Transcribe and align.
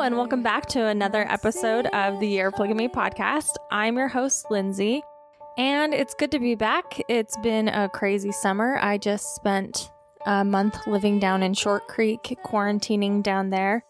And 0.00 0.16
welcome 0.16 0.44
back 0.44 0.66
to 0.66 0.86
another 0.86 1.26
episode 1.28 1.86
of 1.86 2.20
the 2.20 2.26
Year 2.28 2.48
of 2.48 2.54
Polygamy 2.54 2.88
podcast. 2.88 3.56
I'm 3.70 3.96
your 3.96 4.06
host, 4.06 4.46
Lindsay, 4.48 5.02
and 5.58 5.92
it's 5.92 6.14
good 6.14 6.30
to 6.30 6.38
be 6.38 6.54
back. 6.54 7.00
It's 7.08 7.36
been 7.38 7.66
a 7.68 7.88
crazy 7.88 8.30
summer. 8.30 8.78
I 8.80 8.96
just 8.96 9.34
spent 9.34 9.90
a 10.24 10.44
month 10.44 10.86
living 10.86 11.18
down 11.18 11.42
in 11.42 11.52
Short 11.52 11.88
Creek, 11.88 12.38
quarantining 12.46 13.24
down 13.24 13.50
there, 13.50 13.84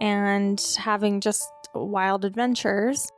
and 0.00 0.64
having 0.78 1.20
just 1.20 1.50
wild 1.74 2.24
adventures. 2.24 3.10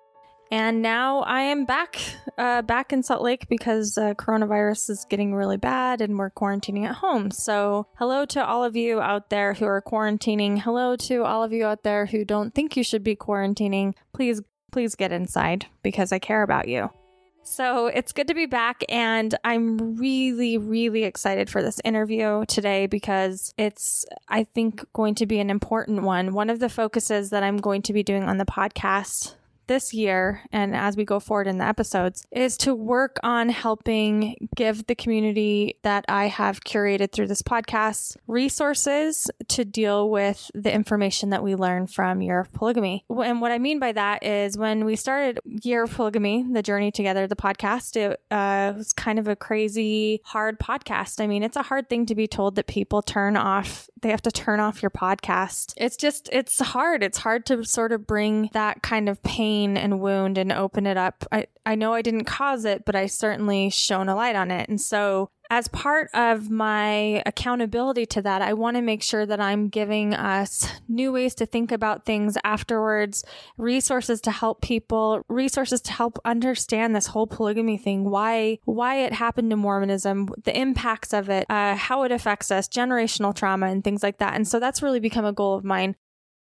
And 0.50 0.80
now 0.80 1.20
I 1.20 1.42
am 1.42 1.66
back, 1.66 2.00
uh, 2.38 2.62
back 2.62 2.92
in 2.92 3.02
Salt 3.02 3.22
Lake 3.22 3.48
because 3.48 3.96
uh, 3.98 4.14
coronavirus 4.14 4.90
is 4.90 5.06
getting 5.08 5.34
really 5.34 5.56
bad 5.56 6.00
and 6.00 6.18
we're 6.18 6.30
quarantining 6.30 6.84
at 6.84 6.96
home. 6.96 7.30
So, 7.30 7.86
hello 7.96 8.24
to 8.26 8.44
all 8.44 8.64
of 8.64 8.76
you 8.76 9.00
out 9.00 9.30
there 9.30 9.54
who 9.54 9.64
are 9.64 9.82
quarantining. 9.82 10.60
Hello 10.60 10.96
to 10.96 11.24
all 11.24 11.42
of 11.42 11.52
you 11.52 11.64
out 11.64 11.82
there 11.82 12.06
who 12.06 12.24
don't 12.24 12.54
think 12.54 12.76
you 12.76 12.84
should 12.84 13.04
be 13.04 13.16
quarantining. 13.16 13.94
Please, 14.12 14.42
please 14.72 14.94
get 14.94 15.12
inside 15.12 15.66
because 15.82 16.12
I 16.12 16.18
care 16.18 16.42
about 16.42 16.68
you. 16.68 16.90
So, 17.46 17.88
it's 17.88 18.12
good 18.12 18.28
to 18.28 18.34
be 18.34 18.46
back, 18.46 18.82
and 18.88 19.34
I'm 19.44 19.96
really, 19.96 20.56
really 20.56 21.04
excited 21.04 21.50
for 21.50 21.62
this 21.62 21.78
interview 21.84 22.46
today 22.46 22.86
because 22.86 23.52
it's, 23.58 24.06
I 24.28 24.44
think, 24.44 24.82
going 24.94 25.14
to 25.16 25.26
be 25.26 25.40
an 25.40 25.50
important 25.50 26.04
one. 26.04 26.32
One 26.32 26.48
of 26.48 26.58
the 26.58 26.70
focuses 26.70 27.28
that 27.30 27.42
I'm 27.42 27.58
going 27.58 27.82
to 27.82 27.92
be 27.92 28.02
doing 28.02 28.24
on 28.24 28.38
the 28.38 28.46
podcast 28.46 29.34
this 29.66 29.94
year 29.94 30.42
and 30.52 30.74
as 30.74 30.96
we 30.96 31.04
go 31.04 31.18
forward 31.20 31.46
in 31.46 31.58
the 31.58 31.64
episodes 31.64 32.26
is 32.30 32.56
to 32.58 32.74
work 32.74 33.18
on 33.22 33.48
helping 33.48 34.48
give 34.54 34.86
the 34.86 34.94
community 34.94 35.78
that 35.82 36.04
I 36.08 36.28
have 36.28 36.60
curated 36.60 37.12
through 37.12 37.28
this 37.28 37.42
podcast 37.42 38.16
resources 38.26 39.30
to 39.48 39.64
deal 39.64 40.10
with 40.10 40.50
the 40.54 40.72
information 40.72 41.30
that 41.30 41.42
we 41.42 41.54
learn 41.54 41.86
from 41.86 42.20
Year 42.20 42.40
of 42.40 42.52
Polygamy. 42.52 43.04
And 43.08 43.40
what 43.40 43.52
I 43.52 43.58
mean 43.58 43.78
by 43.78 43.92
that 43.92 44.24
is 44.24 44.58
when 44.58 44.84
we 44.84 44.96
started 44.96 45.40
Year 45.44 45.84
of 45.84 45.92
Polygamy, 45.92 46.44
the 46.52 46.62
journey 46.62 46.90
together, 46.90 47.26
the 47.26 47.36
podcast, 47.36 47.96
it 47.96 48.20
uh, 48.30 48.72
was 48.76 48.92
kind 48.92 49.18
of 49.18 49.28
a 49.28 49.36
crazy, 49.36 50.20
hard 50.24 50.58
podcast. 50.58 51.20
I 51.20 51.26
mean, 51.26 51.42
it's 51.42 51.56
a 51.56 51.62
hard 51.62 51.88
thing 51.88 52.06
to 52.06 52.14
be 52.14 52.26
told 52.26 52.56
that 52.56 52.66
people 52.66 53.02
turn 53.02 53.36
off, 53.36 53.88
they 54.02 54.10
have 54.10 54.22
to 54.22 54.32
turn 54.32 54.60
off 54.60 54.82
your 54.82 54.90
podcast. 54.90 55.72
It's 55.76 55.96
just, 55.96 56.28
it's 56.32 56.60
hard. 56.60 57.02
It's 57.02 57.18
hard 57.18 57.46
to 57.46 57.64
sort 57.64 57.92
of 57.92 58.06
bring 58.06 58.50
that 58.52 58.82
kind 58.82 59.08
of 59.08 59.22
pain 59.22 59.53
pain 59.54 59.76
and 59.76 60.00
wound 60.00 60.38
and 60.38 60.52
open 60.52 60.86
it 60.86 60.96
up. 60.96 61.24
I, 61.30 61.46
I 61.64 61.74
know 61.74 61.92
I 61.92 62.02
didn't 62.02 62.24
cause 62.24 62.64
it, 62.64 62.84
but 62.84 62.96
I 62.96 63.06
certainly 63.06 63.70
shone 63.70 64.08
a 64.08 64.16
light 64.16 64.36
on 64.36 64.50
it. 64.50 64.68
And 64.68 64.80
so 64.80 65.30
as 65.50 65.68
part 65.68 66.08
of 66.14 66.50
my 66.50 67.22
accountability 67.26 68.06
to 68.06 68.22
that, 68.22 68.42
I 68.42 68.54
want 68.54 68.76
to 68.76 68.82
make 68.82 69.02
sure 69.02 69.26
that 69.26 69.40
I'm 69.40 69.68
giving 69.68 70.14
us 70.14 70.66
new 70.88 71.12
ways 71.12 71.34
to 71.36 71.46
think 71.46 71.70
about 71.70 72.04
things 72.04 72.36
afterwards, 72.42 73.24
resources 73.58 74.20
to 74.22 74.30
help 74.30 74.62
people, 74.62 75.22
resources 75.28 75.80
to 75.82 75.92
help 75.92 76.18
understand 76.24 76.96
this 76.96 77.08
whole 77.08 77.26
polygamy 77.26 77.76
thing, 77.76 78.10
why 78.10 78.58
why 78.64 78.96
it 78.96 79.12
happened 79.12 79.50
to 79.50 79.56
Mormonism, 79.56 80.28
the 80.44 80.58
impacts 80.58 81.12
of 81.12 81.28
it, 81.28 81.46
uh, 81.50 81.76
how 81.76 82.02
it 82.02 82.12
affects 82.12 82.50
us, 82.50 82.66
generational 82.66 83.34
trauma, 83.34 83.66
and 83.66 83.84
things 83.84 84.02
like 84.02 84.18
that. 84.18 84.34
And 84.34 84.48
so 84.48 84.58
that's 84.58 84.82
really 84.82 85.00
become 85.00 85.26
a 85.26 85.32
goal 85.32 85.54
of 85.54 85.64
mine. 85.64 85.94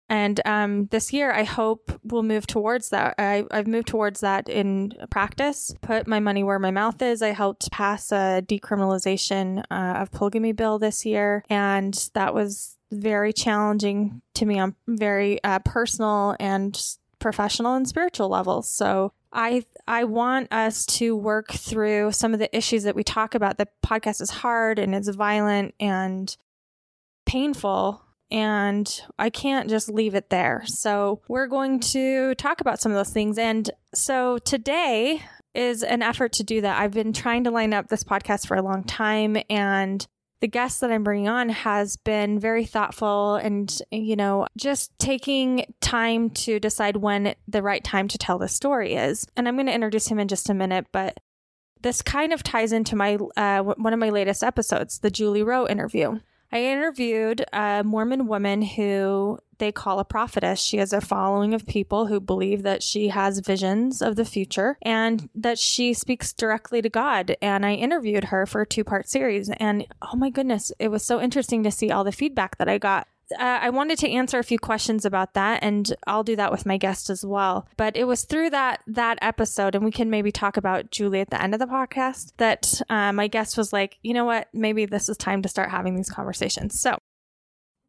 And 0.09 0.41
um, 0.45 0.87
this 0.87 1.13
year, 1.13 1.31
I 1.31 1.43
hope 1.43 1.91
we'll 2.03 2.23
move 2.23 2.47
towards 2.47 2.89
that. 2.89 3.15
I, 3.19 3.45
have 3.51 3.67
moved 3.67 3.87
towards 3.87 4.21
that 4.21 4.49
in 4.49 4.93
practice, 5.11 5.71
put 5.81 6.07
my 6.07 6.19
money 6.19 6.43
where 6.43 6.59
my 6.59 6.71
mouth 6.71 6.99
is. 7.01 7.21
I 7.21 7.29
helped 7.29 7.71
pass 7.71 8.11
a 8.11 8.43
decriminalization 8.45 9.63
uh, 9.69 9.99
of 9.99 10.11
polygamy 10.11 10.51
bill 10.51 10.79
this 10.79 11.05
year, 11.05 11.43
and 11.49 11.93
that 12.15 12.33
was 12.33 12.77
very 12.91 13.31
challenging 13.31 14.21
to 14.33 14.45
me 14.45 14.57
on 14.57 14.75
very 14.87 15.43
uh, 15.43 15.59
personal 15.59 16.35
and 16.39 16.81
professional 17.19 17.75
and 17.75 17.87
spiritual 17.87 18.29
levels. 18.29 18.67
So 18.69 19.13
I 19.31 19.63
I 19.87 20.05
want 20.05 20.51
us 20.51 20.85
to 20.87 21.15
work 21.15 21.51
through 21.51 22.13
some 22.13 22.33
of 22.33 22.39
the 22.39 22.55
issues 22.55 22.83
that 22.83 22.95
we 22.95 23.03
talk 23.03 23.35
about. 23.35 23.57
The 23.57 23.67
podcast 23.85 24.21
is 24.21 24.29
hard 24.29 24.79
and 24.79 24.95
it's 24.95 25.09
violent 25.09 25.75
and 25.79 26.35
painful 27.25 28.01
and 28.31 29.01
I 29.17 29.29
can't 29.29 29.69
just 29.69 29.89
leave 29.89 30.15
it 30.15 30.29
there. 30.29 30.63
So 30.65 31.21
we're 31.27 31.47
going 31.47 31.79
to 31.81 32.35
talk 32.35 32.61
about 32.61 32.79
some 32.79 32.91
of 32.91 32.97
those 32.97 33.13
things. 33.13 33.37
And 33.37 33.69
so 33.93 34.37
today 34.39 35.23
is 35.55 35.83
an 35.83 36.01
effort 36.01 36.33
to 36.33 36.43
do 36.43 36.61
that. 36.61 36.79
I've 36.79 36.93
been 36.93 37.13
trying 37.13 37.43
to 37.45 37.51
line 37.51 37.73
up 37.73 37.87
this 37.87 38.03
podcast 38.03 38.47
for 38.47 38.55
a 38.55 38.61
long 38.61 38.83
time 38.83 39.37
and 39.49 40.05
the 40.41 40.47
guest 40.47 40.79
that 40.79 40.91
I'm 40.91 41.03
bringing 41.03 41.27
on 41.27 41.49
has 41.49 41.97
been 41.97 42.39
very 42.39 42.63
thoughtful 42.63 43.35
and, 43.35 43.77
you 43.91 44.15
know, 44.15 44.47
just 44.55 44.97
taking 44.97 45.65
time 45.81 46.29
to 46.29 46.59
decide 46.59 46.97
when 46.97 47.35
the 47.47 47.61
right 47.61 47.83
time 47.83 48.07
to 48.07 48.17
tell 48.17 48.37
the 48.37 48.47
story 48.47 48.93
is. 48.93 49.27
And 49.35 49.47
I'm 49.47 49.55
going 49.55 49.65
to 49.65 49.73
introduce 49.73 50.07
him 50.07 50.19
in 50.19 50.29
just 50.29 50.49
a 50.49 50.53
minute, 50.53 50.87
but 50.93 51.17
this 51.81 52.01
kind 52.01 52.31
of 52.31 52.43
ties 52.43 52.71
into 52.71 52.95
my 52.95 53.17
uh, 53.37 53.61
one 53.61 53.93
of 53.93 53.99
my 53.99 54.09
latest 54.09 54.43
episodes, 54.43 54.99
the 54.99 55.11
Julie 55.11 55.43
Rowe 55.43 55.67
interview. 55.67 56.19
I 56.51 56.63
interviewed 56.63 57.45
a 57.53 57.83
Mormon 57.83 58.27
woman 58.27 58.61
who 58.61 59.39
they 59.59 59.71
call 59.71 59.99
a 59.99 60.05
prophetess. 60.05 60.59
She 60.59 60.77
has 60.77 60.93
a 60.93 61.01
following 61.01 61.53
of 61.53 61.67
people 61.67 62.07
who 62.07 62.19
believe 62.19 62.63
that 62.63 62.81
she 62.81 63.09
has 63.09 63.39
visions 63.39 64.01
of 64.01 64.15
the 64.15 64.25
future 64.25 64.77
and 64.81 65.29
that 65.35 65.59
she 65.59 65.93
speaks 65.93 66.33
directly 66.33 66.81
to 66.81 66.89
God. 66.89 67.35
And 67.41 67.65
I 67.65 67.73
interviewed 67.73 68.25
her 68.25 68.45
for 68.45 68.61
a 68.61 68.65
two 68.65 68.83
part 68.83 69.07
series. 69.07 69.49
And 69.49 69.85
oh 70.01 70.15
my 70.15 70.29
goodness, 70.29 70.71
it 70.79 70.87
was 70.87 71.03
so 71.03 71.21
interesting 71.21 71.61
to 71.63 71.71
see 71.71 71.91
all 71.91 72.03
the 72.03 72.11
feedback 72.11 72.57
that 72.57 72.69
I 72.69 72.77
got 72.77 73.07
uh, 73.37 73.59
I 73.61 73.69
wanted 73.69 73.99
to 73.99 74.09
answer 74.09 74.39
a 74.39 74.43
few 74.43 74.59
questions 74.59 75.05
about 75.05 75.33
that, 75.33 75.63
and 75.63 75.93
I'll 76.07 76.23
do 76.23 76.35
that 76.35 76.51
with 76.51 76.65
my 76.65 76.77
guest 76.77 77.09
as 77.09 77.25
well. 77.25 77.67
But 77.77 77.95
it 77.95 78.05
was 78.05 78.23
through 78.23 78.51
that 78.51 78.81
that 78.87 79.19
episode, 79.21 79.75
and 79.75 79.83
we 79.83 79.91
can 79.91 80.09
maybe 80.09 80.31
talk 80.31 80.57
about 80.57 80.91
Julie 80.91 81.21
at 81.21 81.29
the 81.29 81.41
end 81.41 81.53
of 81.53 81.59
the 81.59 81.67
podcast. 81.67 82.33
That 82.37 82.81
uh, 82.89 83.13
my 83.13 83.27
guest 83.27 83.57
was 83.57 83.73
like, 83.73 83.99
you 84.01 84.13
know 84.13 84.25
what, 84.25 84.47
maybe 84.53 84.85
this 84.85 85.09
is 85.09 85.17
time 85.17 85.41
to 85.41 85.49
start 85.49 85.69
having 85.69 85.95
these 85.95 86.09
conversations. 86.09 86.79
So 86.79 86.97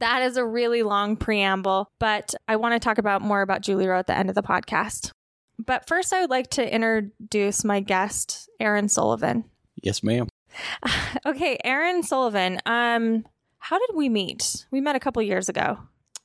that 0.00 0.22
is 0.22 0.36
a 0.36 0.44
really 0.44 0.82
long 0.82 1.16
preamble, 1.16 1.90
but 1.98 2.34
I 2.48 2.56
want 2.56 2.74
to 2.74 2.80
talk 2.80 2.98
about 2.98 3.22
more 3.22 3.42
about 3.42 3.60
Julie 3.60 3.86
Rowe 3.86 3.98
at 3.98 4.06
the 4.06 4.16
end 4.16 4.28
of 4.28 4.34
the 4.34 4.42
podcast. 4.42 5.12
But 5.58 5.86
first, 5.86 6.12
I 6.12 6.22
would 6.22 6.30
like 6.30 6.50
to 6.50 6.74
introduce 6.74 7.64
my 7.64 7.80
guest, 7.80 8.48
Aaron 8.58 8.88
Sullivan. 8.88 9.44
Yes, 9.82 10.02
ma'am. 10.02 10.28
okay, 11.26 11.58
Aaron 11.62 12.02
Sullivan. 12.02 12.60
Um, 12.64 13.24
how 13.60 13.78
did 13.78 13.94
we 13.94 14.08
meet? 14.08 14.66
We 14.70 14.80
met 14.80 14.96
a 14.96 15.00
couple 15.00 15.22
years 15.22 15.48
ago. 15.48 15.78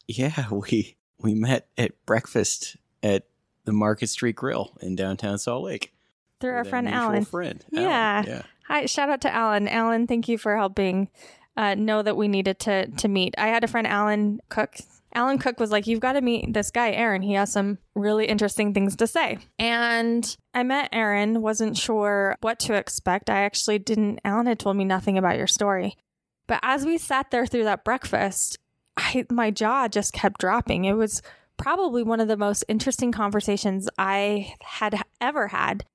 Yeah, 0.07 0.49
we 0.51 0.95
we 1.19 1.35
met 1.35 1.67
at 1.77 1.93
breakfast 2.05 2.77
at 3.03 3.27
the 3.65 3.73
Market 3.73 4.07
Street 4.07 4.35
Grill 4.35 4.75
in 4.81 4.95
downtown 4.95 5.37
Salt 5.37 5.63
Lake. 5.63 5.93
Through 6.41 6.55
our 6.55 6.65
friend 6.65 6.89
Alan. 6.89 7.23
Friend. 7.23 7.63
Yeah. 7.71 8.23
yeah. 8.25 8.41
Hi, 8.67 8.85
shout 8.87 9.09
out 9.09 9.21
to 9.21 9.33
Alan. 9.33 9.67
Alan, 9.67 10.07
thank 10.07 10.27
you 10.27 10.37
for 10.37 10.57
helping 10.57 11.09
uh, 11.57 11.75
know 11.75 12.01
that 12.01 12.17
we 12.17 12.27
needed 12.27 12.59
to 12.59 12.87
to 12.87 13.07
meet. 13.07 13.35
I 13.37 13.47
had 13.47 13.63
a 13.63 13.67
friend 13.67 13.87
Alan 13.87 14.39
Cook. 14.49 14.77
Alan 15.13 15.37
Cook 15.37 15.59
was 15.59 15.71
like, 15.71 15.87
"You've 15.87 16.01
got 16.01 16.13
to 16.13 16.21
meet 16.21 16.53
this 16.53 16.71
guy, 16.71 16.91
Aaron. 16.91 17.21
He 17.21 17.33
has 17.33 17.51
some 17.51 17.77
really 17.95 18.25
interesting 18.25 18.73
things 18.73 18.95
to 18.97 19.07
say." 19.07 19.39
And 19.57 20.35
I 20.53 20.63
met 20.63 20.89
Aaron. 20.91 21.41
wasn't 21.41 21.77
sure 21.77 22.35
what 22.41 22.59
to 22.61 22.73
expect. 22.73 23.29
I 23.29 23.43
actually 23.43 23.79
didn't. 23.79 24.19
Alan 24.25 24.47
had 24.47 24.59
told 24.59 24.75
me 24.75 24.83
nothing 24.83 25.17
about 25.17 25.37
your 25.37 25.47
story, 25.47 25.95
but 26.47 26.59
as 26.61 26.85
we 26.85 26.97
sat 26.97 27.31
there 27.31 27.45
through 27.45 27.63
that 27.65 27.83
breakfast, 27.83 28.57
I, 28.97 29.25
my 29.31 29.51
jaw 29.51 29.87
just 29.87 30.13
kept 30.13 30.39
dropping. 30.39 30.85
It 30.85 30.93
was 30.93 31.21
probably 31.57 32.03
one 32.03 32.19
of 32.19 32.27
the 32.27 32.37
most 32.37 32.63
interesting 32.67 33.11
conversations 33.11 33.89
I 33.97 34.53
had 34.61 35.01
ever 35.21 35.47
had. 35.47 35.85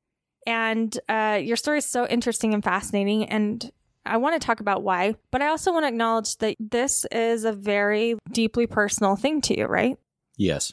And 0.47 0.99
uh, 1.09 1.39
your 1.43 1.57
story 1.57 1.79
is 1.79 1.87
so 1.87 2.07
interesting 2.07 2.55
and 2.55 2.65
fascinating. 2.65 3.25
And 3.27 3.71
I 4.07 4.17
want 4.17 4.41
to 4.41 4.45
talk 4.45 4.61
about 4.61 4.83
why, 4.83 5.15
but 5.31 5.43
I 5.43 5.49
also 5.49 5.73
want 5.73 5.85
to 5.85 5.89
acknowledge 5.89 6.39
that 6.39 6.57
this 6.59 7.05
is 7.13 7.45
a 7.45 7.53
very 7.53 8.17
deeply 8.33 8.67
personal 8.67 9.17
thing 9.17 9.41
to 9.43 9.59
you, 9.59 9.67
right? 9.67 9.99
Yes. 10.37 10.73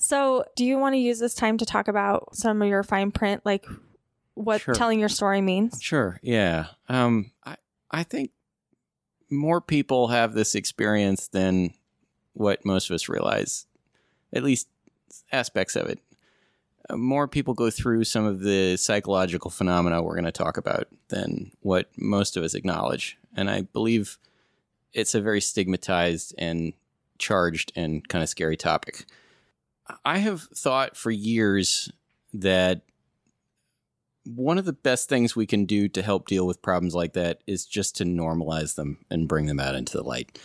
So, 0.00 0.44
do 0.54 0.64
you 0.64 0.78
want 0.78 0.94
to 0.94 0.98
use 0.98 1.18
this 1.18 1.34
time 1.34 1.58
to 1.58 1.66
talk 1.66 1.88
about 1.88 2.36
some 2.36 2.62
of 2.62 2.68
your 2.68 2.84
fine 2.84 3.10
print, 3.10 3.42
like 3.44 3.66
what 4.34 4.60
sure. 4.60 4.74
telling 4.74 5.00
your 5.00 5.08
story 5.08 5.40
means? 5.40 5.80
Sure. 5.82 6.20
Yeah. 6.22 6.66
Um, 6.88 7.32
I 7.44 7.56
I 7.90 8.04
think 8.04 8.30
more 9.30 9.60
people 9.60 10.08
have 10.08 10.32
this 10.32 10.54
experience 10.54 11.28
than 11.28 11.74
what 12.32 12.64
most 12.64 12.88
of 12.88 12.94
us 12.94 13.08
realize, 13.08 13.66
at 14.32 14.42
least 14.42 14.68
aspects 15.32 15.76
of 15.76 15.88
it. 15.88 16.00
Uh, 16.88 16.96
more 16.96 17.28
people 17.28 17.54
go 17.54 17.70
through 17.70 18.04
some 18.04 18.24
of 18.24 18.40
the 18.40 18.76
psychological 18.76 19.50
phenomena 19.50 20.02
we're 20.02 20.14
going 20.14 20.24
to 20.24 20.32
talk 20.32 20.56
about 20.56 20.88
than 21.08 21.50
what 21.60 21.90
most 21.96 22.36
of 22.36 22.44
us 22.44 22.54
acknowledge. 22.54 23.18
And 23.36 23.50
I 23.50 23.62
believe 23.62 24.18
it's 24.92 25.14
a 25.14 25.20
very 25.20 25.40
stigmatized 25.40 26.34
and 26.38 26.72
charged 27.18 27.72
and 27.76 28.06
kind 28.08 28.22
of 28.22 28.28
scary 28.28 28.56
topic. 28.56 29.04
I 30.04 30.18
have 30.18 30.42
thought 30.54 30.96
for 30.96 31.10
years 31.10 31.90
that 32.32 32.82
one 34.34 34.58
of 34.58 34.64
the 34.64 34.72
best 34.72 35.08
things 35.08 35.34
we 35.34 35.46
can 35.46 35.64
do 35.64 35.88
to 35.88 36.02
help 36.02 36.26
deal 36.26 36.46
with 36.46 36.60
problems 36.60 36.94
like 36.94 37.14
that 37.14 37.40
is 37.46 37.64
just 37.64 37.96
to 37.96 38.04
normalize 38.04 38.74
them 38.74 38.98
and 39.10 39.28
bring 39.28 39.46
them 39.46 39.60
out 39.60 39.74
into 39.74 39.96
the 39.96 40.02
light. 40.02 40.38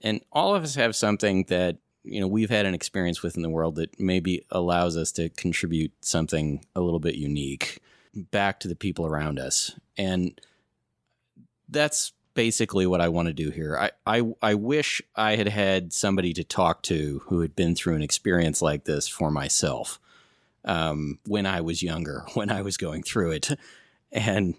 And 0.00 0.22
all 0.32 0.54
of 0.54 0.62
us 0.62 0.74
have 0.76 0.96
something 0.96 1.44
that 1.48 1.76
you 2.02 2.20
know 2.20 2.28
we've 2.28 2.50
had 2.50 2.66
an 2.66 2.74
experience 2.74 3.22
within 3.22 3.42
the 3.42 3.50
world 3.50 3.76
that 3.76 3.98
maybe 3.98 4.44
allows 4.50 4.96
us 4.96 5.12
to 5.12 5.28
contribute 5.30 5.92
something 6.00 6.64
a 6.74 6.80
little 6.80 7.00
bit 7.00 7.14
unique 7.14 7.80
back 8.14 8.60
to 8.60 8.68
the 8.68 8.76
people 8.76 9.06
around 9.06 9.38
us 9.38 9.78
and 9.96 10.40
that's 11.68 12.12
basically 12.34 12.86
what 12.86 13.00
I 13.00 13.08
want 13.08 13.28
to 13.28 13.34
do 13.34 13.50
here. 13.50 13.76
I, 13.78 13.90
I 14.06 14.22
I 14.42 14.54
wish 14.54 15.00
I 15.16 15.36
had 15.36 15.48
had 15.48 15.92
somebody 15.92 16.32
to 16.34 16.44
talk 16.44 16.82
to 16.84 17.22
who 17.26 17.40
had 17.40 17.56
been 17.56 17.74
through 17.74 17.94
an 17.94 18.02
experience 18.02 18.60
like 18.60 18.84
this 18.84 19.08
for 19.08 19.30
myself 19.30 19.98
um, 20.64 21.18
when 21.26 21.46
I 21.46 21.60
was 21.60 21.82
younger, 21.82 22.24
when 22.34 22.50
I 22.50 22.62
was 22.62 22.76
going 22.76 23.02
through 23.02 23.32
it, 23.32 23.50
and 24.12 24.54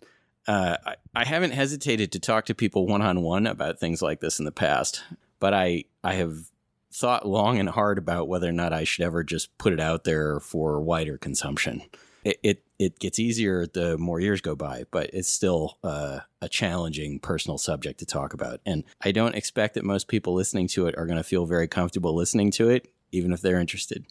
uh, 0.47 0.77
I, 0.85 0.95
I 1.15 1.25
haven't 1.25 1.51
hesitated 1.51 2.11
to 2.11 2.19
talk 2.19 2.45
to 2.45 2.55
people 2.55 2.87
one 2.87 3.01
on 3.01 3.21
one 3.21 3.47
about 3.47 3.79
things 3.79 4.01
like 4.01 4.19
this 4.19 4.39
in 4.39 4.45
the 4.45 4.51
past, 4.51 5.03
but 5.39 5.53
I 5.53 5.85
I 6.03 6.15
have 6.15 6.49
thought 6.95 7.27
long 7.27 7.59
and 7.59 7.69
hard 7.69 7.97
about 7.97 8.27
whether 8.27 8.47
or 8.47 8.53
not 8.53 8.71
I 8.71 8.85
should 8.85 9.05
ever 9.05 9.23
just 9.23 9.57
put 9.57 9.73
it 9.73 9.79
out 9.79 10.05
there 10.05 10.39
for 10.39 10.79
wider 10.79 11.17
consumption. 11.17 11.81
It, 12.23 12.39
it 12.41 12.63
it 12.79 12.99
gets 12.99 13.19
easier 13.19 13.65
the 13.67 13.97
more 13.97 14.19
years 14.19 14.41
go 14.41 14.55
by, 14.55 14.85
but 14.91 15.09
it's 15.13 15.29
still 15.29 15.77
uh, 15.83 16.19
a 16.41 16.49
challenging 16.49 17.19
personal 17.19 17.57
subject 17.57 17.99
to 17.99 18.05
talk 18.05 18.33
about. 18.33 18.59
And 18.65 18.83
I 19.01 19.11
don't 19.11 19.35
expect 19.35 19.75
that 19.75 19.85
most 19.85 20.07
people 20.07 20.33
listening 20.33 20.67
to 20.69 20.87
it 20.87 20.97
are 20.97 21.05
going 21.05 21.17
to 21.17 21.23
feel 21.23 21.45
very 21.45 21.67
comfortable 21.67 22.13
listening 22.15 22.51
to 22.51 22.69
it, 22.69 22.91
even 23.11 23.31
if 23.31 23.41
they're 23.41 23.59
interested. 23.59 24.05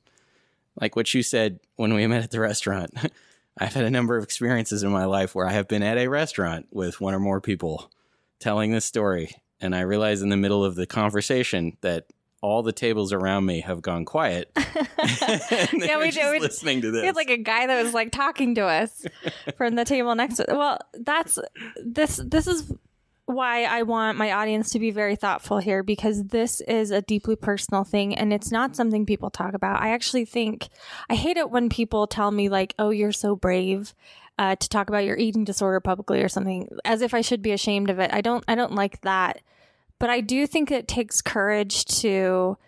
Like 0.81 0.97
what 0.97 1.13
you 1.15 1.23
said 1.23 1.61
when 1.77 1.95
we 1.95 2.07
met 2.07 2.23
at 2.23 2.31
the 2.31 2.41
restaurant. 2.41 2.93
I've 3.59 3.75
had 3.75 3.85
a 3.85 3.91
number 3.91 4.17
of 4.17 4.25
experiences 4.25 4.83
in 4.83 4.91
my 4.91 5.05
life 5.05 5.35
where 5.35 5.47
I 5.47 5.53
have 5.53 5.69
been 5.69 5.85
at 5.85 5.97
a 5.97 6.09
restaurant 6.09 6.67
with 6.73 7.01
one 7.01 7.15
or 7.15 7.21
more 7.21 7.41
people 7.41 7.91
telling 8.41 8.73
this 8.73 8.85
story. 8.85 9.31
And 9.61 9.77
I 9.77 9.81
realize 9.81 10.23
in 10.23 10.29
the 10.29 10.37
middle 10.37 10.65
of 10.65 10.75
the 10.75 10.87
conversation 10.87 11.77
that 11.81 12.07
all 12.45 12.63
the 12.63 12.73
tables 12.73 13.13
around 13.13 13.47
me 13.47 13.61
have 13.61 13.81
gone 13.81 14.05
quiet. 14.05 14.51
yeah, 14.57 15.99
we 15.99 16.11
do. 16.11 16.39
Listening 16.41 16.83
to 16.83 16.91
this, 16.91 17.01
we 17.01 17.07
had 17.07 17.17
like 17.17 17.31
a 17.31 17.39
guy 17.39 17.67
that 17.67 17.83
was 17.83 17.95
like 17.95 18.13
talking 18.13 18.55
to 18.57 18.67
us 18.67 19.07
from 19.57 19.77
the 19.77 19.85
table 19.85 20.15
next 20.15 20.37
to. 20.37 20.45
Well, 20.49 20.79
that's 20.93 21.39
this. 21.83 22.21
This 22.23 22.47
is 22.47 22.71
why 23.27 23.65
I 23.65 23.83
want 23.83 24.19
my 24.19 24.33
audience 24.33 24.71
to 24.71 24.79
be 24.79 24.91
very 24.91 25.17
thoughtful 25.17 25.59
here 25.59 25.83
because 25.83 26.25
this 26.25 26.61
is 26.63 26.91
a 26.91 27.03
deeply 27.03 27.37
personal 27.37 27.85
thing 27.85 28.15
and 28.15 28.33
it's 28.33 28.51
not 28.51 28.77
something 28.77 29.07
people 29.07 29.31
talk 29.31 29.55
about. 29.55 29.81
I 29.81 29.91
actually 29.91 30.27
think 30.27 30.69
I 31.09 31.15
hate 31.15 31.37
it 31.37 31.51
when 31.51 31.69
people 31.69 32.07
tell 32.07 32.31
me 32.31 32.49
like, 32.49 32.75
"Oh, 32.79 32.91
you're 32.91 33.13
so 33.13 33.37
brave." 33.37 33.95
Uh, 34.37 34.57
to 34.57 34.69
talk 34.69 34.89
about 34.89 35.05
your 35.05 35.17
eating 35.17 35.45
disorder 35.45 35.79
publicly 35.79 36.21
or 36.21 36.29
something 36.29 36.69
as 36.85 37.03
if 37.03 37.15
I 37.15 37.21
should 37.21 37.41
be 37.41 37.53
ashamed 37.53 37.89
of 37.89 38.01
it. 38.01 38.13
I 38.13 38.21
don't 38.21 38.43
I 38.49 38.57
don't 38.57 38.75
like 38.75 39.01
that 39.03 39.41
but 39.99 40.11
I 40.11 40.21
do 40.21 40.47
think 40.47 40.71
it 40.71 40.89
takes 40.89 41.21
courage 41.23 41.85
to 42.01 42.59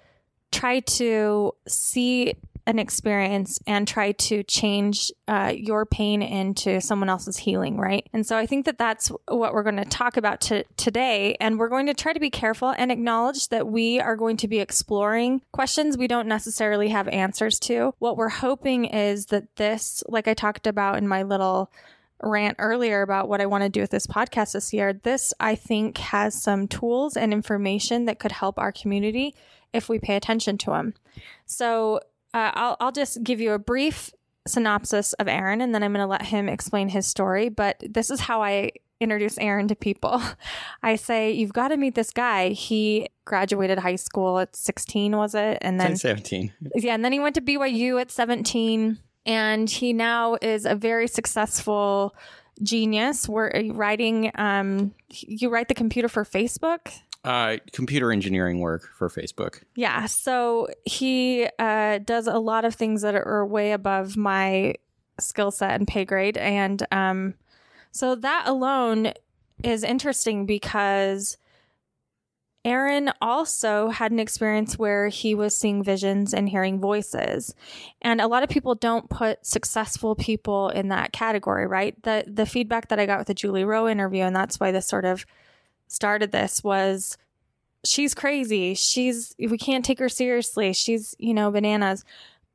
try 0.52 0.80
to 0.80 1.52
see 1.66 2.34
an 2.66 2.78
experience 2.80 3.60
and 3.66 3.86
try 3.86 4.12
to 4.12 4.42
change 4.42 5.12
uh, 5.28 5.52
your 5.54 5.86
pain 5.86 6.20
into 6.20 6.80
someone 6.80 7.08
else's 7.08 7.36
healing, 7.36 7.76
right? 7.76 8.08
And 8.12 8.26
so 8.26 8.36
I 8.36 8.46
think 8.46 8.66
that 8.66 8.76
that's 8.76 9.08
what 9.28 9.54
we're 9.54 9.62
going 9.62 9.76
to 9.76 9.84
talk 9.84 10.16
about 10.16 10.40
to, 10.42 10.64
today. 10.76 11.36
And 11.40 11.58
we're 11.58 11.68
going 11.68 11.86
to 11.86 11.94
try 11.94 12.12
to 12.12 12.20
be 12.20 12.30
careful 12.30 12.74
and 12.76 12.90
acknowledge 12.90 13.48
that 13.50 13.68
we 13.68 14.00
are 14.00 14.16
going 14.16 14.36
to 14.38 14.48
be 14.48 14.58
exploring 14.58 15.42
questions 15.52 15.96
we 15.96 16.08
don't 16.08 16.26
necessarily 16.26 16.88
have 16.88 17.06
answers 17.08 17.60
to. 17.60 17.94
What 17.98 18.16
we're 18.16 18.28
hoping 18.28 18.86
is 18.86 19.26
that 19.26 19.54
this, 19.56 20.02
like 20.08 20.26
I 20.26 20.34
talked 20.34 20.66
about 20.66 20.98
in 20.98 21.06
my 21.06 21.22
little 21.22 21.70
rant 22.22 22.56
earlier 22.58 23.02
about 23.02 23.28
what 23.28 23.40
I 23.40 23.46
want 23.46 23.62
to 23.62 23.68
do 23.68 23.80
with 23.80 23.90
this 23.90 24.06
podcast 24.06 24.52
this 24.52 24.72
year, 24.72 24.92
this 24.92 25.32
I 25.38 25.54
think 25.54 25.98
has 25.98 26.34
some 26.34 26.66
tools 26.66 27.16
and 27.16 27.32
information 27.32 28.06
that 28.06 28.18
could 28.18 28.32
help 28.32 28.58
our 28.58 28.72
community 28.72 29.34
if 29.72 29.88
we 29.88 29.98
pay 29.98 30.16
attention 30.16 30.58
to 30.58 30.70
them. 30.70 30.94
So 31.44 32.00
uh, 32.36 32.52
I'll, 32.54 32.76
I'll 32.80 32.92
just 32.92 33.22
give 33.24 33.40
you 33.40 33.52
a 33.52 33.58
brief 33.58 34.12
synopsis 34.46 35.14
of 35.14 35.26
Aaron 35.26 35.62
and 35.62 35.74
then 35.74 35.82
I'm 35.82 35.92
going 35.94 36.04
to 36.04 36.06
let 36.06 36.22
him 36.22 36.50
explain 36.50 36.90
his 36.90 37.06
story. 37.06 37.48
But 37.48 37.82
this 37.88 38.10
is 38.10 38.20
how 38.20 38.42
I 38.42 38.72
introduce 39.00 39.38
Aaron 39.38 39.68
to 39.68 39.74
people. 39.74 40.22
I 40.82 40.96
say, 40.96 41.32
You've 41.32 41.54
got 41.54 41.68
to 41.68 41.78
meet 41.78 41.94
this 41.94 42.10
guy. 42.10 42.50
He 42.50 43.08
graduated 43.24 43.78
high 43.78 43.96
school 43.96 44.38
at 44.38 44.54
16, 44.54 45.16
was 45.16 45.34
it? 45.34 45.58
And 45.62 45.80
then 45.80 45.96
17. 45.96 46.52
Yeah. 46.74 46.94
And 46.94 47.02
then 47.02 47.12
he 47.12 47.20
went 47.20 47.34
to 47.36 47.40
BYU 47.40 47.98
at 48.00 48.10
17 48.10 48.98
and 49.24 49.70
he 49.70 49.94
now 49.94 50.36
is 50.42 50.66
a 50.66 50.74
very 50.74 51.08
successful 51.08 52.14
genius. 52.62 53.28
We're 53.28 53.50
writing. 53.72 54.30
Um, 54.34 54.94
you 55.08 55.48
write 55.48 55.68
the 55.68 55.74
computer 55.74 56.08
for 56.08 56.24
Facebook. 56.24 56.92
Uh, 57.26 57.56
computer 57.72 58.12
engineering 58.12 58.60
work 58.60 58.88
for 58.96 59.08
Facebook. 59.08 59.62
Yeah, 59.74 60.06
so 60.06 60.68
he 60.84 61.48
uh, 61.58 61.98
does 61.98 62.28
a 62.28 62.38
lot 62.38 62.64
of 62.64 62.76
things 62.76 63.02
that 63.02 63.16
are 63.16 63.44
way 63.44 63.72
above 63.72 64.16
my 64.16 64.74
skill 65.18 65.50
set 65.50 65.72
and 65.72 65.88
pay 65.88 66.04
grade, 66.04 66.36
and 66.36 66.86
um, 66.92 67.34
so 67.90 68.14
that 68.14 68.44
alone 68.46 69.12
is 69.64 69.82
interesting 69.82 70.46
because 70.46 71.36
Aaron 72.64 73.10
also 73.20 73.88
had 73.88 74.12
an 74.12 74.18
experience 74.18 74.78
where 74.78 75.08
he 75.08 75.34
was 75.34 75.56
seeing 75.56 75.82
visions 75.82 76.34
and 76.34 76.48
hearing 76.48 76.80
voices. 76.80 77.54
And 78.02 78.20
a 78.20 78.26
lot 78.26 78.42
of 78.42 78.48
people 78.48 78.74
don't 78.74 79.08
put 79.08 79.44
successful 79.46 80.14
people 80.14 80.68
in 80.68 80.88
that 80.88 81.12
category, 81.12 81.66
right? 81.66 82.00
The 82.02 82.24
the 82.26 82.44
feedback 82.44 82.88
that 82.88 82.98
I 82.98 83.06
got 83.06 83.18
with 83.18 83.28
the 83.28 83.34
Julie 83.34 83.64
Rowe 83.64 83.88
interview 83.88 84.22
and 84.22 84.34
that's 84.34 84.60
why 84.60 84.72
this 84.72 84.86
sort 84.86 85.04
of 85.04 85.26
started 85.88 86.32
this 86.32 86.62
was 86.64 87.16
she's 87.84 88.14
crazy. 88.14 88.74
She's 88.74 89.34
we 89.38 89.58
can't 89.58 89.84
take 89.84 89.98
her 89.98 90.08
seriously. 90.08 90.72
She's, 90.72 91.14
you 91.18 91.34
know, 91.34 91.50
bananas. 91.50 92.04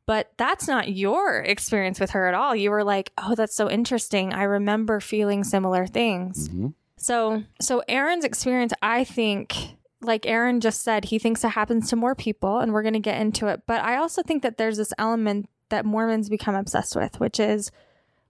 But 0.08 0.32
that's 0.36 0.68
not 0.68 0.90
your 0.90 1.38
experience 1.40 2.00
with 2.00 2.10
her 2.12 2.28
at 2.28 2.34
all. 2.34 2.56
You 2.56 2.72
were 2.72 2.84
like, 2.84 3.14
"Oh, 3.18 3.36
that's 3.36 3.56
so 3.56 3.70
interesting. 3.70 4.34
I 4.34 4.44
remember 4.44 5.00
feeling 5.00 5.44
similar 5.44 5.88
things." 5.88 6.50
Mm-hmm. 6.50 6.70
So, 6.98 7.44
so 7.60 7.82
Aaron's 7.88 8.26
experience, 8.26 8.74
I 8.82 9.04
think, 9.04 9.56
like 10.02 10.26
Aaron 10.26 10.60
just 10.60 10.84
said, 10.84 11.06
he 11.06 11.18
thinks 11.18 11.44
it 11.44 11.50
happens 11.50 11.90
to 11.90 11.96
more 11.96 12.16
people, 12.16 12.60
and 12.60 12.74
we're 12.74 12.82
going 12.84 12.94
to 12.94 13.00
get 13.00 13.22
into 13.22 13.48
it. 13.48 13.62
But 13.66 13.84
I 13.84 13.98
also 13.98 14.22
think 14.22 14.44
that 14.44 14.58
there's 14.58 14.78
this 14.78 14.94
element 14.98 15.50
that 15.70 15.86
Mormons 15.86 16.30
become 16.30 16.56
obsessed 16.56 16.96
with, 16.96 17.20
which 17.20 17.40
is 17.40 17.72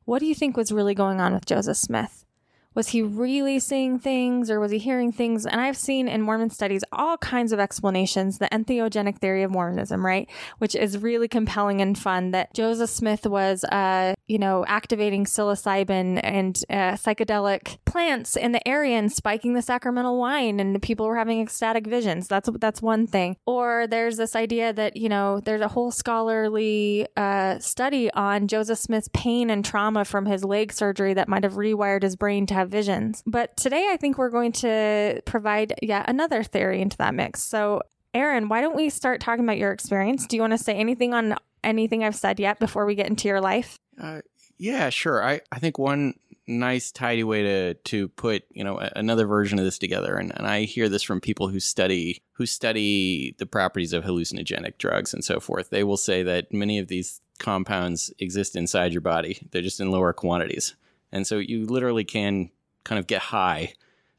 what 0.05 0.19
do 0.19 0.25
you 0.25 0.35
think 0.35 0.55
was 0.55 0.71
really 0.71 0.93
going 0.93 1.19
on 1.19 1.33
with 1.33 1.45
Joseph 1.45 1.77
Smith? 1.77 2.25
Was 2.73 2.89
he 2.89 3.01
really 3.01 3.59
seeing 3.59 3.99
things 3.99 4.49
or 4.49 4.59
was 4.59 4.71
he 4.71 4.77
hearing 4.77 5.11
things? 5.11 5.45
And 5.45 5.59
I've 5.59 5.75
seen 5.75 6.07
in 6.07 6.21
Mormon 6.21 6.49
studies 6.49 6.83
all 6.93 7.17
kinds 7.17 7.51
of 7.51 7.59
explanations, 7.59 8.37
the 8.37 8.47
entheogenic 8.47 9.17
theory 9.17 9.43
of 9.43 9.51
Mormonism, 9.51 10.05
right? 10.05 10.29
Which 10.59 10.75
is 10.75 10.97
really 10.97 11.27
compelling 11.27 11.81
and 11.81 11.97
fun 11.97 12.31
that 12.31 12.53
Joseph 12.53 12.89
Smith 12.89 13.25
was, 13.25 13.65
uh, 13.65 14.13
you 14.27 14.37
know, 14.37 14.63
activating 14.67 15.25
psilocybin 15.25 16.21
and 16.23 16.63
uh, 16.69 16.93
psychedelic 16.93 17.77
plants 17.85 18.37
in 18.37 18.53
the 18.53 18.65
area 18.65 18.97
and 18.97 19.11
spiking 19.11 19.53
the 19.53 19.61
sacramental 19.61 20.17
wine 20.17 20.59
and 20.61 20.81
people 20.81 21.05
were 21.05 21.17
having 21.17 21.41
ecstatic 21.41 21.85
visions. 21.85 22.27
That's, 22.27 22.49
that's 22.59 22.81
one 22.81 23.05
thing. 23.05 23.35
Or 23.45 23.85
there's 23.87 24.15
this 24.15 24.35
idea 24.35 24.71
that, 24.71 24.95
you 24.95 25.09
know, 25.09 25.41
there's 25.41 25.61
a 25.61 25.67
whole 25.67 25.91
scholarly 25.91 27.05
uh, 27.17 27.59
study 27.59 28.09
on 28.13 28.47
Joseph 28.47 28.79
Smith's 28.79 29.09
pain 29.13 29.49
and 29.49 29.65
trauma 29.65 30.05
from 30.05 30.25
his 30.25 30.45
leg 30.45 30.71
surgery 30.71 31.13
that 31.15 31.27
might 31.27 31.43
have 31.43 31.53
rewired 31.53 32.03
his 32.03 32.15
brain 32.15 32.45
to 32.45 32.60
have 32.61 32.69
visions. 32.69 33.21
But 33.25 33.57
today 33.57 33.89
I 33.91 33.97
think 33.97 34.17
we're 34.17 34.29
going 34.29 34.53
to 34.53 35.21
provide 35.25 35.73
yet 35.81 36.09
another 36.09 36.43
theory 36.43 36.81
into 36.81 36.97
that 36.97 37.13
mix. 37.13 37.43
So, 37.43 37.81
Aaron, 38.13 38.49
why 38.49 38.61
don't 38.61 38.75
we 38.75 38.89
start 38.89 39.21
talking 39.21 39.43
about 39.43 39.57
your 39.57 39.71
experience? 39.71 40.25
Do 40.25 40.35
you 40.35 40.41
want 40.41 40.51
to 40.51 40.57
say 40.57 40.75
anything 40.75 41.13
on 41.13 41.35
anything 41.63 42.03
I've 42.03 42.15
said 42.15 42.39
yet 42.39 42.59
before 42.59 42.85
we 42.85 42.95
get 42.95 43.07
into 43.07 43.27
your 43.27 43.41
life? 43.41 43.77
Uh, 44.01 44.21
yeah, 44.57 44.89
sure. 44.89 45.23
I, 45.23 45.41
I 45.51 45.59
think 45.59 45.77
one 45.77 46.15
nice 46.47 46.91
tidy 46.91 47.23
way 47.23 47.43
to 47.43 47.73
to 47.75 48.07
put 48.09 48.43
you 48.51 48.63
know 48.63 48.77
another 48.95 49.25
version 49.25 49.59
of 49.59 49.63
this 49.63 49.77
together 49.77 50.15
and, 50.17 50.33
and 50.35 50.47
i 50.47 50.63
hear 50.63 50.89
this 50.89 51.03
from 51.03 51.21
people 51.21 51.47
who 51.47 51.59
study 51.59 52.21
who 52.33 52.45
study 52.45 53.35
the 53.37 53.45
properties 53.45 53.93
of 53.93 54.03
hallucinogenic 54.03 54.77
drugs 54.77 55.13
and 55.13 55.23
so 55.23 55.39
forth 55.39 55.69
they 55.69 55.83
will 55.83 55.97
say 55.97 56.23
that 56.23 56.51
many 56.51 56.79
of 56.79 56.87
these 56.87 57.21
compounds 57.37 58.11
exist 58.19 58.55
inside 58.55 58.91
your 58.91 59.01
body 59.01 59.47
they're 59.51 59.61
just 59.61 59.79
in 59.79 59.91
lower 59.91 60.11
quantities 60.13 60.75
and 61.11 61.25
so 61.27 61.37
you 61.37 61.65
literally 61.65 62.03
can 62.03 62.49
kind 62.83 62.99
of 62.99 63.07
get 63.07 63.21
high 63.21 63.73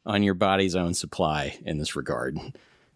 on 0.04 0.22
your 0.22 0.34
body's 0.34 0.76
own 0.76 0.94
supply 0.94 1.58
in 1.64 1.78
this 1.78 1.96
regard. 1.96 2.38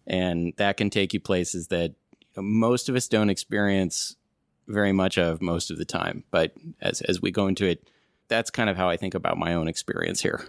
And 0.05 0.53
that 0.57 0.77
can 0.77 0.89
take 0.89 1.13
you 1.13 1.19
places 1.19 1.67
that 1.67 1.93
most 2.35 2.89
of 2.89 2.95
us 2.95 3.07
don't 3.07 3.29
experience 3.29 4.15
very 4.67 4.91
much 4.91 5.17
of 5.17 5.41
most 5.41 5.71
of 5.71 5.77
the 5.77 5.85
time. 5.85 6.23
But 6.31 6.53
as, 6.81 7.01
as 7.01 7.21
we 7.21 7.31
go 7.31 7.47
into 7.47 7.65
it, 7.65 7.89
that's 8.27 8.49
kind 8.49 8.69
of 8.69 8.77
how 8.77 8.89
I 8.89 8.97
think 8.97 9.13
about 9.13 9.37
my 9.37 9.53
own 9.53 9.67
experience 9.67 10.21
here. 10.21 10.45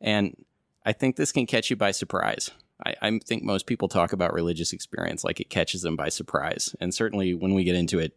And 0.00 0.36
I 0.84 0.92
think 0.92 1.16
this 1.16 1.32
can 1.32 1.46
catch 1.46 1.70
you 1.70 1.76
by 1.76 1.90
surprise. 1.90 2.50
I, 2.84 2.94
I 3.02 3.18
think 3.18 3.42
most 3.42 3.66
people 3.66 3.88
talk 3.88 4.12
about 4.12 4.32
religious 4.32 4.72
experience 4.72 5.24
like 5.24 5.40
it 5.40 5.50
catches 5.50 5.82
them 5.82 5.96
by 5.96 6.08
surprise. 6.08 6.74
And 6.80 6.94
certainly 6.94 7.34
when 7.34 7.54
we 7.54 7.64
get 7.64 7.74
into 7.74 7.98
it, 7.98 8.16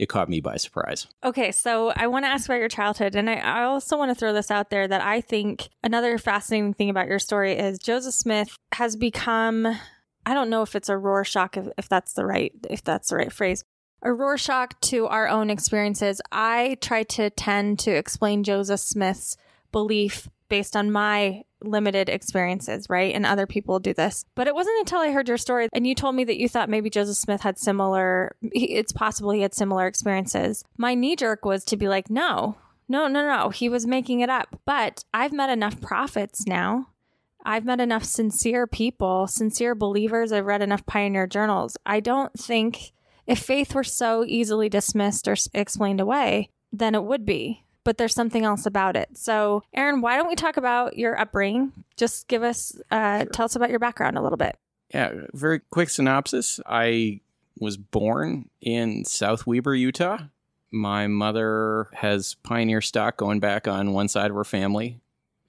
it 0.00 0.08
caught 0.08 0.30
me 0.30 0.40
by 0.40 0.56
surprise. 0.56 1.06
Okay, 1.22 1.52
so 1.52 1.92
I 1.94 2.06
want 2.06 2.24
to 2.24 2.30
ask 2.30 2.46
about 2.46 2.58
your 2.58 2.70
childhood. 2.70 3.14
And 3.14 3.28
I, 3.28 3.34
I 3.34 3.64
also 3.64 3.98
want 3.98 4.10
to 4.10 4.14
throw 4.14 4.32
this 4.32 4.50
out 4.50 4.70
there 4.70 4.88
that 4.88 5.02
I 5.02 5.20
think 5.20 5.68
another 5.84 6.16
fascinating 6.16 6.72
thing 6.72 6.88
about 6.88 7.06
your 7.06 7.18
story 7.18 7.52
is 7.52 7.78
Joseph 7.78 8.14
Smith 8.14 8.56
has 8.72 8.96
become 8.96 9.66
I 10.24 10.34
don't 10.34 10.48
know 10.48 10.62
if 10.62 10.74
it's 10.74 10.88
a 10.88 10.96
Rorschach, 10.96 11.56
if, 11.56 11.68
if 11.76 11.88
that's 11.88 12.14
the 12.14 12.24
right, 12.24 12.52
if 12.70 12.82
that's 12.82 13.10
the 13.10 13.16
right 13.16 13.32
phrase, 13.32 13.62
a 14.02 14.12
Rorschach 14.12 14.78
to 14.82 15.06
our 15.06 15.28
own 15.28 15.50
experiences. 15.50 16.22
I 16.32 16.78
try 16.80 17.02
to 17.04 17.28
tend 17.28 17.78
to 17.80 17.90
explain 17.90 18.42
Joseph 18.42 18.80
Smith's 18.80 19.36
belief 19.70 20.28
based 20.48 20.76
on 20.76 20.90
my 20.90 21.42
limited 21.62 22.08
experiences, 22.08 22.86
right? 22.88 23.14
And 23.14 23.26
other 23.26 23.46
people 23.46 23.78
do 23.78 23.94
this. 23.94 24.24
But 24.34 24.46
it 24.46 24.54
wasn't 24.54 24.80
until 24.80 25.00
I 25.00 25.10
heard 25.10 25.28
your 25.28 25.38
story 25.38 25.68
and 25.72 25.86
you 25.86 25.94
told 25.94 26.14
me 26.14 26.24
that 26.24 26.38
you 26.38 26.48
thought 26.48 26.68
maybe 26.68 26.90
Joseph 26.90 27.16
Smith 27.16 27.42
had 27.42 27.58
similar, 27.58 28.36
it's 28.42 28.92
possible 28.92 29.30
he 29.30 29.42
had 29.42 29.54
similar 29.54 29.86
experiences. 29.86 30.64
My 30.76 30.94
knee 30.94 31.16
jerk 31.16 31.44
was 31.44 31.64
to 31.66 31.76
be 31.76 31.88
like, 31.88 32.10
no, 32.10 32.56
no, 32.88 33.06
no, 33.06 33.26
no. 33.26 33.50
He 33.50 33.68
was 33.68 33.86
making 33.86 34.20
it 34.20 34.30
up. 34.30 34.60
But 34.64 35.04
I've 35.14 35.32
met 35.32 35.50
enough 35.50 35.80
prophets 35.80 36.46
now. 36.46 36.88
I've 37.44 37.64
met 37.64 37.80
enough 37.80 38.04
sincere 38.04 38.66
people, 38.66 39.26
sincere 39.26 39.74
believers. 39.74 40.32
I've 40.32 40.44
read 40.44 40.60
enough 40.60 40.84
pioneer 40.86 41.26
journals. 41.26 41.76
I 41.86 42.00
don't 42.00 42.32
think 42.38 42.92
if 43.26 43.38
faith 43.38 43.74
were 43.74 43.84
so 43.84 44.24
easily 44.26 44.68
dismissed 44.68 45.28
or 45.28 45.36
explained 45.54 46.00
away, 46.00 46.50
then 46.72 46.94
it 46.94 47.04
would 47.04 47.24
be 47.24 47.64
but 47.84 47.98
there's 47.98 48.14
something 48.14 48.44
else 48.44 48.66
about 48.66 48.96
it. 48.96 49.16
So, 49.16 49.62
Aaron, 49.74 50.00
why 50.00 50.16
don't 50.16 50.28
we 50.28 50.36
talk 50.36 50.56
about 50.56 50.96
your 50.96 51.18
upbringing? 51.18 51.72
Just 51.96 52.28
give 52.28 52.42
us, 52.42 52.76
uh, 52.90 53.20
sure. 53.20 53.26
tell 53.30 53.44
us 53.44 53.56
about 53.56 53.70
your 53.70 53.78
background 53.78 54.18
a 54.18 54.22
little 54.22 54.36
bit. 54.36 54.56
Yeah, 54.92 55.12
very 55.32 55.60
quick 55.70 55.88
synopsis. 55.88 56.60
I 56.66 57.20
was 57.58 57.76
born 57.76 58.48
in 58.60 59.04
South 59.04 59.46
Weber, 59.46 59.74
Utah. 59.74 60.18
My 60.72 61.06
mother 61.06 61.88
has 61.94 62.34
pioneer 62.42 62.80
stock 62.80 63.16
going 63.16 63.40
back 63.40 63.68
on 63.68 63.92
one 63.92 64.08
side 64.08 64.30
of 64.30 64.36
her 64.36 64.44
family, 64.44 65.00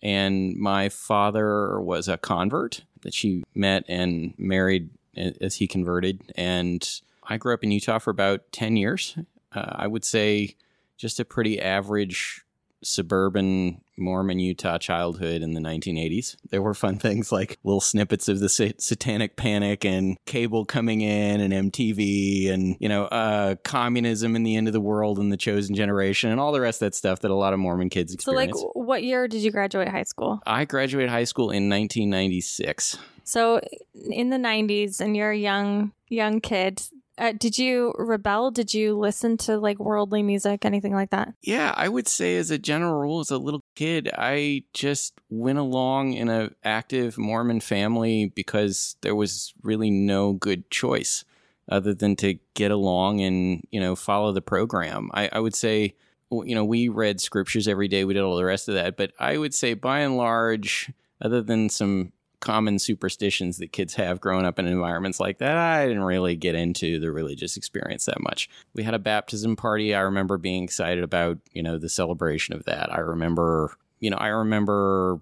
and 0.01 0.55
my 0.57 0.89
father 0.89 1.79
was 1.79 2.07
a 2.07 2.17
convert 2.17 2.83
that 3.01 3.13
she 3.13 3.43
met 3.55 3.83
and 3.87 4.33
married 4.37 4.89
as 5.15 5.55
he 5.55 5.67
converted. 5.67 6.21
And 6.35 6.87
I 7.23 7.37
grew 7.37 7.53
up 7.53 7.63
in 7.63 7.71
Utah 7.71 7.99
for 7.99 8.09
about 8.09 8.51
10 8.51 8.77
years. 8.77 9.17
Uh, 9.53 9.65
I 9.75 9.87
would 9.87 10.05
say 10.05 10.55
just 11.01 11.19
a 11.19 11.25
pretty 11.25 11.59
average 11.59 12.45
suburban 12.83 13.81
Mormon 13.97 14.39
Utah 14.39 14.77
childhood 14.77 15.41
in 15.41 15.53
the 15.53 15.59
1980s. 15.59 16.35
There 16.49 16.61
were 16.61 16.73
fun 16.73 16.97
things 16.97 17.31
like 17.31 17.57
little 17.63 17.81
snippets 17.81 18.27
of 18.27 18.39
the 18.39 18.49
satanic 18.49 19.35
panic 19.35 19.85
and 19.85 20.17
cable 20.25 20.65
coming 20.65 21.01
in 21.01 21.41
and 21.41 21.71
MTV 21.71 22.51
and, 22.51 22.75
you 22.79 22.89
know, 22.89 23.05
uh, 23.05 23.55
communism 23.63 24.35
and 24.35 24.45
the 24.45 24.55
end 24.55 24.67
of 24.67 24.73
the 24.73 24.81
world 24.81 25.19
and 25.19 25.31
the 25.31 25.37
chosen 25.37 25.75
generation 25.75 26.31
and 26.31 26.39
all 26.39 26.51
the 26.51 26.61
rest 26.61 26.81
of 26.81 26.87
that 26.87 26.95
stuff 26.95 27.19
that 27.19 27.31
a 27.31 27.35
lot 27.35 27.53
of 27.53 27.59
Mormon 27.59 27.89
kids 27.89 28.13
experience. 28.13 28.59
So, 28.59 28.65
like, 28.65 28.75
what 28.75 29.03
year 29.03 29.27
did 29.27 29.41
you 29.41 29.51
graduate 29.51 29.87
high 29.87 30.03
school? 30.03 30.39
I 30.45 30.65
graduated 30.65 31.09
high 31.09 31.25
school 31.25 31.51
in 31.51 31.69
1996. 31.69 32.97
So, 33.23 33.61
in 34.09 34.29
the 34.29 34.37
90s, 34.37 34.99
and 34.99 35.15
you're 35.15 35.31
a 35.31 35.37
young, 35.37 35.91
young 36.09 36.41
kid, 36.41 36.81
uh, 37.21 37.33
did 37.37 37.59
you 37.59 37.93
rebel? 37.99 38.49
Did 38.49 38.73
you 38.73 38.97
listen 38.97 39.37
to 39.37 39.59
like 39.59 39.77
worldly 39.77 40.23
music, 40.23 40.65
anything 40.65 40.93
like 40.93 41.11
that? 41.11 41.35
Yeah, 41.43 41.71
I 41.77 41.87
would 41.87 42.07
say 42.07 42.35
as 42.37 42.49
a 42.49 42.57
general 42.57 42.95
rule, 42.95 43.19
as 43.19 43.29
a 43.29 43.37
little 43.37 43.63
kid, 43.75 44.09
I 44.17 44.63
just 44.73 45.13
went 45.29 45.59
along 45.59 46.13
in 46.13 46.29
a 46.29 46.49
active 46.63 47.19
Mormon 47.19 47.59
family 47.59 48.25
because 48.25 48.95
there 49.01 49.13
was 49.13 49.53
really 49.61 49.91
no 49.91 50.33
good 50.33 50.71
choice 50.71 51.23
other 51.69 51.93
than 51.93 52.15
to 52.17 52.39
get 52.55 52.71
along 52.71 53.21
and 53.21 53.67
you 53.69 53.79
know 53.79 53.95
follow 53.95 54.31
the 54.31 54.41
program. 54.41 55.11
I, 55.13 55.29
I 55.31 55.39
would 55.39 55.55
say, 55.55 55.93
you 56.31 56.55
know, 56.55 56.65
we 56.65 56.89
read 56.89 57.21
scriptures 57.21 57.67
every 57.67 57.87
day. 57.87 58.03
We 58.03 58.15
did 58.15 58.23
all 58.23 58.35
the 58.35 58.45
rest 58.45 58.67
of 58.67 58.73
that, 58.73 58.97
but 58.97 59.11
I 59.19 59.37
would 59.37 59.53
say 59.53 59.75
by 59.75 59.99
and 59.99 60.17
large, 60.17 60.91
other 61.21 61.43
than 61.43 61.69
some 61.69 62.13
common 62.41 62.79
superstitions 62.79 63.57
that 63.57 63.71
kids 63.71 63.93
have 63.93 64.19
growing 64.19 64.45
up 64.45 64.59
in 64.59 64.65
environments 64.65 65.19
like 65.19 65.37
that, 65.37 65.57
I 65.57 65.87
didn't 65.87 66.03
really 66.03 66.35
get 66.35 66.55
into 66.55 66.99
the 66.99 67.11
religious 67.11 67.55
experience 67.55 68.05
that 68.05 68.21
much. 68.21 68.49
We 68.73 68.83
had 68.83 68.93
a 68.93 68.99
baptism 68.99 69.55
party. 69.55 69.95
I 69.95 70.01
remember 70.01 70.37
being 70.37 70.63
excited 70.63 71.03
about, 71.03 71.37
you 71.53 71.63
know, 71.63 71.77
the 71.77 71.87
celebration 71.87 72.53
of 72.53 72.65
that. 72.65 72.93
I 72.93 72.99
remember, 72.99 73.77
you 73.99 74.09
know, 74.09 74.17
I 74.17 74.27
remember 74.27 75.21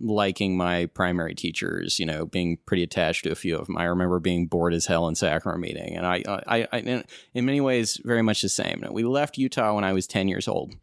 liking 0.00 0.56
my 0.56 0.86
primary 0.86 1.34
teachers, 1.34 1.98
you 1.98 2.06
know, 2.06 2.26
being 2.26 2.58
pretty 2.66 2.82
attached 2.82 3.24
to 3.24 3.32
a 3.32 3.34
few 3.34 3.56
of 3.56 3.66
them. 3.66 3.76
I 3.76 3.84
remember 3.84 4.20
being 4.20 4.46
bored 4.46 4.72
as 4.72 4.86
hell 4.86 5.08
in 5.08 5.14
sacrament 5.14 5.62
meeting. 5.62 5.96
And 5.96 6.06
I, 6.06 6.22
I, 6.46 6.68
I 6.72 7.04
in 7.34 7.44
many 7.44 7.60
ways, 7.60 8.00
very 8.04 8.22
much 8.22 8.42
the 8.42 8.48
same. 8.48 8.84
We 8.90 9.02
left 9.04 9.38
Utah 9.38 9.74
when 9.74 9.84
I 9.84 9.92
was 9.92 10.06
10 10.06 10.28
years 10.28 10.46
old 10.46 10.74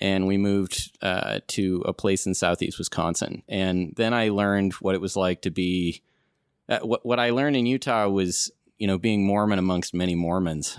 and 0.00 0.26
we 0.26 0.36
moved 0.36 0.96
uh, 1.02 1.40
to 1.48 1.82
a 1.86 1.92
place 1.92 2.26
in 2.26 2.34
southeast 2.34 2.78
Wisconsin. 2.78 3.42
And 3.48 3.94
then 3.96 4.14
I 4.14 4.28
learned 4.28 4.74
what 4.74 4.94
it 4.94 5.00
was 5.00 5.16
like 5.16 5.42
to 5.42 5.50
be. 5.50 6.02
Uh, 6.68 6.80
what 6.80 7.04
what 7.04 7.18
I 7.18 7.30
learned 7.30 7.56
in 7.56 7.66
Utah 7.66 8.08
was, 8.08 8.50
you 8.78 8.86
know, 8.86 8.98
being 8.98 9.26
Mormon 9.26 9.58
amongst 9.58 9.94
many 9.94 10.14
Mormons. 10.14 10.78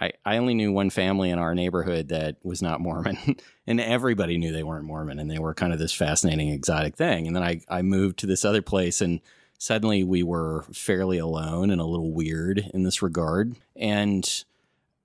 I, 0.00 0.12
I 0.24 0.36
only 0.38 0.54
knew 0.54 0.72
one 0.72 0.90
family 0.90 1.30
in 1.30 1.38
our 1.38 1.54
neighborhood 1.54 2.08
that 2.08 2.36
was 2.42 2.62
not 2.62 2.80
Mormon, 2.80 3.18
and 3.66 3.80
everybody 3.80 4.38
knew 4.38 4.52
they 4.52 4.62
weren't 4.62 4.84
Mormon, 4.84 5.18
and 5.18 5.30
they 5.30 5.38
were 5.38 5.54
kind 5.54 5.72
of 5.72 5.78
this 5.78 5.92
fascinating, 5.92 6.48
exotic 6.48 6.96
thing. 6.96 7.26
And 7.26 7.36
then 7.36 7.42
I, 7.42 7.60
I 7.68 7.82
moved 7.82 8.18
to 8.20 8.26
this 8.26 8.44
other 8.44 8.62
place, 8.62 9.00
and 9.00 9.20
suddenly 9.58 10.04
we 10.04 10.22
were 10.22 10.64
fairly 10.72 11.18
alone 11.18 11.70
and 11.70 11.80
a 11.80 11.86
little 11.86 12.12
weird 12.12 12.70
in 12.72 12.82
this 12.82 13.02
regard. 13.02 13.56
And 13.76 14.44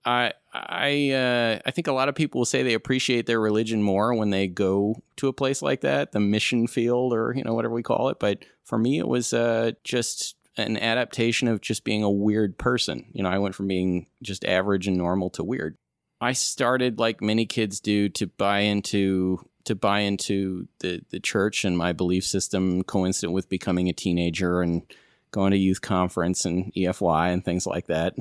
I 0.06 0.34
I 0.56 1.12
uh, 1.12 1.60
I 1.66 1.72
think 1.72 1.88
a 1.88 1.92
lot 1.92 2.10
of 2.10 2.16
people 2.16 2.40
will 2.40 2.46
say 2.46 2.64
they 2.64 2.74
appreciate 2.74 3.26
their 3.26 3.40
religion 3.40 3.84
more 3.84 4.14
when 4.14 4.30
they 4.30 4.48
go 4.48 4.96
to 5.18 5.28
a 5.28 5.34
place 5.34 5.62
like 5.62 5.82
that, 5.82 6.12
the 6.12 6.20
mission 6.20 6.68
field 6.68 7.14
or 7.14 7.34
you 7.36 7.44
know 7.44 7.54
whatever 7.54 7.74
we 7.74 7.84
call 7.84 8.10
it. 8.10 8.20
But 8.20 8.46
for 8.64 8.78
me, 8.78 8.98
it 8.98 9.08
was 9.08 9.34
uh, 9.34 9.72
just 9.84 10.36
an 10.58 10.78
adaptation 10.78 11.48
of 11.48 11.62
just 11.62 11.84
being 11.84 12.04
a 12.04 12.10
weird 12.10 12.58
person. 12.58 13.06
You 13.12 13.24
know, 13.24 13.30
I 13.30 13.40
went 13.40 13.56
from 13.56 13.68
being 13.68 14.08
just 14.24 14.46
average 14.46 14.88
and 14.88 14.98
normal 14.98 15.30
to 15.32 15.44
weird. 15.44 15.78
I 16.22 16.32
started 16.32 17.00
like 17.00 17.22
many 17.22 17.46
kids 17.46 17.80
do 17.80 18.08
to 18.10 18.28
buy 18.28 18.60
into 18.60 19.40
to 19.66 19.76
buy 19.76 20.00
into 20.00 20.68
the 20.80 21.02
the 21.10 21.20
church 21.20 21.66
and 21.66 21.78
my 21.78 21.92
belief 21.92 22.24
system, 22.24 22.84
coincident 22.84 23.34
with 23.34 23.50
becoming 23.50 23.90
a 23.90 23.94
teenager 23.94 24.62
and 24.62 24.84
going 25.32 25.52
to 25.52 25.58
youth 25.58 25.82
conference 25.82 26.46
and 26.46 26.74
EFY 26.74 27.34
and 27.34 27.44
things 27.44 27.68
like 27.68 27.88
that. 27.88 28.16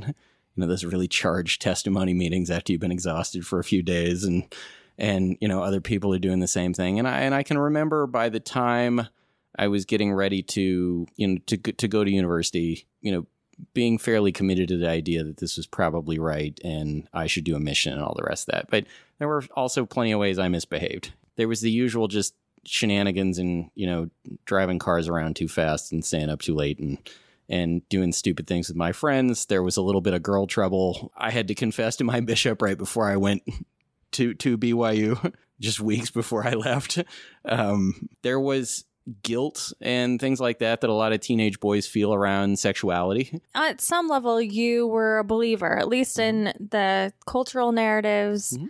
You 0.55 0.61
know 0.61 0.67
those 0.67 0.85
really 0.85 1.09
charged 1.09 1.61
testimony 1.61 2.15
meetings 2.15 2.51
after 2.51 2.73
you've 2.73 2.81
been 2.81 2.93
exhausted 2.93 3.47
for 3.47 3.59
a 3.59 3.65
few 3.65 3.83
days 3.83 4.25
and 4.25 4.45
and 4.99 5.37
you 5.41 5.49
know 5.49 5.63
other 5.63 5.81
people 5.81 6.13
are 6.15 6.19
doing 6.19 6.41
the 6.41 6.49
same 6.49 6.73
thing. 6.75 6.99
And 6.99 7.09
I 7.09 7.21
and 7.21 7.35
I 7.35 7.43
can 7.43 7.59
remember 7.59 8.07
by 8.07 8.29
the 8.29 8.41
time 8.41 9.09
I 9.59 9.69
was 9.69 9.85
getting 9.85 10.13
ready 10.13 10.43
to 10.43 11.07
you 11.17 11.29
know 11.29 11.39
to 11.47 11.57
to 11.57 11.89
go 11.89 12.05
to 12.05 12.11
university 12.11 12.87
you 13.01 13.13
know 13.13 13.27
being 13.73 13.99
fairly 13.99 14.33
committed 14.33 14.69
to 14.69 14.77
the 14.77 14.89
idea 14.89 15.23
that 15.23 15.37
this 15.37 15.57
was 15.57 15.67
probably 15.67 16.19
right 16.19 16.59
and 16.65 17.09
I 17.13 17.29
should 17.29 17.45
do 17.45 17.55
a 17.55 17.61
mission 17.61 17.93
and 17.93 18.03
all 18.03 18.15
the 18.17 18.25
rest 18.25 18.49
of 18.49 18.55
that. 18.55 18.67
But 18.69 18.85
there 19.19 19.29
were 19.29 19.45
also 19.55 19.87
plenty 19.87 20.11
of 20.11 20.19
ways 20.19 20.41
I 20.41 20.49
misbehaved. 20.49 21.13
There 21.37 21.47
was 21.47 21.61
the 21.61 21.71
usual 21.71 22.09
just 22.09 22.35
shenanigans 22.67 23.39
and 23.39 23.71
you 23.75 23.87
know 23.87 24.09
driving 24.45 24.79
cars 24.79 25.09
around 25.09 25.37
too 25.37 25.49
fast 25.49 25.93
and 25.93 26.05
staying 26.05 26.31
up 26.31 26.41
too 26.41 26.55
late 26.55 26.79
and 26.79 26.99
and 27.49 27.87
doing 27.89 28.13
stupid 28.13 28.47
things 28.47 28.69
with 28.69 28.77
my 28.77 28.93
friends. 28.93 29.47
There 29.47 29.63
was 29.63 29.77
a 29.77 29.83
little 29.83 30.01
bit 30.01 30.15
of 30.15 30.23
girl 30.23 30.47
trouble. 30.47 31.13
I 31.17 31.31
had 31.31 31.49
to 31.49 31.55
confess 31.55 31.97
to 31.97 32.05
my 32.05 32.21
bishop 32.21 32.63
right 32.63 32.79
before 32.79 33.09
I 33.09 33.17
went 33.17 33.43
to 34.13 34.35
to 34.35 34.59
BYU, 34.59 35.35
just 35.61 35.81
weeks 35.81 36.11
before 36.11 36.47
I 36.47 36.53
left. 36.53 37.03
Um, 37.45 38.09
there 38.23 38.41
was 38.41 38.85
guilt 39.23 39.73
and 39.81 40.19
things 40.19 40.41
like 40.41 40.61
that 40.61 40.81
that 40.81 40.89
a 40.89 40.95
lot 40.95 41.13
of 41.13 41.21
teenage 41.21 41.61
boys 41.61 41.87
feel 41.87 42.15
around 42.15 42.59
sexuality. 42.59 43.41
At 43.55 43.81
some 43.81 44.09
level, 44.09 44.41
you 44.41 44.87
were 44.87 45.19
a 45.19 45.25
believer, 45.25 45.79
at 45.79 45.89
least 45.89 46.19
in 46.19 46.45
the 46.59 47.13
cultural 47.27 47.73
narratives, 47.73 48.57
mm-hmm. 48.57 48.67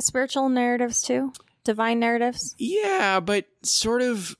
spiritual 0.00 0.48
narratives 0.48 1.02
too, 1.02 1.32
divine 1.62 2.00
narratives. 2.00 2.54
Yeah, 2.58 3.20
but 3.20 3.46
sort 3.62 4.02
of 4.02 4.36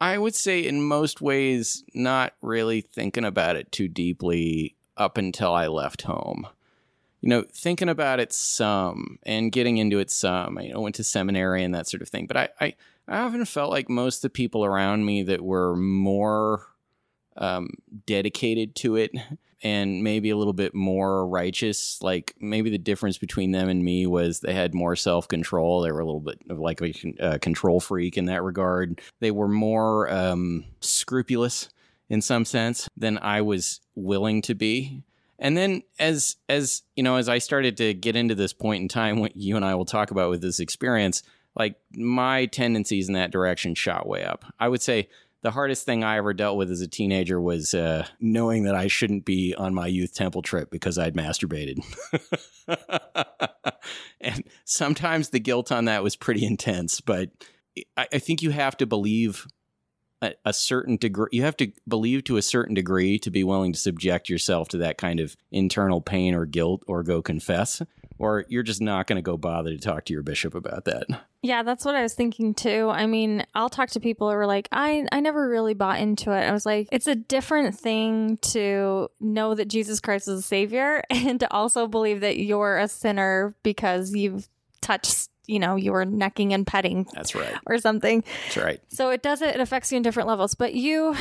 I 0.00 0.18
would 0.18 0.34
say, 0.34 0.60
in 0.60 0.82
most 0.82 1.20
ways, 1.20 1.82
not 1.94 2.34
really 2.40 2.80
thinking 2.80 3.24
about 3.24 3.56
it 3.56 3.72
too 3.72 3.88
deeply 3.88 4.76
up 4.96 5.18
until 5.18 5.52
I 5.52 5.66
left 5.66 6.02
home. 6.02 6.46
You 7.20 7.30
know, 7.30 7.44
thinking 7.52 7.88
about 7.88 8.20
it 8.20 8.32
some 8.32 9.18
and 9.24 9.50
getting 9.50 9.78
into 9.78 9.98
it 9.98 10.10
some. 10.10 10.58
You 10.60 10.72
know, 10.72 10.80
went 10.80 10.94
to 10.96 11.04
seminary 11.04 11.64
and 11.64 11.74
that 11.74 11.88
sort 11.88 12.02
of 12.02 12.08
thing. 12.08 12.26
But 12.26 12.36
I, 12.36 12.48
I, 12.60 12.74
I 13.08 13.18
often 13.18 13.44
felt 13.44 13.70
like 13.70 13.88
most 13.88 14.18
of 14.18 14.22
the 14.22 14.30
people 14.30 14.64
around 14.64 15.04
me 15.04 15.24
that 15.24 15.42
were 15.42 15.74
more 15.74 16.66
um, 17.36 17.70
dedicated 18.06 18.76
to 18.76 18.96
it 18.96 19.12
and 19.62 20.04
maybe 20.04 20.30
a 20.30 20.36
little 20.36 20.52
bit 20.52 20.74
more 20.74 21.26
righteous. 21.26 22.00
Like 22.02 22.34
maybe 22.40 22.70
the 22.70 22.78
difference 22.78 23.18
between 23.18 23.52
them 23.52 23.68
and 23.68 23.84
me 23.84 24.06
was 24.06 24.40
they 24.40 24.54
had 24.54 24.74
more 24.74 24.96
self 24.96 25.28
control. 25.28 25.80
They 25.80 25.92
were 25.92 26.00
a 26.00 26.06
little 26.06 26.20
bit 26.20 26.40
of 26.48 26.58
like 26.58 26.80
a 26.80 26.94
uh, 27.20 27.38
control 27.38 27.80
freak 27.80 28.16
in 28.16 28.26
that 28.26 28.42
regard. 28.42 29.00
They 29.20 29.30
were 29.30 29.48
more 29.48 30.10
um, 30.10 30.64
scrupulous 30.80 31.68
in 32.08 32.22
some 32.22 32.44
sense 32.44 32.88
than 32.96 33.18
I 33.18 33.42
was 33.42 33.80
willing 33.94 34.42
to 34.42 34.54
be. 34.54 35.02
And 35.38 35.56
then 35.56 35.82
as 35.98 36.36
as 36.48 36.82
you 36.96 37.02
know, 37.02 37.16
as 37.16 37.28
I 37.28 37.38
started 37.38 37.76
to 37.78 37.94
get 37.94 38.16
into 38.16 38.34
this 38.34 38.52
point 38.52 38.82
in 38.82 38.88
time, 38.88 39.20
what 39.20 39.36
you 39.36 39.56
and 39.56 39.64
I 39.64 39.74
will 39.74 39.84
talk 39.84 40.10
about 40.10 40.30
with 40.30 40.40
this 40.40 40.58
experience, 40.58 41.22
like 41.54 41.76
my 41.94 42.46
tendencies 42.46 43.08
in 43.08 43.14
that 43.14 43.30
direction 43.30 43.74
shot 43.74 44.06
way 44.06 44.24
up. 44.24 44.44
I 44.58 44.68
would 44.68 44.82
say 44.82 45.08
the 45.42 45.50
hardest 45.52 45.84
thing 45.84 46.02
I 46.02 46.16
ever 46.16 46.34
dealt 46.34 46.56
with 46.56 46.70
as 46.70 46.80
a 46.80 46.88
teenager 46.88 47.40
was 47.40 47.72
uh, 47.72 48.06
knowing 48.20 48.64
that 48.64 48.74
I 48.74 48.88
shouldn't 48.88 49.24
be 49.24 49.54
on 49.54 49.74
my 49.74 49.86
youth 49.86 50.14
temple 50.14 50.42
trip 50.42 50.70
because 50.70 50.98
I'd 50.98 51.14
masturbated. 51.14 51.78
and 54.20 54.44
sometimes 54.64 55.28
the 55.28 55.40
guilt 55.40 55.70
on 55.70 55.84
that 55.84 56.02
was 56.02 56.16
pretty 56.16 56.44
intense, 56.44 57.00
but 57.00 57.30
I, 57.96 58.08
I 58.12 58.18
think 58.18 58.42
you 58.42 58.50
have 58.50 58.76
to 58.78 58.86
believe 58.86 59.46
a, 60.20 60.34
a, 60.44 60.52
certain 60.52 60.96
degree. 60.96 61.28
You 61.30 61.42
have 61.42 61.56
to 61.58 61.70
believe 61.86 62.24
to 62.24 62.36
a 62.36 62.42
certain 62.42 62.74
degree 62.74 63.18
to 63.20 63.30
be 63.30 63.44
willing 63.44 63.72
to 63.72 63.78
subject 63.78 64.28
yourself 64.28 64.68
to 64.68 64.78
that 64.78 64.98
kind 64.98 65.20
of 65.20 65.36
internal 65.52 66.00
pain 66.00 66.34
or 66.34 66.44
guilt 66.46 66.82
or 66.88 67.04
go 67.04 67.22
confess, 67.22 67.80
or 68.18 68.44
you're 68.48 68.62
just 68.62 68.80
not 68.80 69.06
going 69.06 69.16
to 69.16 69.22
go 69.22 69.36
bother 69.36 69.70
to 69.70 69.78
talk 69.78 70.04
to 70.06 70.12
your 70.12 70.22
bishop 70.22 70.54
about 70.54 70.84
that. 70.86 71.06
Yeah, 71.42 71.62
that's 71.62 71.84
what 71.84 71.94
I 71.94 72.02
was 72.02 72.14
thinking 72.14 72.52
too. 72.52 72.90
I 72.92 73.06
mean, 73.06 73.44
I'll 73.54 73.68
talk 73.68 73.90
to 73.90 74.00
people 74.00 74.28
who 74.28 74.36
are 74.36 74.46
like, 74.46 74.68
I, 74.72 75.06
I 75.12 75.20
never 75.20 75.48
really 75.48 75.74
bought 75.74 76.00
into 76.00 76.32
it. 76.32 76.40
I 76.40 76.52
was 76.52 76.66
like, 76.66 76.88
it's 76.90 77.06
a 77.06 77.14
different 77.14 77.78
thing 77.78 78.38
to 78.38 79.08
know 79.20 79.54
that 79.54 79.68
Jesus 79.68 80.00
Christ 80.00 80.26
is 80.26 80.40
a 80.40 80.42
savior 80.42 81.02
and 81.10 81.38
to 81.40 81.52
also 81.52 81.86
believe 81.86 82.20
that 82.20 82.38
you're 82.38 82.78
a 82.78 82.88
sinner 82.88 83.54
because 83.62 84.14
you've 84.14 84.48
touched 84.80 85.28
you 85.46 85.58
know 85.58 85.76
you 85.76 85.92
were 85.92 86.04
necking 86.04 86.52
and 86.52 86.66
petting 86.66 87.06
that's 87.14 87.34
right. 87.34 87.54
or 87.66 87.78
something. 87.78 88.22
That's 88.44 88.56
right. 88.58 88.80
So 88.88 89.10
it 89.10 89.22
does 89.22 89.42
it 89.42 89.54
it 89.54 89.60
affects 89.60 89.90
you 89.90 89.96
in 89.96 90.02
different 90.02 90.28
levels 90.28 90.54
but 90.54 90.74
you 90.74 91.16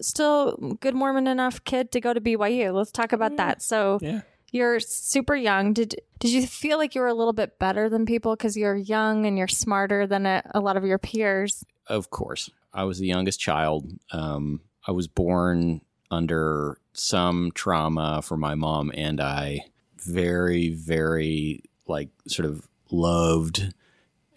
still 0.00 0.76
good 0.80 0.94
mormon 0.94 1.28
enough 1.28 1.62
kid 1.62 1.92
to 1.92 2.00
go 2.00 2.12
to 2.12 2.20
byu 2.20 2.74
let's 2.74 2.90
talk 2.90 3.12
about 3.12 3.36
that. 3.36 3.62
So 3.62 4.00
yeah 4.02 4.22
you're 4.54 4.78
super 4.78 5.34
young. 5.34 5.72
Did 5.72 5.96
did 6.20 6.30
you 6.30 6.46
feel 6.46 6.78
like 6.78 6.94
you 6.94 7.00
were 7.00 7.08
a 7.08 7.14
little 7.14 7.32
bit 7.32 7.58
better 7.58 7.88
than 7.88 8.06
people? 8.06 8.36
Because 8.36 8.56
you're 8.56 8.76
young 8.76 9.26
and 9.26 9.36
you're 9.36 9.48
smarter 9.48 10.06
than 10.06 10.24
a, 10.26 10.42
a, 10.54 10.60
lot 10.60 10.76
of 10.76 10.84
your 10.84 10.96
peers. 10.96 11.64
Of 11.88 12.10
course. 12.10 12.48
I 12.72 12.84
was 12.84 12.98
the 12.98 13.06
youngest 13.06 13.40
child. 13.40 13.92
Um, 14.12 14.60
i 14.86 14.92
was 14.92 15.08
born 15.08 15.80
under 16.10 16.78
some 16.92 17.50
trauma 17.54 18.22
for 18.22 18.36
my 18.36 18.54
mom 18.54 18.92
and 18.94 19.20
i. 19.20 19.60
Very 20.00 20.70
very 20.70 21.64
like 21.86 22.10
sort 22.28 22.46
of 22.46 22.68
loved 22.90 23.74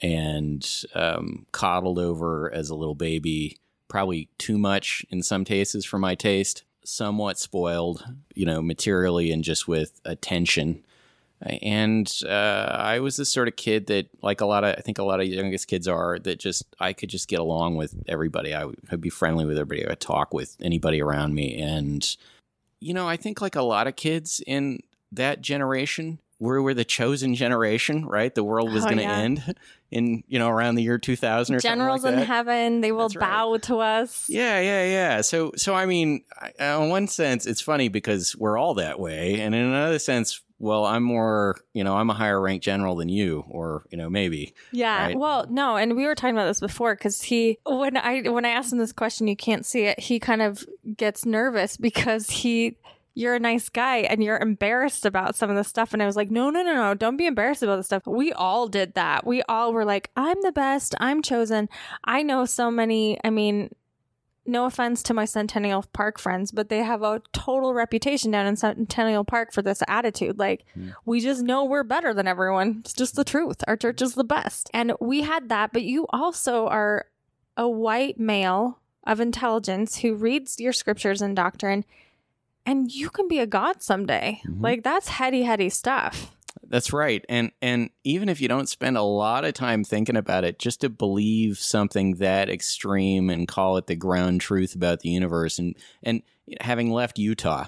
and 0.01 0.83
um, 0.95 1.45
coddled 1.51 2.00
over 2.00 2.51
as 2.53 2.69
a 2.69 2.75
little 2.75 2.95
baby, 2.95 3.57
probably 3.88 4.29
too 4.38 4.57
much 4.57 5.05
in 5.09 5.21
some 5.21 5.43
cases 5.43 5.86
for 5.86 6.00
my 6.00 6.15
taste, 6.15 6.63
somewhat 6.88 7.38
spoiled, 7.38 8.06
you 8.34 8.46
know, 8.46 8.62
materially 8.62 9.32
and 9.32 9.44
just 9.44 9.67
with 9.67 10.00
attention. 10.06 10.86
And 11.41 12.12
uh, 12.25 12.70
I 12.72 13.00
was 13.00 13.17
this 13.17 13.32
sort 13.32 13.48
of 13.48 13.58
kid 13.58 13.88
that, 13.88 14.08
like 14.24 14.41
a 14.41 14.46
lot 14.46 14.63
of, 14.63 14.74
I 14.77 14.82
think 14.82 14.98
a 14.98 15.03
lot 15.03 15.20
of 15.20 15.27
youngest 15.27 15.67
kids 15.67 15.88
are, 15.88 16.17
that 16.20 16.39
just 16.39 16.63
I 16.79 16.94
could 16.94 17.10
just 17.10 17.27
get 17.27 17.39
along 17.39 17.75
with 17.75 17.94
everybody. 18.08 18.56
I 18.56 18.65
would 18.65 19.01
be 19.01 19.10
friendly 19.10 19.46
with 19.46 19.58
everybody. 19.58 19.86
I 19.86 19.89
would 19.89 20.00
talk 20.00 20.34
with 20.34 20.56
anybody 20.62 21.01
around 21.01 21.36
me, 21.36 21.62
and 21.62 22.15
you 22.79 22.94
know, 22.94 23.08
I 23.08 23.17
think 23.17 23.41
like 23.41 23.56
a 23.56 23.62
lot 23.62 23.88
of 23.88 23.96
kids 23.96 24.41
in 24.48 24.79
that 25.12 25.41
generation, 25.41 26.20
we 26.39 26.60
were 26.60 26.74
the 26.74 26.86
chosen 26.86 27.36
generation, 27.36 28.06
right? 28.06 28.34
The 28.34 28.44
world 28.44 28.72
was 28.72 28.84
oh, 28.84 28.88
going 28.88 28.98
to 28.98 29.03
yeah. 29.03 29.17
end 29.17 29.56
in 29.91 30.24
you 30.27 30.38
know 30.38 30.50
around 30.50 30.75
the 30.75 30.84
year 30.84 30.98
2000 30.98 31.56
or 31.56 31.60
generals 31.60 32.03
like 32.03 32.13
in 32.13 32.20
heaven 32.20 32.82
they 32.82 32.91
will 32.91 33.08
bow 33.08 33.56
to 33.56 33.78
us 33.78 34.26
yeah 34.28 34.60
yeah 34.60 34.84
yeah 34.84 35.21
so 35.21 35.52
so 35.56 35.73
i 35.73 35.86
mean 35.86 36.21
in 36.60 36.89
one 36.89 37.08
sense 37.08 37.45
it's 37.45 37.62
funny 37.62 37.88
because 37.88 38.36
we're 38.36 38.58
all 38.58 38.73
that 38.73 39.00
way 39.00 39.39
and 39.39 39.56
in 39.56 39.62
another 39.62 39.97
sense 39.97 40.41
well 40.60 40.86
i'm 40.86 41.04
more 41.04 41.56
you 41.73 41.86
know 41.86 41.95
i'm 41.95 42.10
a 42.10 42.13
higher 42.13 42.41
rank 42.41 42.62
general 42.62 42.95
than 42.95 43.08
you 43.08 43.45
or 43.50 43.86
you 43.89 43.97
know 43.97 44.10
maybe 44.10 44.54
yeah 44.73 45.06
right? 45.06 45.17
well 45.17 45.45
no 45.50 45.78
and 45.78 45.95
we 45.95 46.06
were 46.06 46.15
talking 46.15 46.36
about 46.36 46.47
this 46.47 46.60
before 46.60 46.93
because 46.93 47.21
he 47.21 47.58
when 47.65 47.95
i 47.95 48.21
when 48.23 48.43
i 48.43 48.50
asked 48.50 48.73
him 48.73 48.80
this 48.80 48.91
question 48.91 49.28
you 49.28 49.38
can't 49.38 49.65
see 49.65 49.84
it 49.84 50.00
he 50.00 50.19
kind 50.19 50.41
of 50.41 50.65
gets 50.97 51.26
nervous 51.26 51.78
because 51.88 52.30
he 52.30 52.76
you're 53.17 53.34
a 53.34 53.39
nice 53.39 53.67
guy 53.67 53.97
and 53.97 54.23
you're 54.23 54.38
embarrassed 54.38 55.03
about 55.03 55.36
some 55.36 55.49
of 55.49 55.56
the 55.56 55.63
stuff. 55.63 55.91
And 55.91 56.03
I 56.03 56.06
was 56.06 56.15
like, 56.15 56.30
no, 56.30 56.51
no, 56.51 56.62
no, 56.62 56.75
no, 56.75 56.93
don't 56.93 57.17
be 57.17 57.25
embarrassed 57.25 57.63
about 57.63 57.77
the 57.77 57.84
stuff. 57.84 58.06
We 58.06 58.32
all 58.32 58.67
did 58.67 58.93
that. 58.93 59.25
We 59.25 59.41
all 59.49 59.73
were 59.73 59.86
like, 59.86 60.12
I'm 60.15 60.39
the 60.43 60.51
best. 60.51 60.93
I'm 60.99 61.23
chosen. 61.23 61.67
I 62.03 62.21
know 62.21 62.45
so 62.45 62.69
many, 62.69 63.19
I 63.23 63.32
mean, 63.32 63.73
no 64.45 64.65
offense 64.65 65.01
to 65.03 65.15
my 65.15 65.25
Centennial 65.25 65.84
Park 65.93 66.19
friends, 66.19 66.51
but 66.51 66.69
they 66.69 66.84
have 66.84 67.01
a 67.01 67.23
total 67.34 67.73
reputation 67.73 68.30
down 68.30 68.45
in 68.45 68.56
Centennial 68.56 69.23
Park 69.23 69.51
for 69.51 69.63
this 69.63 69.82
attitude. 69.88 70.38
Like, 70.38 70.63
mm. 70.77 70.93
we 71.06 71.19
just 71.19 71.41
know 71.41 71.65
we're 71.65 71.84
better 71.84 72.13
than 72.13 72.27
everyone. 72.27 72.82
It's 72.82 72.93
just 72.93 73.15
the 73.15 73.23
truth. 73.23 73.63
Our 73.67 73.75
church 73.75 73.99
is 74.03 74.13
the 74.13 74.23
best. 74.23 74.69
And 74.75 74.93
we 75.01 75.23
had 75.23 75.49
that, 75.49 75.73
but 75.73 75.82
you 75.82 76.06
also 76.12 76.67
are 76.67 77.08
a 77.58 77.67
white 77.67 78.19
male 78.19 78.77
of 79.08 79.19
intelligence 79.19 79.97
who 79.97 80.13
reads 80.13 80.60
your 80.60 80.71
scriptures 80.73 81.21
and 81.23 81.36
doctrine 81.36 81.84
and 82.67 82.91
you 82.91 83.10
can 83.10 83.27
be 83.27 83.39
a 83.39 83.47
god 83.47 83.82
someday. 83.82 84.41
Mm-hmm. 84.45 84.62
Like 84.62 84.84
that's 84.84 85.08
heady, 85.08 85.43
heady 85.43 85.69
stuff. 85.69 86.36
That's 86.69 86.91
right. 86.91 87.23
And 87.30 87.51
and 87.62 87.89
even 88.03 88.27
if 88.27 88.41
you 88.41 88.49
don't 88.49 88.67
spend 88.67 88.97
a 88.97 89.01
lot 89.01 89.45
of 89.45 89.53
time 89.53 89.84
thinking 89.84 90.17
about 90.17 90.43
it, 90.43 90.60
just 90.60 90.82
to 90.82 90.89
believe 90.89 91.58
something 91.58 92.15
that 92.15 92.49
extreme 92.49 93.30
and 93.30 93.47
call 93.47 93.77
it 93.77 93.88
the 93.88 93.95
ground 93.95 94.41
truth 94.41 94.75
about 94.75 94.99
the 94.99 95.10
universe 95.10 95.58
and 95.58 95.75
and 96.03 96.21
having 96.60 96.91
left 96.91 97.17
Utah, 97.17 97.65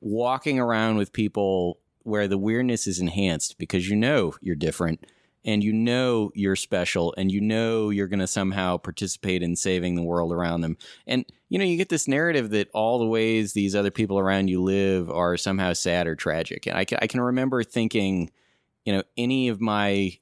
walking 0.00 0.58
around 0.58 0.96
with 0.96 1.12
people 1.12 1.78
where 2.04 2.26
the 2.26 2.38
weirdness 2.38 2.86
is 2.86 3.00
enhanced 3.00 3.58
because 3.58 3.88
you 3.88 3.96
know 3.96 4.32
you're 4.40 4.56
different 4.56 5.04
and 5.44 5.62
you 5.62 5.72
know 5.72 6.30
you're 6.34 6.56
special 6.56 7.14
and 7.16 7.30
you 7.30 7.40
know 7.40 7.90
you're 7.90 8.08
going 8.08 8.18
to 8.18 8.26
somehow 8.26 8.76
participate 8.76 9.42
in 9.42 9.56
saving 9.56 9.94
the 9.94 10.02
world 10.02 10.32
around 10.32 10.60
them. 10.60 10.76
And 11.06 11.24
you 11.48 11.58
know, 11.58 11.64
you 11.64 11.76
get 11.76 11.88
this 11.88 12.08
narrative 12.08 12.50
that 12.50 12.68
all 12.74 12.98
the 12.98 13.06
ways 13.06 13.52
these 13.52 13.74
other 13.74 13.90
people 13.90 14.18
around 14.18 14.48
you 14.48 14.62
live 14.62 15.10
are 15.10 15.36
somehow 15.36 15.72
sad 15.72 16.06
or 16.06 16.14
tragic. 16.14 16.66
And 16.66 16.76
I 16.76 16.84
can, 16.84 16.98
I 17.00 17.06
can 17.06 17.20
remember 17.20 17.62
thinking, 17.62 18.30
you 18.84 18.92
know, 18.92 19.02
any 19.16 19.48
of 19.48 19.60
my 19.60 20.18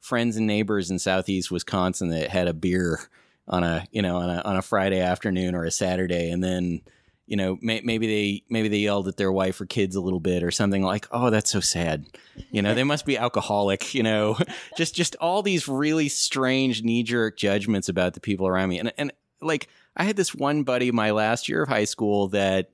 friends 0.00 0.36
and 0.36 0.46
neighbors 0.46 0.90
in 0.90 0.98
southeast 0.98 1.50
Wisconsin 1.50 2.08
that 2.10 2.28
had 2.28 2.46
a 2.46 2.54
beer 2.54 3.00
on 3.48 3.64
a, 3.64 3.86
you 3.90 4.02
know, 4.02 4.16
on 4.16 4.28
a 4.28 4.42
on 4.42 4.56
a 4.56 4.62
Friday 4.62 5.00
afternoon 5.00 5.54
or 5.54 5.64
a 5.64 5.70
Saturday 5.70 6.30
and 6.30 6.44
then 6.44 6.82
you 7.26 7.36
know, 7.36 7.58
may, 7.60 7.80
maybe 7.82 8.06
they 8.06 8.42
maybe 8.48 8.68
they 8.68 8.78
yelled 8.78 9.08
at 9.08 9.16
their 9.16 9.32
wife 9.32 9.60
or 9.60 9.66
kids 9.66 9.96
a 9.96 10.00
little 10.00 10.20
bit 10.20 10.42
or 10.42 10.50
something 10.50 10.82
like, 10.82 11.06
"Oh, 11.10 11.30
that's 11.30 11.50
so 11.50 11.60
sad." 11.60 12.06
You 12.50 12.62
know, 12.62 12.74
they 12.74 12.84
must 12.84 13.04
be 13.04 13.18
alcoholic. 13.18 13.94
You 13.94 14.04
know, 14.04 14.38
just 14.76 14.94
just 14.94 15.16
all 15.16 15.42
these 15.42 15.68
really 15.68 16.08
strange 16.08 16.82
knee 16.82 17.02
jerk 17.02 17.36
judgments 17.36 17.88
about 17.88 18.14
the 18.14 18.20
people 18.20 18.46
around 18.46 18.68
me, 18.68 18.78
and 18.78 18.92
and 18.96 19.12
like 19.40 19.68
I 19.96 20.04
had 20.04 20.16
this 20.16 20.34
one 20.34 20.62
buddy 20.62 20.92
my 20.92 21.10
last 21.10 21.48
year 21.48 21.62
of 21.62 21.68
high 21.68 21.84
school 21.84 22.28
that 22.28 22.70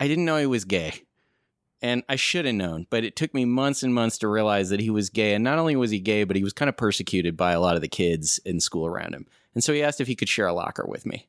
I 0.00 0.08
didn't 0.08 0.24
know 0.24 0.38
he 0.38 0.46
was 0.46 0.64
gay. 0.64 1.02
And 1.82 2.04
I 2.08 2.16
should 2.16 2.46
have 2.46 2.54
known, 2.54 2.86
but 2.88 3.04
it 3.04 3.16
took 3.16 3.34
me 3.34 3.44
months 3.44 3.82
and 3.82 3.94
months 3.94 4.16
to 4.18 4.28
realize 4.28 4.70
that 4.70 4.80
he 4.80 4.88
was 4.88 5.10
gay. 5.10 5.34
And 5.34 5.44
not 5.44 5.58
only 5.58 5.76
was 5.76 5.90
he 5.90 6.00
gay, 6.00 6.24
but 6.24 6.34
he 6.34 6.42
was 6.42 6.54
kind 6.54 6.70
of 6.70 6.76
persecuted 6.76 7.36
by 7.36 7.52
a 7.52 7.60
lot 7.60 7.76
of 7.76 7.82
the 7.82 7.88
kids 7.88 8.40
in 8.46 8.60
school 8.60 8.86
around 8.86 9.14
him. 9.14 9.26
And 9.54 9.62
so 9.62 9.74
he 9.74 9.82
asked 9.82 10.00
if 10.00 10.06
he 10.06 10.16
could 10.16 10.28
share 10.28 10.46
a 10.46 10.54
locker 10.54 10.86
with 10.88 11.04
me. 11.04 11.26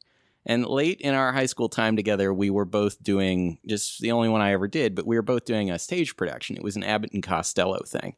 And 0.47 0.65
late 0.65 1.01
in 1.01 1.13
our 1.13 1.33
high 1.33 1.45
school 1.45 1.67
time 1.67 1.97
together, 1.97 2.33
we 2.33 2.49
were 2.49 2.65
both 2.65 3.03
doing 3.03 3.59
just 3.67 3.99
the 3.99 4.13
only 4.13 4.29
one 4.29 4.41
I 4.41 4.53
ever 4.53 4.67
did, 4.67 4.95
but 4.95 5.05
we 5.05 5.17
were 5.17 5.21
both 5.21 5.43
doing 5.43 5.69
a 5.69 5.77
stage 5.77 6.15
production. 6.15 6.55
It 6.55 6.63
was 6.63 6.77
an 6.77 6.85
Abbott 6.85 7.11
and 7.11 7.21
Costello 7.21 7.81
thing. 7.85 8.15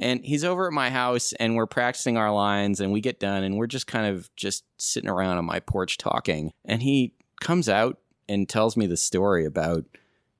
And 0.00 0.24
he's 0.24 0.44
over 0.44 0.66
at 0.66 0.72
my 0.72 0.90
house 0.90 1.32
and 1.34 1.54
we're 1.54 1.66
practicing 1.66 2.16
our 2.16 2.32
lines 2.32 2.80
and 2.80 2.92
we 2.92 3.00
get 3.00 3.20
done 3.20 3.44
and 3.44 3.56
we're 3.56 3.68
just 3.68 3.86
kind 3.86 4.06
of 4.06 4.34
just 4.34 4.64
sitting 4.78 5.08
around 5.08 5.38
on 5.38 5.44
my 5.44 5.60
porch 5.60 5.96
talking. 5.96 6.52
And 6.64 6.82
he 6.82 7.14
comes 7.40 7.68
out 7.68 7.98
and 8.28 8.48
tells 8.48 8.76
me 8.76 8.86
the 8.86 8.96
story 8.96 9.44
about 9.44 9.84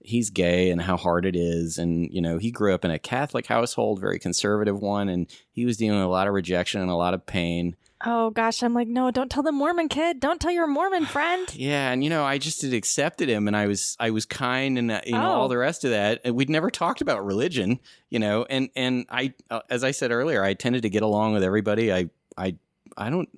he's 0.02 0.30
gay 0.30 0.70
and 0.70 0.82
how 0.82 0.96
hard 0.96 1.26
it 1.26 1.36
is 1.36 1.76
and 1.76 2.10
you 2.10 2.22
know 2.22 2.38
he 2.38 2.50
grew 2.50 2.72
up 2.72 2.86
in 2.86 2.90
a 2.90 2.98
catholic 2.98 3.46
household 3.46 4.00
very 4.00 4.18
conservative 4.18 4.80
one 4.80 5.10
and 5.10 5.26
he 5.52 5.66
was 5.66 5.76
dealing 5.76 5.98
with 5.98 6.06
a 6.06 6.10
lot 6.10 6.26
of 6.26 6.32
rejection 6.32 6.80
and 6.80 6.88
a 6.88 6.94
lot 6.94 7.12
of 7.12 7.26
pain 7.26 7.76
Oh 8.04 8.30
gosh, 8.30 8.62
I'm 8.62 8.72
like, 8.72 8.88
no, 8.88 9.10
don't 9.10 9.30
tell 9.30 9.42
the 9.42 9.52
Mormon 9.52 9.88
kid. 9.88 10.20
Don't 10.20 10.40
tell 10.40 10.50
your 10.50 10.66
Mormon 10.66 11.04
friend. 11.04 11.48
yeah, 11.54 11.92
and 11.92 12.02
you 12.02 12.08
know, 12.08 12.24
I 12.24 12.38
just 12.38 12.62
had 12.62 12.72
accepted 12.72 13.28
him, 13.28 13.46
and 13.46 13.56
I 13.56 13.66
was 13.66 13.96
I 14.00 14.10
was 14.10 14.24
kind, 14.24 14.78
and 14.78 14.90
uh, 14.90 15.00
you 15.04 15.12
know, 15.12 15.22
oh. 15.22 15.40
all 15.40 15.48
the 15.48 15.58
rest 15.58 15.84
of 15.84 15.90
that. 15.90 16.20
And 16.24 16.34
we'd 16.34 16.48
never 16.48 16.70
talked 16.70 17.00
about 17.00 17.24
religion, 17.24 17.78
you 18.08 18.18
know, 18.18 18.46
and 18.48 18.70
and 18.74 19.06
I, 19.10 19.34
uh, 19.50 19.60
as 19.68 19.84
I 19.84 19.90
said 19.90 20.12
earlier, 20.12 20.42
I 20.42 20.54
tended 20.54 20.82
to 20.82 20.90
get 20.90 21.02
along 21.02 21.34
with 21.34 21.42
everybody. 21.42 21.92
I 21.92 22.08
I 22.36 22.56
I 22.96 23.10
don't. 23.10 23.28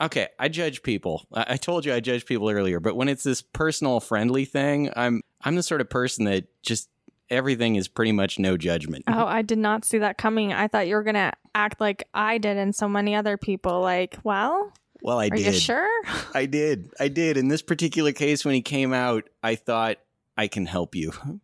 Okay, 0.00 0.28
I 0.38 0.48
judge 0.48 0.82
people. 0.82 1.26
I, 1.34 1.46
I 1.50 1.56
told 1.58 1.84
you 1.84 1.92
I 1.92 2.00
judge 2.00 2.24
people 2.24 2.48
earlier, 2.48 2.80
but 2.80 2.96
when 2.96 3.10
it's 3.10 3.22
this 3.22 3.42
personal, 3.42 4.00
friendly 4.00 4.46
thing, 4.46 4.90
I'm 4.96 5.22
I'm 5.42 5.56
the 5.56 5.62
sort 5.62 5.82
of 5.82 5.90
person 5.90 6.24
that 6.24 6.46
just 6.62 6.88
everything 7.30 7.76
is 7.76 7.88
pretty 7.88 8.12
much 8.12 8.38
no 8.38 8.56
judgment. 8.56 9.04
Oh, 9.08 9.24
I 9.24 9.42
did 9.42 9.58
not 9.58 9.84
see 9.84 9.98
that 9.98 10.18
coming. 10.18 10.52
I 10.52 10.68
thought 10.68 10.88
you 10.88 10.94
were 10.94 11.02
gonna 11.02 11.32
act 11.54 11.80
like 11.80 12.08
I 12.12 12.38
did 12.38 12.56
and 12.56 12.74
so 12.74 12.88
many 12.88 13.14
other 13.14 13.36
people. 13.36 13.80
Like, 13.80 14.18
well, 14.24 14.72
well, 15.02 15.18
I 15.18 15.26
are 15.26 15.36
did. 15.36 15.46
You 15.46 15.52
sure? 15.52 15.88
I 16.34 16.46
did. 16.46 16.92
I 16.98 17.08
did. 17.08 17.36
In 17.36 17.48
this 17.48 17.62
particular 17.62 18.12
case, 18.12 18.44
when 18.44 18.54
he 18.54 18.62
came 18.62 18.92
out, 18.92 19.28
I 19.42 19.54
thought 19.54 19.96
I 20.36 20.48
can 20.48 20.66
help 20.66 20.94
you. 20.94 21.12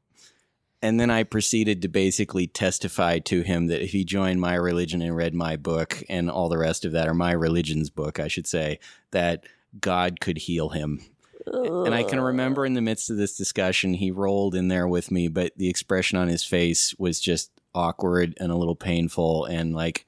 And 0.82 1.00
then 1.00 1.10
I 1.10 1.22
proceeded 1.22 1.82
to 1.82 1.88
basically 1.88 2.46
testify 2.46 3.18
to 3.20 3.40
him 3.40 3.66
that 3.68 3.82
if 3.82 3.90
he 3.90 4.04
joined 4.04 4.40
my 4.40 4.54
religion 4.54 5.00
and 5.02 5.16
read 5.16 5.34
my 5.34 5.56
book 5.56 6.04
and 6.08 6.30
all 6.30 6.48
the 6.48 6.58
rest 6.58 6.84
of 6.84 6.92
that, 6.92 7.08
or 7.08 7.14
my 7.14 7.32
religion's 7.32 7.88
book, 7.88 8.20
I 8.20 8.28
should 8.28 8.46
say, 8.46 8.78
that 9.10 9.44
God 9.80 10.20
could 10.20 10.36
heal 10.36 10.68
him. 10.68 11.00
And 11.46 11.94
I 11.94 12.02
can 12.02 12.20
remember 12.20 12.64
in 12.66 12.74
the 12.74 12.80
midst 12.80 13.10
of 13.10 13.16
this 13.16 13.36
discussion, 13.36 13.94
he 13.94 14.10
rolled 14.10 14.54
in 14.54 14.68
there 14.68 14.88
with 14.88 15.10
me, 15.10 15.28
but 15.28 15.52
the 15.56 15.68
expression 15.68 16.18
on 16.18 16.28
his 16.28 16.44
face 16.44 16.94
was 16.98 17.20
just 17.20 17.50
awkward 17.74 18.34
and 18.40 18.50
a 18.50 18.56
little 18.56 18.76
painful. 18.76 19.44
And 19.44 19.74
like, 19.74 20.06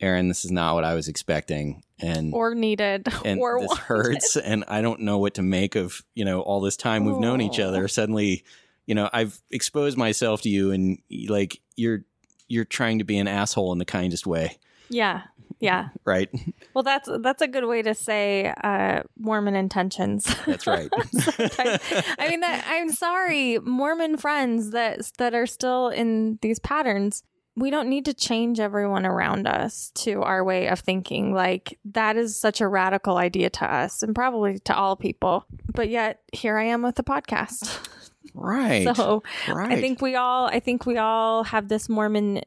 Aaron, 0.00 0.28
this 0.28 0.44
is 0.44 0.52
not 0.52 0.74
what 0.74 0.84
I 0.84 0.94
was 0.94 1.08
expecting. 1.08 1.82
And 2.00 2.32
or 2.32 2.54
needed 2.54 3.08
and 3.24 3.40
or 3.40 3.58
this 3.60 3.68
wanted. 3.70 3.82
hurts 3.82 4.36
and 4.36 4.62
i 4.68 4.80
don't 4.80 5.00
know 5.00 5.18
what 5.18 5.34
to 5.34 5.42
make 5.42 5.74
of 5.74 6.00
you 6.14 6.24
know 6.24 6.42
all 6.42 6.60
this 6.60 6.76
time 6.76 7.04
we've 7.04 7.18
known 7.18 7.40
each 7.40 7.58
other 7.58 7.88
suddenly 7.88 8.44
you 8.86 8.94
know 8.94 9.10
i've 9.12 9.40
exposed 9.50 9.98
myself 9.98 10.42
to 10.42 10.48
you 10.48 10.70
and 10.70 10.98
like 11.26 11.60
you're 11.74 12.04
you're 12.46 12.64
trying 12.64 13.00
to 13.00 13.04
be 13.04 13.18
an 13.18 13.26
asshole 13.26 13.72
in 13.72 13.78
the 13.78 13.84
kindest 13.84 14.28
way 14.28 14.58
Yeah. 14.90 15.22
Yeah. 15.60 15.88
right 16.04 16.28
Well, 16.74 16.84
that's 16.84 17.08
that's 17.20 17.42
a 17.42 17.48
good 17.48 17.66
way 17.66 17.82
to 17.82 17.94
say 17.94 18.52
uh, 18.62 19.02
Mormon 19.18 19.56
intentions. 19.56 20.24
that's 20.46 20.66
right 20.66 20.88
I 20.92 22.28
mean, 22.30 22.40
that, 22.40 22.64
I'm 22.68 22.90
sorry, 22.90 23.58
Mormon 23.58 24.16
friends 24.16 24.70
that 24.70 25.10
that 25.18 25.34
are 25.34 25.46
still 25.46 25.88
in 25.88 26.38
these 26.42 26.58
patterns. 26.60 27.22
We 27.56 27.70
don't 27.70 27.88
need 27.88 28.04
to 28.04 28.14
change 28.14 28.60
everyone 28.60 29.04
around 29.04 29.48
us 29.48 29.90
to 29.96 30.22
our 30.22 30.44
way 30.44 30.68
of 30.68 30.78
thinking. 30.78 31.34
Like 31.34 31.76
that 31.86 32.16
is 32.16 32.38
such 32.38 32.60
a 32.60 32.68
radical 32.68 33.16
idea 33.16 33.50
to 33.50 33.64
us, 33.64 34.04
and 34.04 34.14
probably 34.14 34.60
to 34.60 34.76
all 34.76 34.94
people. 34.94 35.44
But 35.74 35.88
yet, 35.88 36.20
here 36.32 36.56
I 36.56 36.64
am 36.64 36.82
with 36.82 36.94
the 36.94 37.02
podcast. 37.02 37.88
right 38.34 38.86
So 38.96 39.24
right 39.48 39.72
I 39.72 39.80
think 39.80 40.00
we 40.00 40.14
all 40.14 40.46
I 40.46 40.60
think 40.60 40.86
we 40.86 40.98
all 40.98 41.42
have 41.44 41.66
this 41.68 41.88
Mormon 41.88 42.42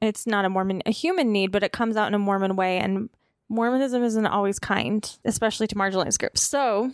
it's 0.00 0.26
not 0.26 0.44
a 0.44 0.50
Mormon 0.50 0.82
a 0.86 0.90
human 0.90 1.32
need, 1.32 1.52
but 1.52 1.62
it 1.62 1.72
comes 1.72 1.96
out 1.96 2.08
in 2.08 2.14
a 2.14 2.18
Mormon 2.18 2.56
way 2.56 2.78
and 2.78 3.08
Mormonism 3.48 4.02
isn't 4.02 4.26
always 4.26 4.58
kind, 4.58 5.16
especially 5.24 5.68
to 5.68 5.74
marginalized 5.74 6.18
groups. 6.18 6.42
So 6.42 6.92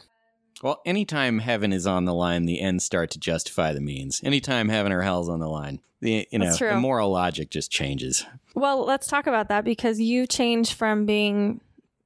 well 0.62 0.80
anytime 0.84 1.38
heaven 1.38 1.72
is 1.72 1.86
on 1.86 2.04
the 2.04 2.14
line 2.14 2.46
the 2.46 2.60
ends 2.60 2.84
start 2.84 3.10
to 3.10 3.18
justify 3.18 3.72
the 3.72 3.80
means 3.80 4.20
anytime 4.22 4.68
heaven 4.68 4.92
or 4.92 5.00
hell's 5.00 5.28
on 5.28 5.40
the 5.40 5.48
line 5.48 5.80
the 6.00 6.28
you 6.30 6.38
know 6.38 6.54
the 6.54 6.76
moral 6.76 7.10
logic 7.10 7.50
just 7.50 7.70
changes 7.70 8.26
well, 8.54 8.84
let's 8.84 9.06
talk 9.06 9.26
about 9.26 9.48
that 9.48 9.64
because 9.64 10.00
you 10.00 10.26
changed 10.26 10.74
from 10.74 11.06
being 11.06 11.60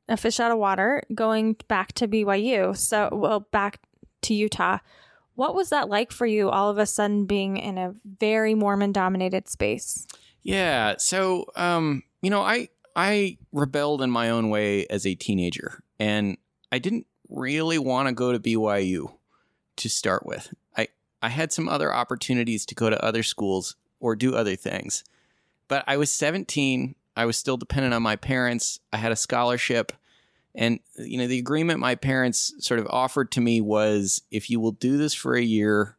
a 0.09 0.16
fish 0.16 0.38
out 0.38 0.52
of 0.52 0.59
water 0.59 1.02
going 1.14 1.56
back 1.66 1.92
to 1.94 2.06
BYU. 2.06 2.76
So 2.76 3.09
well 3.12 3.40
back 3.40 3.80
to 4.22 4.35
Utah. 4.35 4.78
What 5.35 5.54
was 5.54 5.70
that 5.70 5.88
like 5.88 6.12
for 6.12 6.26
you 6.26 6.48
all 6.48 6.70
of 6.70 6.78
a 6.78 6.87
sudden 6.87 7.26
being 7.26 7.56
in 7.56 7.76
a 7.76 7.94
very 8.04 8.54
Mormon 8.54 8.92
dominated 8.92 9.48
space? 9.48 10.06
Yeah. 10.46 10.94
So, 10.98 11.46
um, 11.56 12.04
you 12.22 12.30
know, 12.30 12.40
I 12.40 12.68
I 12.94 13.37
rebelled 13.52 14.00
in 14.00 14.11
my 14.12 14.30
own 14.30 14.48
way 14.48 14.87
as 14.87 15.04
a 15.04 15.16
teenager, 15.16 15.82
and 15.98 16.38
I 16.70 16.78
didn't 16.78 17.06
really 17.28 17.78
want 17.78 18.09
to 18.09 18.14
go 18.14 18.30
to 18.30 18.38
BYU 18.38 19.12
to 19.76 19.90
start 19.90 20.24
with. 20.24 20.54
I 20.76 20.87
I 21.20 21.30
had 21.30 21.52
some 21.52 21.68
other 21.68 21.92
opportunities 21.92 22.64
to 22.66 22.76
go 22.76 22.88
to 22.88 23.04
other 23.04 23.24
schools 23.24 23.74
or 23.98 24.14
do 24.14 24.37
other 24.37 24.54
things, 24.54 25.02
but 25.66 25.82
I 25.88 25.96
was 25.96 26.12
17. 26.12 26.94
I 27.16 27.24
was 27.24 27.37
still 27.37 27.56
dependent 27.56 27.94
on 27.94 28.02
my 28.02 28.14
parents. 28.14 28.78
I 28.92 28.98
had 28.98 29.11
a 29.11 29.16
scholarship. 29.16 29.92
And 30.54 30.78
you 30.96 31.18
know 31.18 31.26
the 31.26 31.40
agreement 31.40 31.80
my 31.80 31.96
parents 31.96 32.54
sort 32.61 32.78
of 32.78 32.87
offered 32.88 33.32
to 33.32 33.40
me 33.40 33.61
was 33.61 34.22
if 34.30 34.48
you 34.48 34.61
will 34.61 34.72
do 34.72 34.96
this 34.96 35.12
for 35.12 35.35
a 35.35 35.42
year, 35.42 35.98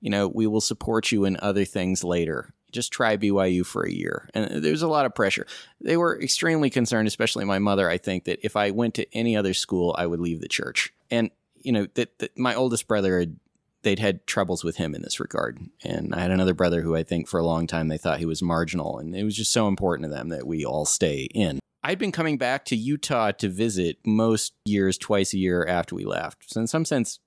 you 0.00 0.10
know 0.10 0.28
we 0.28 0.46
will 0.46 0.60
support 0.60 1.10
you 1.10 1.24
in 1.24 1.36
other 1.42 1.64
things 1.64 2.04
later 2.04 2.53
just 2.74 2.92
try 2.92 3.16
BYU 3.16 3.64
for 3.64 3.86
a 3.86 3.90
year. 3.90 4.28
And 4.34 4.62
there's 4.62 4.82
a 4.82 4.88
lot 4.88 5.06
of 5.06 5.14
pressure. 5.14 5.46
They 5.80 5.96
were 5.96 6.20
extremely 6.20 6.68
concerned, 6.68 7.08
especially 7.08 7.44
my 7.44 7.58
mother, 7.58 7.88
I 7.88 7.96
think, 7.96 8.24
that 8.24 8.40
if 8.42 8.56
I 8.56 8.70
went 8.70 8.94
to 8.94 9.06
any 9.16 9.36
other 9.36 9.54
school, 9.54 9.94
I 9.96 10.06
would 10.06 10.20
leave 10.20 10.40
the 10.40 10.48
church. 10.48 10.92
And, 11.10 11.30
you 11.54 11.72
know, 11.72 11.86
that, 11.94 12.18
that 12.18 12.38
my 12.38 12.54
oldest 12.54 12.86
brother 12.86 13.20
had 13.20 13.36
they'd 13.84 13.98
had 13.98 14.26
troubles 14.26 14.64
with 14.64 14.76
him 14.76 14.94
in 14.94 15.02
this 15.02 15.20
regard. 15.20 15.60
And 15.84 16.14
I 16.14 16.20
had 16.20 16.30
another 16.30 16.54
brother 16.54 16.80
who 16.80 16.96
I 16.96 17.02
think 17.02 17.28
for 17.28 17.38
a 17.38 17.44
long 17.44 17.66
time 17.66 17.88
they 17.88 17.98
thought 17.98 18.18
he 18.18 18.26
was 18.26 18.42
marginal. 18.42 18.98
And 18.98 19.14
it 19.14 19.24
was 19.24 19.36
just 19.36 19.52
so 19.52 19.68
important 19.68 20.08
to 20.08 20.14
them 20.14 20.30
that 20.30 20.46
we 20.46 20.64
all 20.64 20.86
stay 20.86 21.28
in. 21.34 21.60
I'd 21.82 21.98
been 21.98 22.12
coming 22.12 22.38
back 22.38 22.64
to 22.66 22.76
Utah 22.76 23.32
to 23.32 23.48
visit 23.48 23.98
most 24.04 24.54
years, 24.64 24.96
twice 24.96 25.34
a 25.34 25.38
year 25.38 25.66
after 25.66 25.94
we 25.94 26.06
left. 26.06 26.50
So 26.50 26.60
in 26.60 26.66
some 26.66 26.86
sense, 26.86 27.20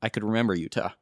I 0.00 0.08
could 0.08 0.22
remember 0.22 0.54
Utah. 0.54 0.92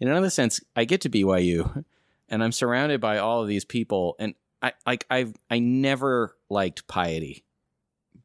In 0.00 0.08
another 0.08 0.30
sense, 0.30 0.60
I 0.74 0.84
get 0.86 1.02
to 1.02 1.10
BYU 1.10 1.84
and 2.28 2.42
I'm 2.42 2.52
surrounded 2.52 3.00
by 3.00 3.18
all 3.18 3.42
of 3.42 3.48
these 3.48 3.64
people, 3.64 4.16
and 4.18 4.34
I 4.62 4.72
like 4.86 5.06
I've 5.10 5.34
I 5.50 5.58
never 5.58 6.36
liked 6.50 6.86
piety. 6.86 7.44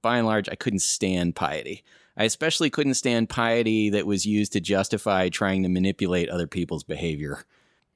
By 0.02 0.18
and 0.18 0.28
large, 0.28 0.50
I 0.50 0.56
couldn't 0.56 0.80
stand 0.80 1.36
piety. 1.36 1.84
I 2.16 2.26
especially 2.26 2.70
couldn't 2.70 2.94
stand 2.96 3.30
piety 3.30 3.90
that 3.92 4.06
was 4.06 4.26
used 4.26 4.54
to 4.54 4.60
justify 4.60 5.30
trying 5.30 5.64
to 5.64 5.70
manipulate 5.70 6.30
other 6.30 6.48
people's 6.48 6.84
behavior. 6.84 7.44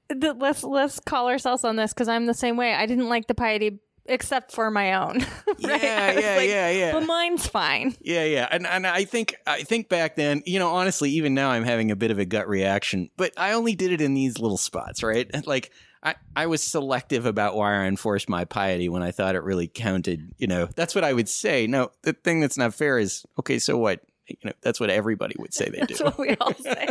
Th- 0.10 0.36
let's 0.38 0.64
let's 0.64 1.00
call 1.00 1.28
ourselves 1.28 1.64
on 1.64 1.76
this 1.76 1.94
because 1.94 2.08
I'm 2.08 2.26
the 2.26 2.34
same 2.34 2.58
way. 2.58 2.74
I 2.74 2.86
didn't 2.86 3.10
like 3.10 3.28
the 3.28 3.36
piety 3.36 3.80
except 4.08 4.52
for 4.52 4.72
my 4.72 4.94
own. 4.94 5.20
right? 5.48 5.60
Yeah, 5.60 6.20
yeah, 6.20 6.36
like, 6.38 6.50
yeah, 6.50 6.70
yeah. 6.70 6.92
But 6.94 7.06
mine's 7.06 7.46
fine. 7.46 7.96
Yeah, 8.02 8.24
yeah, 8.24 8.48
and 8.50 8.66
and 8.66 8.88
I 8.88 9.04
think 9.04 9.36
I 9.46 9.64
think 9.64 9.90
back 9.90 10.16
then, 10.16 10.42
you 10.46 10.60
know, 10.60 10.70
honestly, 10.70 11.12
even 11.12 11.34
now 11.34 11.50
I'm 11.52 11.64
having 11.64 11.92
a 11.92 11.96
bit 11.96 12.10
of 12.10 12.20
a 12.20 12.26
gut 12.26 12.48
reaction, 12.48 13.10
but 13.18 13.34
I 13.38 13.52
only 13.54 13.76
did 13.76 13.92
it 13.92 14.02
in 14.02 14.14
these 14.14 14.40
little 14.40 14.58
spots, 14.58 15.04
right? 15.04 15.30
Like 15.46 15.72
I 16.08 16.16
I 16.36 16.46
was 16.48 16.64
selective 16.64 17.26
about 17.26 17.56
why 17.56 17.74
I 17.84 17.86
enforced 17.88 18.30
my 18.30 18.46
piety 18.46 18.90
when 18.90 19.04
I 19.04 19.12
thought 19.12 19.36
it 19.36 19.44
really 19.44 19.68
counted. 19.68 20.34
You 20.38 20.48
know, 20.48 20.68
that's 20.76 20.96
what 20.96 21.04
I 21.04 21.14
would 21.14 21.30
say. 21.30 21.68
No, 21.68 21.92
the 22.04 22.14
thing 22.14 22.40
that's 22.40 22.58
not 22.58 22.74
fair 22.74 22.98
is 23.00 23.26
okay. 23.40 23.60
So 23.60 23.78
what? 23.78 24.02
You 24.28 24.36
know, 24.44 24.52
that's 24.62 24.80
what 24.80 24.90
everybody 24.90 25.36
would 25.40 25.54
say 25.54 25.70
they 25.70 25.80
That's 25.88 26.00
do. 26.00 26.04
what 26.04 26.20
we 26.20 26.36
all 26.42 26.54
say. 26.60 26.88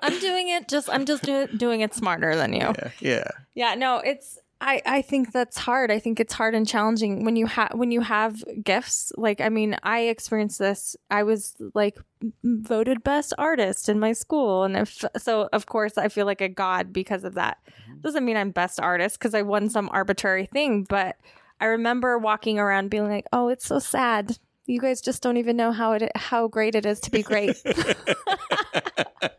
I'm 0.00 0.18
doing 0.18 0.48
it 0.48 0.66
just 0.68 0.88
I'm 0.90 1.04
just 1.04 1.22
do- 1.22 1.46
doing 1.48 1.80
it 1.82 1.92
smarter 1.94 2.34
than 2.36 2.52
you. 2.54 2.60
yeah, 2.60 2.90
yeah, 3.00 3.28
Yeah, 3.54 3.74
no, 3.74 3.98
it's 3.98 4.38
I 4.60 4.82
I 4.86 5.02
think 5.02 5.32
that's 5.32 5.58
hard. 5.58 5.90
I 5.90 5.98
think 5.98 6.20
it's 6.20 6.32
hard 6.32 6.54
and 6.54 6.66
challenging 6.66 7.24
when 7.24 7.36
you 7.36 7.46
have 7.46 7.72
when 7.74 7.90
you 7.90 8.00
have 8.00 8.42
gifts. 8.62 9.12
Like 9.16 9.40
I 9.40 9.48
mean, 9.48 9.76
I 9.82 10.00
experienced 10.02 10.58
this. 10.58 10.96
I 11.10 11.22
was 11.22 11.54
like 11.74 11.98
voted 12.42 13.04
best 13.04 13.34
artist 13.36 13.88
in 13.88 14.00
my 14.00 14.12
school 14.12 14.64
and 14.64 14.76
if 14.76 15.04
so 15.18 15.48
of 15.52 15.66
course 15.66 15.98
I 15.98 16.08
feel 16.08 16.24
like 16.24 16.40
a 16.40 16.48
god 16.48 16.92
because 16.92 17.24
of 17.24 17.34
that. 17.34 17.58
Mm-hmm. 17.68 18.00
Doesn't 18.00 18.24
mean 18.24 18.36
I'm 18.36 18.50
best 18.50 18.80
artist 18.80 19.20
cuz 19.20 19.34
I 19.34 19.42
won 19.42 19.68
some 19.68 19.88
arbitrary 19.92 20.46
thing, 20.46 20.84
but 20.84 21.16
I 21.60 21.66
remember 21.66 22.18
walking 22.18 22.58
around 22.58 22.90
being 22.90 23.08
like, 23.08 23.26
"Oh, 23.32 23.48
it's 23.48 23.66
so 23.66 23.78
sad. 23.78 24.38
You 24.66 24.80
guys 24.80 25.00
just 25.00 25.22
don't 25.22 25.36
even 25.36 25.56
know 25.56 25.72
how 25.72 25.92
it 25.92 26.10
how 26.16 26.48
great 26.48 26.74
it 26.74 26.86
is 26.86 27.00
to 27.00 27.10
be 27.10 27.22
great." 27.22 27.56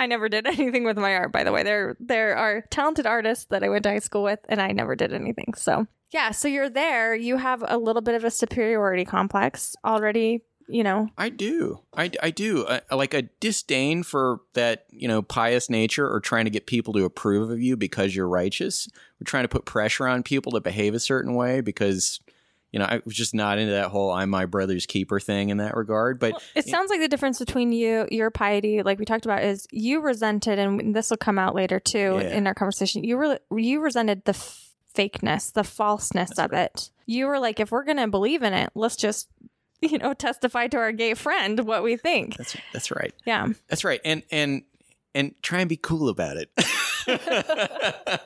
I 0.00 0.06
never 0.06 0.28
did 0.28 0.46
anything 0.58 0.84
with 0.84 0.96
my 0.96 1.14
art. 1.14 1.30
By 1.30 1.44
the 1.44 1.52
way, 1.52 1.62
there 1.62 1.96
there 2.00 2.36
are 2.36 2.62
talented 2.70 3.06
artists 3.06 3.44
that 3.50 3.62
I 3.62 3.68
went 3.68 3.84
to 3.84 3.90
high 3.90 3.98
school 3.98 4.24
with, 4.24 4.40
and 4.48 4.60
I 4.60 4.72
never 4.72 4.96
did 4.96 5.12
anything. 5.12 5.54
So 5.54 5.86
yeah, 6.10 6.32
so 6.32 6.48
you're 6.48 6.70
there. 6.70 7.14
You 7.14 7.36
have 7.36 7.62
a 7.66 7.78
little 7.78 8.02
bit 8.02 8.14
of 8.14 8.24
a 8.24 8.30
superiority 8.30 9.04
complex 9.04 9.76
already. 9.84 10.42
You 10.66 10.84
know, 10.84 11.08
I 11.18 11.30
do. 11.30 11.80
I, 11.96 12.12
I 12.22 12.30
do. 12.30 12.64
I, 12.68 12.94
like 12.94 13.12
a 13.12 13.22
disdain 13.22 14.04
for 14.04 14.40
that, 14.54 14.86
you 14.90 15.08
know, 15.08 15.20
pious 15.20 15.68
nature 15.68 16.08
or 16.08 16.20
trying 16.20 16.44
to 16.44 16.50
get 16.50 16.66
people 16.66 16.94
to 16.94 17.04
approve 17.04 17.50
of 17.50 17.60
you 17.60 17.76
because 17.76 18.14
you're 18.14 18.28
righteous. 18.28 18.88
We're 19.18 19.24
trying 19.24 19.42
to 19.44 19.48
put 19.48 19.64
pressure 19.64 20.06
on 20.06 20.22
people 20.22 20.52
to 20.52 20.60
behave 20.60 20.94
a 20.94 21.00
certain 21.00 21.34
way 21.34 21.60
because, 21.60 22.20
you 22.72 22.78
know, 22.78 22.84
I 22.84 23.00
was 23.04 23.14
just 23.14 23.34
not 23.34 23.58
into 23.58 23.72
that 23.72 23.88
whole 23.88 24.10
I'm 24.12 24.30
my 24.30 24.46
brother's 24.46 24.86
keeper 24.86 25.18
thing 25.20 25.48
in 25.48 25.56
that 25.58 25.76
regard. 25.76 26.18
But 26.20 26.32
Well, 26.32 26.42
it 26.54 26.66
sounds 26.66 26.90
like 26.90 27.00
the 27.00 27.08
difference 27.08 27.38
between 27.38 27.72
you, 27.72 28.06
your 28.10 28.30
piety, 28.30 28.82
like 28.82 28.98
we 28.98 29.04
talked 29.04 29.24
about, 29.24 29.42
is 29.42 29.66
you 29.72 30.00
resented, 30.00 30.58
and 30.58 30.94
this 30.94 31.10
will 31.10 31.16
come 31.16 31.38
out 31.38 31.54
later 31.54 31.80
too 31.80 32.18
Yeah. 32.20 32.36
in 32.36 32.46
our 32.46 32.54
conversation. 32.54 33.02
You 33.04 33.16
were 33.16 33.38
you 33.56 33.80
resented 33.80 34.24
the 34.24 34.30
f- 34.34 34.70
fakeness, 34.94 35.52
the 35.52 35.64
falseness 35.64 36.38
of 36.38 36.52
it. 36.52 36.90
You 37.06 37.26
were 37.26 37.38
like, 37.40 37.58
if 37.60 37.70
we're 37.72 37.84
gonna 37.84 38.08
believe 38.08 38.42
in 38.42 38.52
it, 38.52 38.70
let's 38.74 38.96
just 38.96 39.28
you 39.80 39.98
know 39.98 40.14
testify 40.14 40.66
to 40.68 40.76
our 40.76 40.92
gay 40.92 41.14
friend 41.14 41.60
what 41.66 41.82
we 41.82 41.96
think. 41.96 42.36
that's 42.36 42.56
that's 42.72 42.90
right. 42.90 43.14
Yeah. 43.26 43.48
That's 43.68 43.84
right. 43.84 44.00
And 44.04 44.22
and 44.30 44.62
and 45.14 45.34
try 45.42 45.60
and 45.60 45.68
be 45.68 45.76
cool 45.76 46.08
about 46.08 46.36
it. 46.36 46.50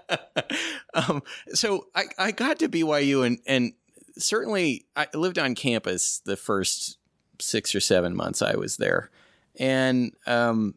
um, 0.94 1.22
so 1.52 1.86
I, 1.94 2.04
I 2.18 2.30
got 2.32 2.58
to 2.58 2.68
BYU 2.68 3.24
and 3.26 3.38
and 3.46 3.72
certainly 4.18 4.86
I 4.96 5.06
lived 5.14 5.38
on 5.38 5.54
campus 5.54 6.20
the 6.24 6.36
first 6.36 6.98
six 7.40 7.74
or 7.74 7.80
seven 7.80 8.14
months 8.14 8.42
I 8.42 8.56
was 8.56 8.76
there. 8.76 9.10
And 9.58 10.12
um 10.26 10.74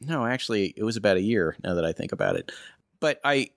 no, 0.00 0.26
actually 0.26 0.74
it 0.76 0.84
was 0.84 0.96
about 0.96 1.16
a 1.16 1.22
year 1.22 1.56
now 1.64 1.74
that 1.74 1.84
I 1.84 1.92
think 1.92 2.12
about 2.12 2.36
it. 2.36 2.52
But 3.00 3.20
I 3.24 3.50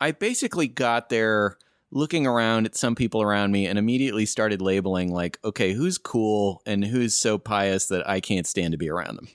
I 0.00 0.12
basically 0.12 0.68
got 0.68 1.08
there 1.08 1.58
looking 1.90 2.26
around 2.26 2.66
at 2.66 2.76
some 2.76 2.94
people 2.94 3.20
around 3.20 3.50
me 3.50 3.66
and 3.66 3.78
immediately 3.78 4.24
started 4.24 4.62
labeling 4.62 5.12
like, 5.12 5.38
okay, 5.44 5.72
who's 5.72 5.98
cool 5.98 6.62
and 6.64 6.84
who's 6.84 7.16
so 7.16 7.36
pious 7.36 7.86
that 7.86 8.08
I 8.08 8.20
can't 8.20 8.46
stand 8.46 8.72
to 8.72 8.78
be 8.78 8.88
around 8.88 9.16
them. 9.16 9.28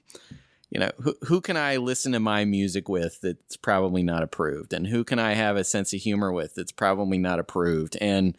You 0.69 0.79
know, 0.79 0.91
who, 1.01 1.15
who 1.23 1.41
can 1.41 1.57
I 1.57 1.77
listen 1.77 2.13
to 2.13 2.19
my 2.19 2.43
music 2.43 2.89
with 2.89 3.21
that's 3.21 3.55
probably 3.57 4.03
not 4.03 4.23
approved? 4.23 4.73
And 4.73 4.88
who 4.88 5.03
can 5.03 5.19
I 5.19 5.33
have 5.33 5.57
a 5.57 5.63
sense 5.63 5.93
of 5.93 6.01
humor 6.01 6.31
with 6.31 6.55
that's 6.55 6.71
probably 6.71 7.17
not 7.17 7.39
approved? 7.39 7.97
And 8.01 8.38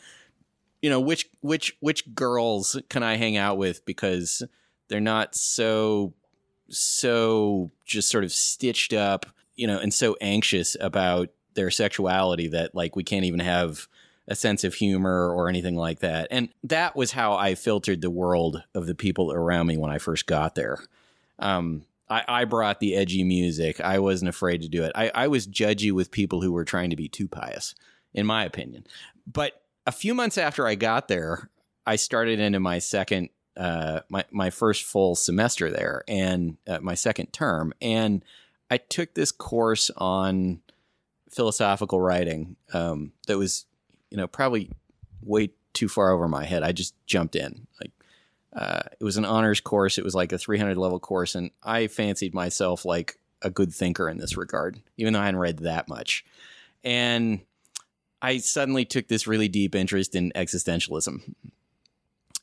you 0.87 0.90
know, 0.90 1.01
which 1.01 1.27
which 1.40 1.77
which 1.81 2.14
girls 2.14 2.81
can 2.88 3.03
I 3.03 3.16
hang 3.16 3.37
out 3.37 3.59
with 3.59 3.85
because 3.85 4.40
They're 4.87 5.01
not 5.01 5.35
so 5.35 6.14
so 6.68 7.72
just 7.85 8.09
sort 8.09 8.22
of 8.22 8.31
stitched 8.31 8.92
up, 8.92 9.27
you 9.57 9.66
know, 9.66 9.81
and 9.81 9.92
so 9.92 10.16
anxious 10.20 10.77
about 10.81 11.31
their 11.55 11.72
sexuality 11.72 12.46
that 12.49 12.72
like 12.72 12.94
we 12.94 13.03
can't 13.03 13.25
even 13.25 13.40
have 13.40 13.88
a 14.29 14.37
sense 14.37 14.62
of 14.62 14.75
humor 14.75 15.29
or 15.29 15.49
anything 15.49 15.75
like 15.75 15.99
that. 16.01 16.29
And 16.31 16.51
that 16.62 16.94
was 16.94 17.11
how 17.11 17.35
I 17.35 17.57
filtered 17.57 18.01
the 18.01 18.09
world 18.09 18.62
of 18.72 18.87
the 18.87 18.94
people 18.94 19.33
around 19.33 19.66
me 19.66 19.77
when 19.77 19.90
I 19.90 19.99
first 19.99 20.29
got 20.29 20.55
there. 20.55 20.79
Um, 21.40 21.85
I, 22.09 22.22
I, 22.29 22.44
brought 22.44 22.79
the 22.79 22.94
edgy 22.94 23.25
music. 23.25 23.81
I 23.81 23.99
wasn't 23.99 24.29
afraid 24.29 24.62
to 24.62 24.68
do 24.68 24.85
it. 24.85 24.92
I, 24.94 25.11
I 25.12 25.27
was 25.27 25.49
judgy 25.49 25.90
with 25.90 26.12
people 26.12 26.42
who 26.42 26.53
were 26.53 26.64
trying 26.64 26.90
to 26.90 26.96
be 26.96 27.09
too 27.09 27.27
pious, 27.27 27.75
in 28.14 28.25
my 28.25 28.44
opinion. 28.44 28.87
But 29.27 29.66
a 29.87 29.92
few 29.92 30.14
months 30.14 30.38
after 30.38 30.66
I 30.66 30.75
got 30.75 31.09
there, 31.09 31.51
I 31.87 31.96
started 31.96 32.40
into 32.40 32.61
my 32.61 32.79
second, 32.79 33.31
uh, 33.57 34.01
my 34.11 34.25
my 34.31 34.51
first 34.51 34.85
full 34.85 35.14
semester 35.14 35.70
there, 35.70 36.03
and 36.09 36.57
uh, 36.66 36.81
my 36.81 36.94
second 36.94 37.33
term, 37.33 37.72
and 37.81 38.25
I 38.70 38.79
took 38.79 39.14
this 39.14 39.33
course 39.33 39.90
on 39.96 40.61
philosophical 41.31 42.01
writing 42.01 42.57
um, 42.72 43.12
that 43.27 43.38
was 43.38 43.66
you 44.11 44.16
know, 44.16 44.27
probably 44.27 44.70
way 45.22 45.51
too 45.72 45.88
far 45.88 46.11
over 46.11 46.29
my 46.29 46.44
head. 46.44 46.62
I 46.62 46.72
just 46.72 46.94
jumped 47.07 47.37
in. 47.37 47.66
Like, 47.81 47.92
uh, 48.55 48.83
it 48.99 49.05
was 49.05 49.16
an 49.16 49.25
honors 49.25 49.61
course. 49.61 49.99
It 49.99 50.05
was 50.05 50.14
like 50.14 50.33
a 50.33 50.38
300 50.38 50.77
level 50.77 50.99
course, 50.99 51.35
and 51.35 51.51
I 51.62 51.88
fancied 51.88 52.35
myself 52.35 52.85
like 52.85 53.18
a 53.42 53.51
good 53.51 53.75
thinker 53.75 54.09
in 54.09 54.18
this 54.18 54.37
regard, 54.37 54.81
even 54.96 55.12
though 55.12 55.20
I 55.20 55.27
hadn't 55.27 55.40
read 55.40 55.59
that 55.59 55.88
much. 55.88 56.25
And 56.83 57.40
I 58.23 58.39
suddenly 58.39 58.85
took 58.85 59.09
this 59.09 59.27
really 59.27 59.49
deep 59.49 59.75
interest 59.75 60.15
in 60.15 60.33
existentialism, 60.35 61.35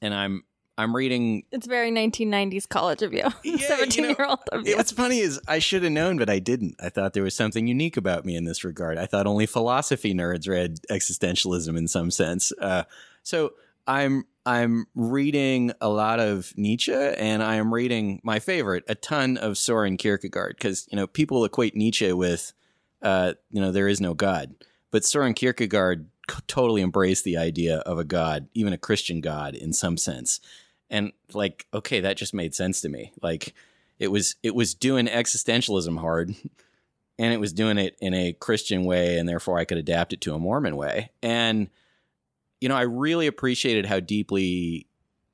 and 0.02 0.14
I'm 0.14 0.44
I'm 0.78 0.96
reading. 0.96 1.44
It's 1.52 1.68
very 1.68 1.92
1990s 1.92 2.68
college 2.68 3.02
of 3.02 3.14
you. 3.14 3.26
Yeah, 3.44 3.58
17 3.58 4.06
year 4.06 4.26
old 4.28 4.40
of 4.52 4.68
you. 4.68 4.76
What's 4.76 4.92
funny 4.92 5.20
is 5.20 5.40
I 5.48 5.60
should 5.60 5.84
have 5.84 5.92
known, 5.92 6.18
but 6.18 6.30
I 6.30 6.40
didn't. 6.40 6.76
I 6.80 6.90
thought 6.90 7.14
there 7.14 7.24
was 7.24 7.36
something 7.36 7.68
unique 7.68 7.98
about 7.98 8.26
me 8.26 8.36
in 8.36 8.46
this 8.46 8.64
regard. 8.64 8.98
I 8.98 9.06
thought 9.06 9.28
only 9.28 9.46
philosophy 9.46 10.14
nerds 10.14 10.48
read 10.48 10.82
existentialism 10.90 11.78
in 11.78 11.88
some 11.88 12.10
sense. 12.10 12.52
Uh, 12.60 12.84
so 13.22 13.54
I'm 13.86 14.26
I'm 14.46 14.88
reading 14.96 15.72
a 15.80 15.90
lot 15.90 16.20
of 16.20 16.54
Nietzsche, 16.58 16.94
and 16.94 17.44
I 17.44 17.56
am 17.56 17.74
reading 17.74 18.20
my 18.24 18.40
favorite, 18.40 18.84
a 18.88 18.96
ton 18.96 19.38
of 19.38 19.58
Soren 19.58 19.98
Kierkegaard, 19.98 20.56
because 20.58 20.88
you 20.92 20.96
know 20.96 21.08
people 21.08 21.46
equate 21.46 21.76
Nietzsche 21.76 22.12
with, 22.14 22.54
uh, 23.02 23.34
you 23.52 23.62
know, 23.62 23.72
there 23.72 23.88
is 23.88 24.02
no 24.02 24.14
God, 24.14 24.56
but 24.94 25.04
Soren 25.04 25.34
Kierkegaard 25.34 26.08
totally 26.48 26.84
embraced 26.84 27.24
the 27.24 27.36
idea 27.36 27.80
of 27.80 27.98
a 27.98 28.04
God, 28.04 28.48
even 28.54 28.74
a 28.74 28.78
Christian 28.78 29.22
God 29.22 29.56
in 29.56 29.74
some 29.74 29.98
sense. 29.98 30.40
And 30.88 31.12
like 31.34 31.66
okay 31.74 32.02
that 32.02 32.16
just 32.16 32.36
made 32.36 32.54
sense 32.54 32.80
to 32.82 32.90
me. 32.90 33.12
Like 33.22 33.56
it 33.98 34.10
was 34.10 34.36
it 34.44 34.54
was 34.54 34.76
doing 34.76 35.08
existentialism 35.08 36.00
hard 36.00 36.36
and 37.18 37.34
it 37.34 37.40
was 37.40 37.54
doing 37.54 37.80
it 37.80 37.98
in 38.02 38.14
a 38.14 38.34
christian 38.34 38.84
way 38.84 39.18
and 39.18 39.28
therefore 39.28 39.58
i 39.58 39.66
could 39.66 39.80
adapt 39.80 40.14
it 40.14 40.22
to 40.22 40.36
a 40.36 40.40
mormon 40.40 40.78
way. 40.78 41.10
And 41.24 41.72
you 42.62 42.70
know 42.70 42.76
i 42.76 42.84
really 42.84 43.26
appreciated 43.26 43.88
how 43.88 44.00
deeply 44.00 44.86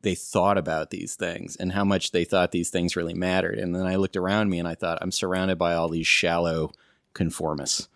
they 0.03 0.15
thought 0.15 0.57
about 0.57 0.89
these 0.89 1.15
things 1.15 1.57
and 1.57 1.73
how 1.73 1.83
much 1.83 2.11
they 2.11 2.23
thought 2.23 2.53
these 2.53 2.69
things 2.69 2.95
really 2.95 3.13
mattered. 3.13 3.59
And 3.59 3.75
then 3.75 3.87
i 3.87 3.97
looked 3.97 4.15
around 4.15 4.49
me 4.49 4.59
and 4.59 4.69
i 4.69 4.75
thought 4.75 4.99
i'm 5.01 5.11
surrounded 5.11 5.57
by 5.57 5.73
all 5.73 5.89
these 5.89 6.07
shallow 6.07 6.71
conformists 7.13 7.89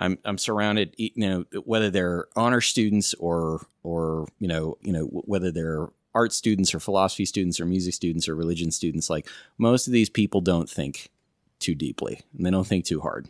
I'm 0.00 0.18
I'm 0.24 0.38
surrounded, 0.38 0.94
you 0.96 1.10
know, 1.16 1.44
whether 1.64 1.90
they're 1.90 2.26
honor 2.34 2.60
students 2.60 3.14
or 3.14 3.66
or 3.82 4.26
you 4.38 4.48
know 4.48 4.78
you 4.80 4.92
know 4.92 5.04
whether 5.04 5.52
they're 5.52 5.88
art 6.14 6.32
students 6.32 6.74
or 6.74 6.80
philosophy 6.80 7.24
students 7.24 7.60
or 7.60 7.66
music 7.66 7.94
students 7.94 8.28
or 8.28 8.34
religion 8.34 8.70
students, 8.70 9.08
like 9.08 9.28
most 9.58 9.86
of 9.86 9.92
these 9.92 10.10
people 10.10 10.40
don't 10.40 10.68
think 10.68 11.08
too 11.60 11.74
deeply 11.74 12.20
and 12.36 12.44
they 12.44 12.50
don't 12.50 12.66
think 12.66 12.84
too 12.84 13.00
hard. 13.00 13.28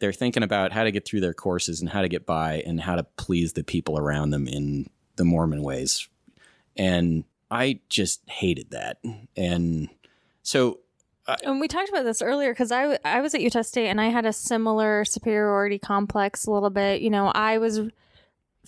They're 0.00 0.12
thinking 0.12 0.42
about 0.42 0.72
how 0.72 0.84
to 0.84 0.92
get 0.92 1.06
through 1.06 1.20
their 1.20 1.32
courses 1.32 1.80
and 1.80 1.88
how 1.88 2.02
to 2.02 2.08
get 2.08 2.26
by 2.26 2.62
and 2.66 2.80
how 2.80 2.96
to 2.96 3.04
please 3.16 3.54
the 3.54 3.64
people 3.64 3.98
around 3.98 4.30
them 4.30 4.46
in 4.46 4.90
the 5.16 5.24
Mormon 5.24 5.62
ways. 5.62 6.08
And 6.76 7.24
I 7.50 7.80
just 7.88 8.20
hated 8.28 8.70
that. 8.72 8.98
And 9.34 9.88
so 10.42 10.80
Uh, 11.28 11.36
and 11.44 11.60
we 11.60 11.68
talked 11.68 11.90
about 11.90 12.04
this 12.04 12.22
earlier 12.22 12.52
because 12.52 12.72
I, 12.72 12.98
I 13.04 13.20
was 13.20 13.34
at 13.34 13.42
Utah 13.42 13.62
State 13.62 13.88
and 13.88 14.00
I 14.00 14.06
had 14.08 14.24
a 14.24 14.32
similar 14.32 15.04
superiority 15.04 15.78
complex 15.78 16.46
a 16.46 16.50
little 16.50 16.70
bit. 16.70 17.02
You 17.02 17.10
know, 17.10 17.28
I 17.28 17.58
was 17.58 17.80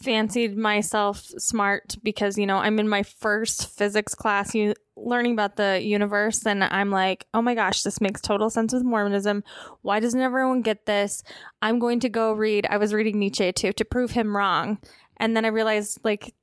fancied 0.01 0.57
myself 0.57 1.25
smart 1.37 1.97
because 2.03 2.39
you 2.39 2.47
know 2.47 2.57
I'm 2.57 2.79
in 2.79 2.89
my 2.89 3.03
first 3.03 3.69
physics 3.77 4.15
class 4.15 4.55
you 4.55 4.73
learning 4.97 5.35
about 5.35 5.57
the 5.57 5.79
universe 5.83 6.47
and 6.47 6.65
I'm 6.65 6.91
like 6.91 7.27
oh 7.35 7.43
my 7.43 7.55
gosh 7.55 7.83
this 7.83 8.01
makes 8.01 8.23
total 8.23 8.49
sense 8.49 8.73
with 8.73 8.83
Mormonism. 8.83 9.45
Why 9.83 10.01
doesn't 10.01 10.21
everyone 10.21 10.63
get 10.63 10.87
this? 10.87 11.23
I'm 11.61 11.79
going 11.79 12.01
to 12.01 12.09
go 12.09 12.33
read 12.33 12.67
I 12.71 12.79
was 12.79 12.95
reading 12.95 13.19
Nietzsche 13.19 13.53
too 13.53 13.73
to 13.75 13.85
prove 13.85 14.13
him 14.13 14.35
wrong. 14.35 14.79
And 15.19 15.37
then 15.37 15.45
I 15.45 15.49
realized 15.49 15.99
like 16.03 16.35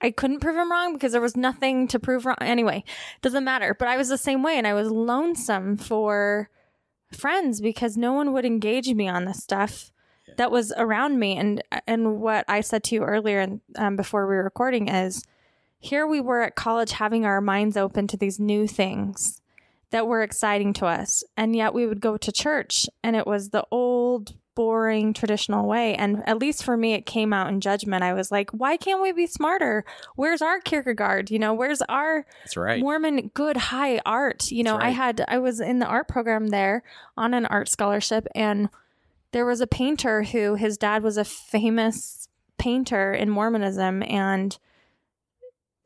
I 0.00 0.10
couldn't 0.10 0.40
prove 0.40 0.56
him 0.56 0.70
wrong 0.70 0.92
because 0.92 1.12
there 1.12 1.20
was 1.20 1.36
nothing 1.36 1.88
to 1.88 1.98
prove 1.98 2.24
wrong. 2.24 2.36
Anyway 2.40 2.84
doesn't 3.22 3.44
matter. 3.44 3.74
But 3.74 3.88
I 3.88 3.96
was 3.96 4.08
the 4.08 4.18
same 4.18 4.42
way 4.42 4.56
and 4.56 4.66
I 4.66 4.74
was 4.74 4.90
lonesome 4.90 5.76
for 5.76 6.50
friends 7.12 7.60
because 7.60 7.96
no 7.96 8.12
one 8.12 8.32
would 8.32 8.44
engage 8.44 8.92
me 8.92 9.08
on 9.08 9.24
this 9.24 9.42
stuff 9.42 9.90
that 10.36 10.50
was 10.50 10.72
around 10.76 11.18
me. 11.18 11.36
And 11.36 11.62
and 11.86 12.20
what 12.20 12.44
I 12.48 12.60
said 12.60 12.84
to 12.84 12.94
you 12.94 13.02
earlier 13.02 13.40
and 13.40 13.60
um, 13.76 13.96
before 13.96 14.26
we 14.26 14.36
were 14.36 14.44
recording 14.44 14.88
is 14.88 15.24
here 15.80 16.06
we 16.06 16.20
were 16.20 16.42
at 16.42 16.54
college 16.54 16.92
having 16.92 17.24
our 17.24 17.40
minds 17.40 17.76
open 17.76 18.06
to 18.08 18.16
these 18.16 18.38
new 18.38 18.66
things 18.66 19.40
that 19.90 20.06
were 20.06 20.22
exciting 20.22 20.72
to 20.74 20.86
us. 20.86 21.24
And 21.36 21.56
yet 21.56 21.74
we 21.74 21.86
would 21.86 22.00
go 22.00 22.16
to 22.16 22.32
church 22.32 22.86
and 23.02 23.16
it 23.16 23.26
was 23.26 23.50
the 23.50 23.64
old 23.70 24.34
boring 24.54 25.12
traditional 25.12 25.68
way. 25.68 25.94
And 25.94 26.22
at 26.28 26.38
least 26.38 26.64
for 26.64 26.76
me 26.76 26.94
it 26.94 27.06
came 27.06 27.32
out 27.32 27.48
in 27.48 27.60
judgment. 27.60 28.02
I 28.02 28.12
was 28.12 28.32
like 28.32 28.50
why 28.50 28.76
can't 28.76 29.00
we 29.00 29.12
be 29.12 29.26
smarter? 29.26 29.84
Where's 30.16 30.42
our 30.42 30.60
kierkegaard? 30.60 31.30
You 31.30 31.38
know 31.38 31.54
where's 31.54 31.82
our 31.82 32.26
That's 32.42 32.56
right. 32.56 32.80
mormon 32.80 33.30
good 33.34 33.56
high 33.56 34.00
art? 34.04 34.50
You 34.50 34.64
know 34.64 34.76
right. 34.76 34.86
i 34.86 34.90
had 34.90 35.24
i 35.28 35.38
was 35.38 35.60
in 35.60 35.78
the 35.78 35.86
art 35.86 36.08
program 36.08 36.48
there 36.48 36.82
on 37.16 37.34
an 37.34 37.46
art 37.46 37.68
scholarship 37.68 38.26
and 38.34 38.68
there 39.32 39.46
was 39.46 39.60
a 39.60 39.66
painter 39.66 40.22
who 40.24 40.54
his 40.54 40.76
dad 40.78 41.02
was 41.02 41.16
a 41.16 41.24
famous 41.24 42.28
painter 42.58 43.12
in 43.12 43.30
Mormonism 43.30 44.02
and 44.02 44.58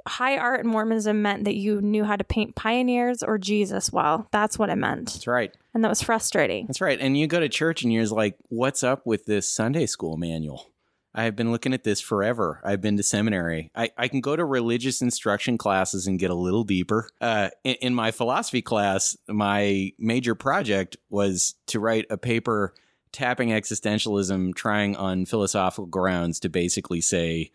high 0.07 0.37
art 0.37 0.65
in 0.65 0.71
Mormonism 0.71 1.23
meant 1.23 1.45
that 1.45 1.57
you 1.57 1.81
knew 1.81 2.05
how 2.05 2.17
to 2.17 2.25
paint 2.25 2.55
pioneers 2.55 3.23
or 3.23 3.39
Jesus 3.39 3.93
well. 3.93 4.29
That's 4.31 4.59
what 4.59 4.71
it 4.71 4.77
meant. 4.77 5.13
That's 5.13 5.27
right. 5.27 5.55
And 5.75 5.85
that 5.85 5.89
was 5.89 6.03
frustrating. 6.03 6.67
That's 6.67 6.81
right. 6.81 6.99
And 7.01 7.17
you 7.17 7.27
go 7.27 7.41
to 7.41 7.49
church 7.49 7.83
and 7.83 7.93
you're 7.93 8.07
like, 8.07 8.37
what's 8.49 8.83
up 8.83 9.07
with 9.07 9.27
this 9.27 9.49
Sunday 9.49 9.87
school 9.87 10.17
manual? 10.17 10.69
I've 11.15 11.37
been 11.37 11.53
looking 11.53 11.75
at 11.75 11.85
this 11.85 12.01
forever. 12.01 12.61
I've 12.65 12.81
been 12.81 12.97
to 12.97 13.03
seminary. 13.03 13.71
I, 13.75 13.91
I 13.99 14.09
can 14.09 14.21
go 14.21 14.35
to 14.35 14.45
religious 14.45 15.03
instruction 15.03 15.59
classes 15.59 16.07
and 16.07 16.19
get 16.19 16.31
a 16.31 16.35
little 16.35 16.65
deeper. 16.65 17.09
Uh, 17.21 17.51
in, 17.65 17.75
in 17.83 17.95
my 17.95 18.11
philosophy 18.13 18.63
class, 18.63 19.17
my 19.29 19.93
major 19.99 20.35
project 20.35 20.97
was 21.11 21.55
to 21.67 21.81
write 21.81 22.07
a 22.09 22.17
paper 22.17 22.73
tapping 23.13 23.51
existentialism, 23.51 24.55
trying 24.55 24.97
on 24.97 25.27
philosophical 25.27 25.87
grounds 25.87 26.41
to 26.41 26.49
basically 26.49 27.03
say 27.03 27.51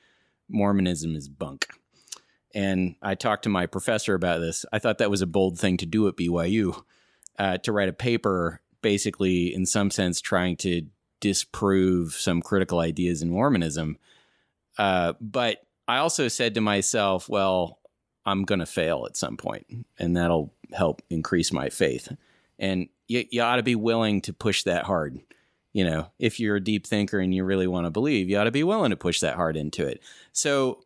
Mormonism 0.47 1.15
is 1.15 1.27
bunk. 1.27 1.67
And 2.53 2.95
I 3.01 3.15
talked 3.15 3.43
to 3.43 3.49
my 3.49 3.65
professor 3.65 4.13
about 4.13 4.39
this. 4.39 4.65
I 4.71 4.79
thought 4.79 4.97
that 4.99 5.11
was 5.11 5.21
a 5.21 5.27
bold 5.27 5.59
thing 5.59 5.77
to 5.77 5.85
do 5.85 6.07
at 6.07 6.15
BYU 6.15 6.81
uh, 7.37 7.57
to 7.59 7.71
write 7.71 7.89
a 7.89 7.93
paper, 7.93 8.61
basically, 8.81 9.53
in 9.53 9.65
some 9.65 9.91
sense, 9.91 10.21
trying 10.21 10.55
to 10.57 10.83
disprove 11.19 12.13
some 12.13 12.41
critical 12.41 12.79
ideas 12.79 13.21
in 13.21 13.29
Mormonism. 13.29 13.97
Uh, 14.77 15.13
but 15.19 15.63
I 15.87 15.97
also 15.97 16.27
said 16.27 16.55
to 16.55 16.61
myself, 16.61 17.27
well, 17.29 17.79
I'm 18.25 18.43
going 18.43 18.59
to 18.59 18.65
fail 18.65 19.05
at 19.07 19.17
some 19.17 19.37
point, 19.37 19.65
and 19.97 20.15
that'll 20.15 20.53
help 20.73 21.01
increase 21.09 21.51
my 21.51 21.69
faith. 21.69 22.11
And 22.59 22.89
you, 23.07 23.25
you 23.29 23.41
ought 23.41 23.55
to 23.57 23.63
be 23.63 23.75
willing 23.75 24.21
to 24.21 24.33
push 24.33 24.63
that 24.63 24.83
hard 24.83 25.21
you 25.77 25.83
know, 25.83 26.09
if 26.17 26.39
you're 26.39 26.55
a 26.55 26.63
deep 26.63 26.87
thinker 26.87 27.19
and 27.19 27.35
you 27.35 27.43
really 27.43 27.67
want 27.67 27.85
to 27.85 27.91
believe, 27.91 28.31
you 28.31 28.37
ought 28.39 28.45
to 28.45 28.51
be 28.51 28.63
willing 28.63 28.89
to 28.89 28.97
push 28.97 29.19
that 29.19 29.35
hard 29.35 29.55
into 29.55 29.85
it. 29.85 30.01
So 30.31 30.79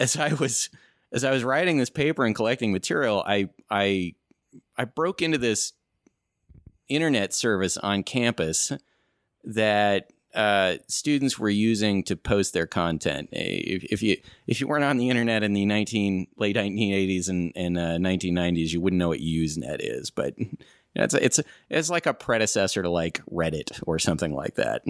as 0.00 0.16
I 0.16 0.32
was 0.32 0.70
as 1.12 1.24
I 1.24 1.30
was 1.30 1.44
writing 1.44 1.78
this 1.78 1.90
paper 1.90 2.24
and 2.24 2.34
collecting 2.34 2.72
material, 2.72 3.22
I 3.26 3.50
I 3.70 4.14
I 4.76 4.84
broke 4.86 5.22
into 5.22 5.38
this 5.38 5.74
internet 6.88 7.32
service 7.32 7.76
on 7.76 8.02
campus 8.02 8.72
that 9.44 10.10
uh, 10.34 10.76
students 10.86 11.38
were 11.38 11.50
using 11.50 12.04
to 12.04 12.16
post 12.16 12.52
their 12.52 12.66
content. 12.66 13.28
If, 13.32 13.84
if, 13.84 14.02
you 14.02 14.16
if 14.46 14.60
you 14.60 14.68
weren't 14.68 14.84
on 14.84 14.96
the 14.96 15.10
internet 15.10 15.42
in 15.42 15.52
the 15.52 15.66
nineteen 15.66 16.28
late 16.36 16.56
nineteen 16.56 16.92
eighties 16.92 17.28
and 17.28 17.78
uh, 17.78 17.98
nineteen 17.98 18.34
nineties, 18.34 18.72
you 18.72 18.80
wouldn't 18.80 18.98
know 18.98 19.08
what 19.08 19.20
Usenet 19.20 19.78
is. 19.80 20.10
But 20.10 20.34
it's 20.94 21.14
a, 21.14 21.24
it's 21.24 21.38
a, 21.40 21.44
it's 21.68 21.90
like 21.90 22.06
a 22.06 22.14
predecessor 22.14 22.82
to 22.82 22.90
like 22.90 23.22
Reddit 23.26 23.82
or 23.86 23.98
something 23.98 24.32
like 24.32 24.54
that. 24.54 24.82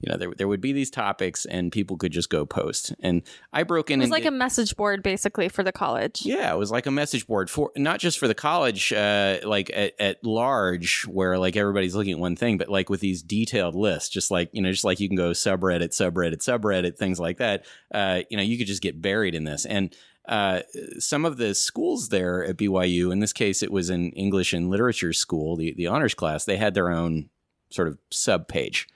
You 0.00 0.12
know, 0.12 0.16
there, 0.18 0.30
there 0.36 0.46
would 0.46 0.60
be 0.60 0.72
these 0.72 0.90
topics 0.90 1.44
and 1.44 1.72
people 1.72 1.96
could 1.96 2.12
just 2.12 2.30
go 2.30 2.46
post. 2.46 2.94
And 3.00 3.22
I 3.52 3.64
broke 3.64 3.90
in 3.90 4.00
It 4.00 4.04
was 4.04 4.10
like 4.10 4.22
did- 4.22 4.28
a 4.32 4.36
message 4.36 4.76
board 4.76 5.02
basically 5.02 5.48
for 5.48 5.64
the 5.64 5.72
college. 5.72 6.22
yeah, 6.24 6.52
it 6.52 6.56
was 6.56 6.70
like 6.70 6.86
a 6.86 6.90
message 6.92 7.26
board 7.26 7.50
for 7.50 7.72
not 7.76 7.98
just 7.98 8.18
for 8.18 8.28
the 8.28 8.34
college, 8.34 8.92
uh, 8.92 9.38
like 9.44 9.70
at, 9.74 9.94
at 9.98 10.22
large, 10.24 11.02
where 11.08 11.36
like 11.36 11.56
everybody's 11.56 11.96
looking 11.96 12.12
at 12.12 12.18
one 12.20 12.36
thing, 12.36 12.58
but 12.58 12.68
like 12.68 12.88
with 12.88 13.00
these 13.00 13.22
detailed 13.22 13.74
lists, 13.74 14.08
just 14.08 14.30
like 14.30 14.50
you 14.52 14.62
know, 14.62 14.70
just 14.70 14.84
like 14.84 15.00
you 15.00 15.08
can 15.08 15.16
go 15.16 15.30
subreddit, 15.30 15.88
subreddit, 15.88 16.36
subreddit, 16.38 16.96
things 16.96 17.18
like 17.18 17.38
that. 17.38 17.66
Uh, 17.92 18.20
you 18.30 18.36
know, 18.36 18.42
you 18.42 18.56
could 18.56 18.68
just 18.68 18.82
get 18.82 19.02
buried 19.02 19.34
in 19.34 19.42
this. 19.44 19.66
And 19.66 19.96
uh, 20.28 20.60
some 21.00 21.24
of 21.24 21.38
the 21.38 21.54
schools 21.54 22.10
there 22.10 22.44
at 22.44 22.56
BYU, 22.56 23.10
in 23.10 23.18
this 23.18 23.32
case, 23.32 23.62
it 23.64 23.72
was 23.72 23.90
an 23.90 24.12
English 24.12 24.52
and 24.52 24.68
literature 24.70 25.12
school, 25.12 25.56
the 25.56 25.74
the 25.74 25.88
honors 25.88 26.14
class. 26.14 26.44
They 26.44 26.56
had 26.58 26.74
their 26.74 26.90
own 26.90 27.30
sort 27.70 27.88
of 27.88 27.98
sub 28.12 28.46
page. 28.46 28.86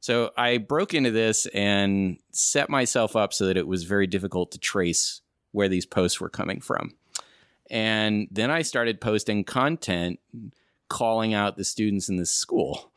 So 0.00 0.30
I 0.36 0.58
broke 0.58 0.94
into 0.94 1.10
this 1.10 1.46
and 1.46 2.18
set 2.30 2.70
myself 2.70 3.16
up 3.16 3.32
so 3.32 3.46
that 3.46 3.56
it 3.56 3.66
was 3.66 3.84
very 3.84 4.06
difficult 4.06 4.52
to 4.52 4.58
trace 4.58 5.20
where 5.52 5.68
these 5.68 5.86
posts 5.86 6.20
were 6.20 6.28
coming 6.28 6.60
from. 6.60 6.94
And 7.70 8.28
then 8.30 8.50
I 8.50 8.62
started 8.62 9.00
posting 9.00 9.42
content 9.44 10.20
calling 10.88 11.34
out 11.34 11.56
the 11.56 11.64
students 11.64 12.08
in 12.08 12.16
this 12.16 12.30
school 12.30 12.92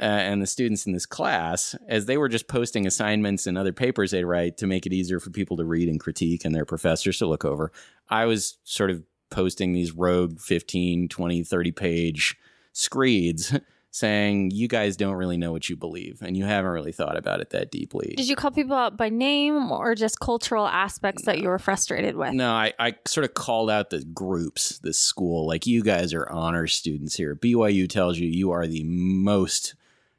uh, 0.00 0.04
and 0.04 0.40
the 0.40 0.46
students 0.46 0.86
in 0.86 0.92
this 0.92 1.06
class 1.06 1.74
as 1.88 2.06
they 2.06 2.16
were 2.16 2.28
just 2.28 2.48
posting 2.48 2.86
assignments 2.86 3.46
and 3.46 3.58
other 3.58 3.72
papers 3.72 4.10
they 4.10 4.24
write 4.24 4.56
to 4.56 4.66
make 4.66 4.86
it 4.86 4.92
easier 4.92 5.20
for 5.20 5.30
people 5.30 5.56
to 5.56 5.64
read 5.64 5.88
and 5.88 6.00
critique 6.00 6.44
and 6.44 6.54
their 6.54 6.64
professors 6.64 7.18
to 7.18 7.26
look 7.26 7.44
over. 7.44 7.70
I 8.08 8.24
was 8.24 8.56
sort 8.64 8.90
of 8.90 9.04
posting 9.30 9.72
these 9.72 9.92
rogue 9.92 10.40
15, 10.40 11.08
20, 11.08 11.42
30 11.42 11.72
page 11.72 12.36
screeds 12.72 13.54
saying, 13.92 14.50
you 14.50 14.68
guys 14.68 14.96
don't 14.96 15.14
really 15.14 15.36
know 15.36 15.52
what 15.52 15.68
you 15.68 15.76
believe 15.76 16.22
and 16.22 16.34
you 16.34 16.46
haven't 16.46 16.70
really 16.70 16.92
thought 16.92 17.16
about 17.16 17.40
it 17.40 17.50
that 17.50 17.70
deeply. 17.70 18.14
Did 18.16 18.26
you 18.26 18.34
call 18.34 18.50
people 18.50 18.74
out 18.74 18.96
by 18.96 19.10
name 19.10 19.70
or 19.70 19.94
just 19.94 20.18
cultural 20.18 20.66
aspects 20.66 21.24
that 21.26 21.40
you 21.40 21.48
were 21.48 21.58
frustrated 21.58 22.16
with? 22.16 22.32
No, 22.32 22.50
I, 22.50 22.72
I 22.78 22.94
sort 23.06 23.24
of 23.24 23.34
called 23.34 23.70
out 23.70 23.90
the 23.90 24.02
groups, 24.02 24.78
the 24.78 24.94
school. 24.94 25.46
Like, 25.46 25.66
you 25.66 25.82
guys 25.82 26.14
are 26.14 26.28
honor 26.30 26.66
students 26.66 27.16
here. 27.16 27.36
BYU 27.36 27.86
tells 27.88 28.18
you 28.18 28.26
you 28.26 28.50
are 28.50 28.66
the 28.66 28.82
most 28.84 29.74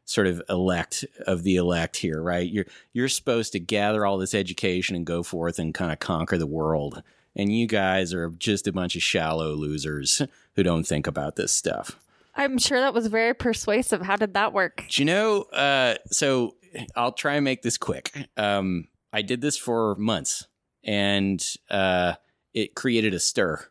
sort 0.06 0.28
of 0.28 0.42
elect 0.50 1.04
of 1.26 1.42
the 1.42 1.56
elect 1.56 1.98
here, 1.98 2.22
right? 2.22 2.48
You're 2.48 2.66
you're 2.92 3.10
supposed 3.10 3.54
to 3.54 3.60
gather 3.60 4.06
all 4.06 4.20
this 4.20 4.36
education 4.36 4.96
and 4.96 5.06
go 5.06 5.24
forth 5.24 5.58
and 5.58 5.74
kind 5.74 5.92
of 5.92 6.00
conquer 6.00 6.38
the 6.38 6.46
world. 6.46 7.02
And 7.36 7.52
you 7.52 7.66
guys 7.66 8.14
are 8.14 8.30
just 8.30 8.68
a 8.68 8.72
bunch 8.72 8.96
of 8.96 9.02
shallow 9.02 9.54
losers 9.54 10.22
who 10.56 10.62
don't 10.62 10.86
think 10.86 11.08
about 11.08 11.36
this 11.36 11.52
stuff. 11.52 11.98
I'm 12.36 12.58
sure 12.58 12.80
that 12.80 12.94
was 12.94 13.08
very 13.08 13.34
persuasive. 13.34 14.02
How 14.02 14.16
did 14.16 14.34
that 14.34 14.54
work? 14.54 14.86
Do 14.90 15.02
you 15.02 15.06
know? 15.06 15.44
Uh, 15.44 15.96
so 16.08 16.56
I'll 16.96 17.12
try 17.12 17.36
and 17.36 17.44
make 17.44 17.62
this 17.62 17.78
quick. 17.78 18.12
Um, 18.38 18.88
I 19.12 19.22
did 19.22 19.42
this 19.42 19.58
for 19.58 19.96
months, 19.96 20.48
and 20.84 21.44
uh, 21.70 22.14
it 22.54 22.76
created 22.76 23.14
a 23.14 23.20
stir. 23.20 23.66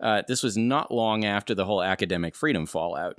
Uh, 0.00 0.22
this 0.26 0.42
was 0.42 0.56
not 0.56 0.92
long 0.92 1.24
after 1.24 1.54
the 1.54 1.64
whole 1.64 1.82
academic 1.82 2.34
freedom 2.34 2.66
fallout. 2.66 3.18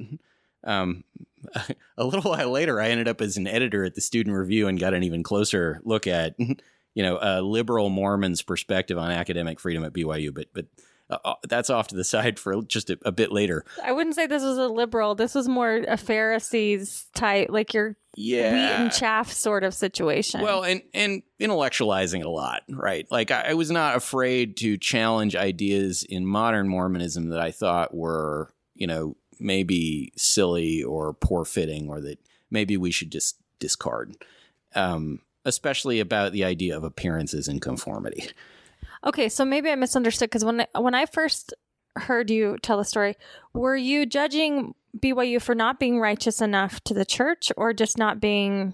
Um, 0.64 1.04
a 1.98 2.04
little 2.04 2.30
while 2.30 2.50
later, 2.50 2.82
I 2.82 2.90
ended 2.90 3.08
up 3.08 3.22
as 3.22 3.38
an 3.38 3.48
editor 3.48 3.84
at 3.86 3.96
the 3.96 4.02
Student 4.02 4.36
Review 4.36 4.68
and 4.68 4.80
got 4.80 4.94
an 4.94 5.04
even 5.04 5.24
closer 5.24 5.82
look 5.84 6.08
at, 6.08 6.36
you 6.38 7.04
know, 7.04 7.18
a 7.22 7.42
liberal 7.42 7.90
Mormon's 7.90 8.42
perspective 8.42 8.98
on 8.98 9.12
academic 9.12 9.60
freedom 9.60 9.84
at 9.84 9.94
BYU. 9.94 10.34
But 10.34 10.48
but 10.54 10.66
uh, 11.10 11.34
that's 11.48 11.70
off 11.70 11.88
to 11.88 11.96
the 11.96 12.04
side 12.16 12.40
for 12.40 12.62
just 12.64 12.90
a, 12.90 12.98
a 13.04 13.12
bit 13.12 13.32
later. 13.32 13.66
I 13.84 13.92
wouldn't 13.92 14.16
say 14.16 14.28
this 14.28 14.44
was 14.44 14.58
a 14.58 14.68
liberal. 14.68 15.16
This 15.16 15.36
was 15.36 15.48
more 15.48 15.84
a 15.88 15.98
Pharisees 15.98 17.08
type, 17.16 17.50
like 17.50 17.74
your 17.74 17.98
Yeah, 18.16 18.52
wheat 18.52 18.84
and 18.84 18.92
chaff 18.92 19.32
sort 19.32 19.64
of 19.64 19.74
situation. 19.74 20.42
Well, 20.42 20.64
and 20.64 20.82
and 20.94 21.24
intellectualizing 21.40 22.20
it 22.20 22.26
a 22.26 22.30
lot, 22.30 22.64
right? 22.70 23.08
Like 23.12 23.32
I, 23.32 23.50
I 23.50 23.54
was 23.54 23.72
not 23.72 23.96
afraid 23.96 24.58
to 24.58 24.78
challenge 24.78 25.36
ideas 25.36 26.04
in 26.04 26.26
modern 26.26 26.68
Mormonism 26.68 27.30
that 27.30 27.40
I 27.40 27.52
thought 27.52 27.94
were, 27.94 28.54
you 28.76 28.88
know, 28.88 29.16
maybe 29.40 30.12
silly 30.16 30.84
or 30.84 31.14
poor 31.14 31.46
fitting, 31.46 31.90
or 31.90 32.02
that 32.02 32.20
maybe 32.52 32.78
we 32.78 32.92
should 32.92 33.12
just 33.12 33.38
discard. 33.60 34.16
Um, 34.76 35.22
especially 35.46 36.00
about 36.00 36.32
the 36.32 36.44
idea 36.44 36.76
of 36.78 36.84
appearances 36.84 37.48
and 37.48 37.62
conformity. 37.62 38.28
Okay, 39.06 39.30
so 39.30 39.46
maybe 39.46 39.70
I 39.70 39.76
misunderstood 39.76 40.30
because 40.30 40.46
when 40.46 40.62
I, 40.62 40.80
when 40.80 40.96
I 40.96 41.06
first 41.06 41.54
heard 41.96 42.30
you 42.30 42.58
tell 42.62 42.78
the 42.78 42.86
story, 42.86 43.16
were 43.54 43.76
you 43.76 44.06
judging 44.06 44.74
BYU 44.98 45.42
for 45.42 45.56
not 45.56 45.80
being 45.80 46.00
righteous 46.00 46.42
enough 46.42 46.84
to 46.86 46.94
the 46.94 47.06
church, 47.06 47.52
or 47.58 47.74
just 47.74 47.98
not 47.98 48.20
being, 48.20 48.74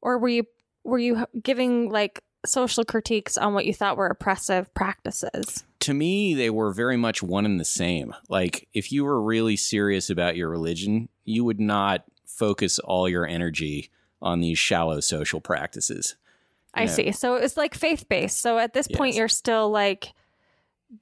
or 0.00 0.18
were 0.18 0.28
you 0.28 0.44
were 0.84 0.98
you 0.98 1.26
giving 1.42 1.90
like 1.90 2.22
social 2.44 2.84
critiques 2.84 3.38
on 3.38 3.54
what 3.54 3.66
you 3.66 3.74
thought 3.74 3.96
were 3.96 4.06
oppressive 4.06 4.72
practices? 4.74 5.64
to 5.82 5.94
me, 5.94 6.32
they 6.32 6.48
were 6.48 6.72
very 6.72 6.96
much 6.96 7.24
one 7.24 7.44
and 7.44 7.58
the 7.58 7.64
same. 7.64 8.14
Like, 8.28 8.68
if 8.72 8.92
you 8.92 9.04
were 9.04 9.20
really 9.20 9.56
serious 9.56 10.10
about 10.10 10.36
your 10.36 10.48
religion, 10.48 11.08
you 11.24 11.44
would 11.44 11.58
not 11.58 12.04
focus 12.24 12.78
all 12.78 13.08
your 13.08 13.26
energy 13.26 13.90
on 14.20 14.40
these 14.40 14.58
shallow 14.58 15.00
social 15.00 15.40
practices. 15.40 16.14
I 16.74 16.86
know, 16.86 16.92
see. 16.92 17.12
So 17.12 17.36
it's 17.36 17.56
like 17.56 17.74
faith 17.74 18.08
based. 18.08 18.40
So 18.40 18.58
at 18.58 18.72
this 18.72 18.88
point, 18.88 19.14
you're 19.14 19.28
still 19.28 19.70
like, 19.70 20.12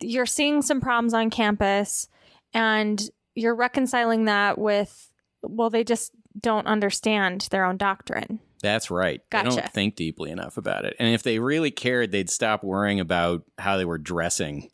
you're 0.01 0.27
seeing 0.27 0.63
some 0.63 0.81
problems 0.81 1.15
on 1.15 1.31
campus 1.31 2.09
and 2.53 3.01
you're 3.35 3.55
reconciling 3.55 4.25
that 4.25 4.59
with, 4.59 5.11
well, 5.43 5.71
they 5.71 5.85
just 5.85 6.13
don't 6.39 6.67
understand 6.67 7.49
their 7.51 7.65
own 7.65 7.77
doctrine. 7.77 8.41
That's 8.63 8.91
right. 8.91 9.23
They 9.31 9.39
don't 9.57 9.73
think 9.73 9.97
deeply 9.97 10.31
enough 10.31 10.57
about 10.57 10.85
it. 10.85 10.95
And 10.99 11.15
if 11.15 11.23
they 11.23 11.39
really 11.39 11.71
cared, 11.71 12.13
they'd 12.13 12.29
stop 12.29 12.63
worrying 12.63 13.01
about 13.01 13.45
how 13.59 13.79
they 13.79 13.85
were 13.87 13.99
dressing. 13.99 14.71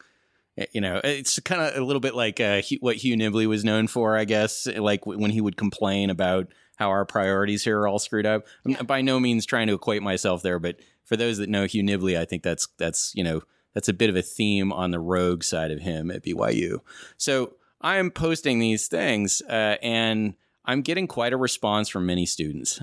Eh, 0.58 0.66
You 0.72 0.80
know, 0.80 1.00
it's 1.04 1.38
kind 1.40 1.60
of 1.60 1.76
a 1.76 1.84
little 1.84 2.00
bit 2.00 2.14
like 2.14 2.40
uh, 2.40 2.62
what 2.80 2.96
Hugh 2.96 3.16
Nibley 3.16 3.46
was 3.46 3.64
known 3.64 3.86
for, 3.86 4.16
I 4.16 4.24
guess. 4.24 4.66
Like 4.66 5.06
when 5.06 5.30
he 5.30 5.40
would 5.40 5.56
complain 5.56 6.10
about 6.10 6.48
how 6.76 6.88
our 6.90 7.04
priorities 7.04 7.64
here 7.64 7.80
are 7.80 7.88
all 7.88 7.98
screwed 7.98 8.26
up. 8.26 8.46
I'm 8.64 8.72
Yeah. 8.72 8.82
by 8.82 9.02
no 9.02 9.18
means 9.20 9.44
trying 9.44 9.66
to 9.66 9.74
equate 9.74 10.02
myself 10.02 10.42
there, 10.42 10.58
but 10.58 10.76
for 11.04 11.16
those 11.16 11.38
that 11.38 11.48
know 11.48 11.64
Hugh 11.66 11.82
Nibley, 11.82 12.18
I 12.18 12.24
think 12.24 12.42
that's 12.42 12.68
that's 12.78 13.12
you 13.14 13.24
know 13.24 13.42
that's 13.74 13.88
a 13.88 13.92
bit 13.92 14.08
of 14.10 14.16
a 14.16 14.22
theme 14.22 14.72
on 14.72 14.90
the 14.90 15.00
rogue 15.00 15.42
side 15.42 15.70
of 15.70 15.80
him 15.80 16.10
at 16.10 16.22
BYU. 16.24 16.78
So 17.16 17.54
I 17.80 17.96
am 17.96 18.10
posting 18.10 18.58
these 18.58 18.88
things, 18.88 19.42
uh, 19.48 19.76
and 19.82 20.34
I'm 20.64 20.82
getting 20.82 21.06
quite 21.06 21.32
a 21.32 21.36
response 21.36 21.88
from 21.88 22.06
many 22.06 22.24
students. 22.26 22.80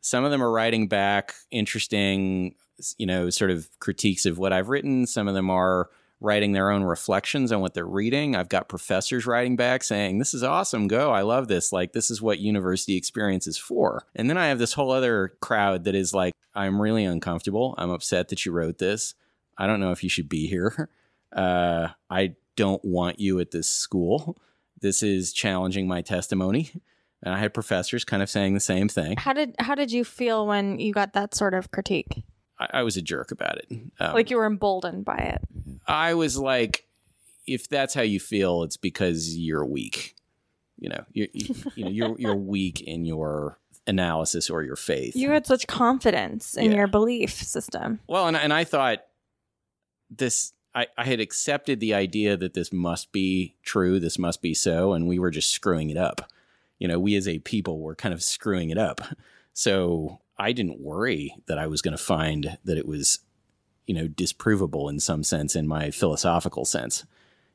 Some 0.00 0.24
of 0.24 0.30
them 0.30 0.42
are 0.42 0.50
writing 0.52 0.86
back 0.86 1.34
interesting, 1.50 2.54
you 2.98 3.06
know, 3.06 3.30
sort 3.30 3.50
of 3.50 3.68
critiques 3.80 4.26
of 4.26 4.38
what 4.38 4.52
I've 4.52 4.68
written. 4.68 5.06
Some 5.06 5.26
of 5.28 5.34
them 5.34 5.50
are 5.50 5.88
writing 6.20 6.52
their 6.52 6.70
own 6.70 6.82
reflections 6.82 7.52
on 7.52 7.60
what 7.60 7.74
they're 7.74 7.86
reading. 7.86 8.34
I've 8.34 8.48
got 8.48 8.68
professors 8.68 9.26
writing 9.26 9.56
back 9.56 9.84
saying, 9.84 10.18
This 10.18 10.34
is 10.34 10.42
awesome. 10.42 10.88
Go. 10.88 11.10
I 11.12 11.22
love 11.22 11.48
this. 11.48 11.72
Like, 11.72 11.92
this 11.92 12.10
is 12.10 12.20
what 12.20 12.38
university 12.40 12.96
experience 12.96 13.46
is 13.46 13.58
for. 13.58 14.04
And 14.14 14.28
then 14.28 14.36
I 14.36 14.48
have 14.48 14.58
this 14.58 14.72
whole 14.72 14.90
other 14.90 15.34
crowd 15.40 15.84
that 15.84 15.94
is 15.94 16.12
like, 16.12 16.34
I'm 16.54 16.80
really 16.80 17.04
uncomfortable. 17.04 17.74
I'm 17.78 17.90
upset 17.90 18.28
that 18.28 18.44
you 18.44 18.52
wrote 18.52 18.78
this. 18.78 19.14
I 19.56 19.66
don't 19.66 19.80
know 19.80 19.92
if 19.92 20.02
you 20.02 20.10
should 20.10 20.28
be 20.28 20.46
here. 20.46 20.88
Uh, 21.30 21.88
I 22.08 22.36
don't 22.56 22.82
want 22.82 23.20
you 23.20 23.38
at 23.38 23.50
this 23.50 23.68
school. 23.68 24.38
This 24.80 25.02
is 25.02 25.30
challenging 25.30 25.86
my 25.86 26.00
testimony. 26.00 26.72
And 27.22 27.34
I 27.34 27.38
had 27.38 27.52
professors 27.52 28.04
kind 28.04 28.22
of 28.22 28.30
saying 28.30 28.54
the 28.54 28.60
same 28.60 28.88
thing. 28.88 29.16
How 29.18 29.34
did 29.34 29.54
how 29.58 29.74
did 29.74 29.92
you 29.92 30.04
feel 30.04 30.46
when 30.46 30.78
you 30.78 30.92
got 30.92 31.12
that 31.12 31.34
sort 31.34 31.52
of 31.52 31.70
critique? 31.70 32.24
I, 32.60 32.68
I 32.74 32.82
was 32.82 32.96
a 32.96 33.02
jerk 33.02 33.30
about 33.30 33.58
it. 33.58 33.66
Um, 34.00 34.14
Like 34.14 34.30
you 34.30 34.36
were 34.36 34.46
emboldened 34.46 35.04
by 35.04 35.16
it. 35.18 35.40
I 35.86 36.14
was 36.14 36.36
like, 36.36 36.86
if 37.46 37.68
that's 37.68 37.94
how 37.94 38.02
you 38.02 38.20
feel, 38.20 38.62
it's 38.62 38.76
because 38.76 39.36
you're 39.36 39.64
weak. 39.64 40.14
You 40.78 40.90
know, 40.90 41.04
you 41.12 41.28
you, 41.32 41.54
know 41.84 41.90
you're 41.90 42.16
you're 42.18 42.36
weak 42.54 42.80
in 42.82 43.04
your 43.04 43.58
analysis 43.86 44.48
or 44.50 44.62
your 44.62 44.76
faith. 44.76 45.16
You 45.16 45.30
had 45.30 45.46
such 45.46 45.66
confidence 45.66 46.56
in 46.56 46.70
Yeah. 46.70 46.78
your 46.78 46.86
belief 46.86 47.32
system. 47.32 48.00
well, 48.06 48.26
and 48.28 48.36
and 48.36 48.52
I 48.52 48.64
thought 48.64 49.04
this. 50.10 50.52
I, 50.74 50.86
I 50.96 51.04
had 51.06 51.18
accepted 51.18 51.80
the 51.80 51.94
idea 51.94 52.36
that 52.36 52.54
this 52.54 52.72
must 52.72 53.10
be 53.10 53.56
true, 53.64 53.98
this 53.98 54.18
must 54.18 54.40
be 54.42 54.54
so, 54.54 54.92
and 54.92 55.08
we 55.08 55.18
were 55.18 55.30
just 55.30 55.50
screwing 55.50 55.90
it 55.90 55.96
up. 55.96 56.30
You 56.78 56.86
know, 56.86 57.00
we 57.00 57.16
as 57.16 57.26
a 57.26 57.38
people 57.40 57.80
were 57.80 57.96
kind 57.96 58.14
of 58.14 58.22
screwing 58.22 58.70
it 58.70 58.78
up. 58.78 59.00
So 59.54 60.20
I 60.38 60.52
didn't 60.52 60.80
worry 60.80 61.34
that 61.46 61.58
I 61.58 61.66
was 61.66 61.82
going 61.82 61.96
to 61.96 62.02
find 62.02 62.58
that 62.64 62.78
it 62.78 62.86
was, 62.86 63.20
you 63.86 63.94
know, 63.94 64.06
disprovable 64.06 64.90
in 64.90 65.00
some 65.00 65.22
sense 65.22 65.56
in 65.56 65.66
my 65.66 65.90
philosophical 65.90 66.64
sense. 66.64 67.04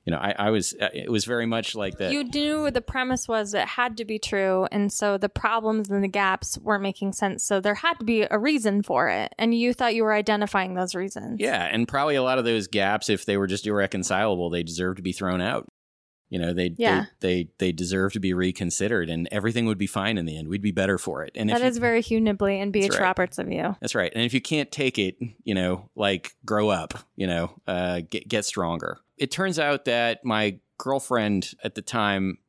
You 0.05 0.11
know, 0.11 0.17
I, 0.17 0.35
I 0.37 0.49
was, 0.49 0.73
uh, 0.81 0.89
it 0.93 1.09
was 1.09 1.23
very 1.23 1.45
much 1.45 1.75
like 1.75 1.97
that. 1.99 2.11
You 2.11 2.25
knew 2.25 2.69
the 2.69 2.81
premise 2.81 3.25
was 3.25 3.53
it 3.53 3.65
had 3.65 3.95
to 3.97 4.05
be 4.05 4.19
true, 4.19 4.67
and 4.69 4.91
so 4.91 5.17
the 5.17 5.29
problems 5.29 5.89
and 5.89 6.03
the 6.03 6.09
gaps 6.09 6.57
weren't 6.57 6.83
making 6.83 7.13
sense. 7.13 7.41
So 7.41 7.61
there 7.61 7.75
had 7.75 7.99
to 7.99 8.03
be 8.03 8.27
a 8.29 8.37
reason 8.37 8.83
for 8.83 9.07
it, 9.07 9.33
and 9.37 9.55
you 9.55 9.73
thought 9.73 9.95
you 9.95 10.03
were 10.03 10.13
identifying 10.13 10.73
those 10.73 10.93
reasons. 10.93 11.39
Yeah, 11.39 11.63
and 11.71 11.87
probably 11.87 12.15
a 12.15 12.23
lot 12.23 12.37
of 12.37 12.43
those 12.43 12.67
gaps, 12.67 13.09
if 13.09 13.25
they 13.25 13.37
were 13.37 13.47
just 13.47 13.65
irreconcilable, 13.65 14.49
they 14.49 14.63
deserve 14.63 14.97
to 14.97 15.01
be 15.01 15.13
thrown 15.13 15.39
out. 15.39 15.71
You 16.33 16.39
know, 16.39 16.51
they 16.51 16.73
Yeah. 16.79 17.05
they, 17.19 17.43
they 17.43 17.49
they 17.59 17.71
deserve 17.71 18.13
to 18.13 18.19
be 18.19 18.33
reconsidered, 18.33 19.07
and 19.07 19.29
everything 19.31 19.67
would 19.67 19.77
be 19.77 19.85
fine 19.85 20.17
in 20.17 20.25
the 20.25 20.35
end. 20.35 20.47
We'd 20.47 20.63
be 20.63 20.71
better 20.71 20.97
for 20.97 21.23
it. 21.23 21.31
And 21.35 21.47
That 21.47 21.61
is 21.61 21.75
you, 21.75 21.81
very 21.81 22.01
Hugh 22.01 22.19
Nibley 22.19 22.59
and 22.59 22.73
B.H. 22.73 22.93
Right. 22.93 23.01
Roberts 23.01 23.37
of 23.37 23.51
you. 23.51 23.75
that's 23.79 23.93
right. 23.93 24.11
And 24.15 24.23
if 24.25 24.33
you 24.33 24.41
can't 24.41 24.71
take 24.71 24.97
it, 24.97 25.15
you 25.43 25.53
know, 25.53 25.91
like 25.95 26.35
grow 26.43 26.69
up. 26.69 26.95
You 27.15 27.27
know, 27.27 27.51
uh, 27.67 28.01
get 28.09 28.27
get 28.27 28.45
stronger. 28.45 28.97
It 29.19 29.29
turns 29.29 29.59
out 29.59 29.85
that 29.85 30.25
my 30.25 30.57
girlfriend 30.79 31.53
at 31.63 31.75
the 31.75 31.83
time, 31.83 32.39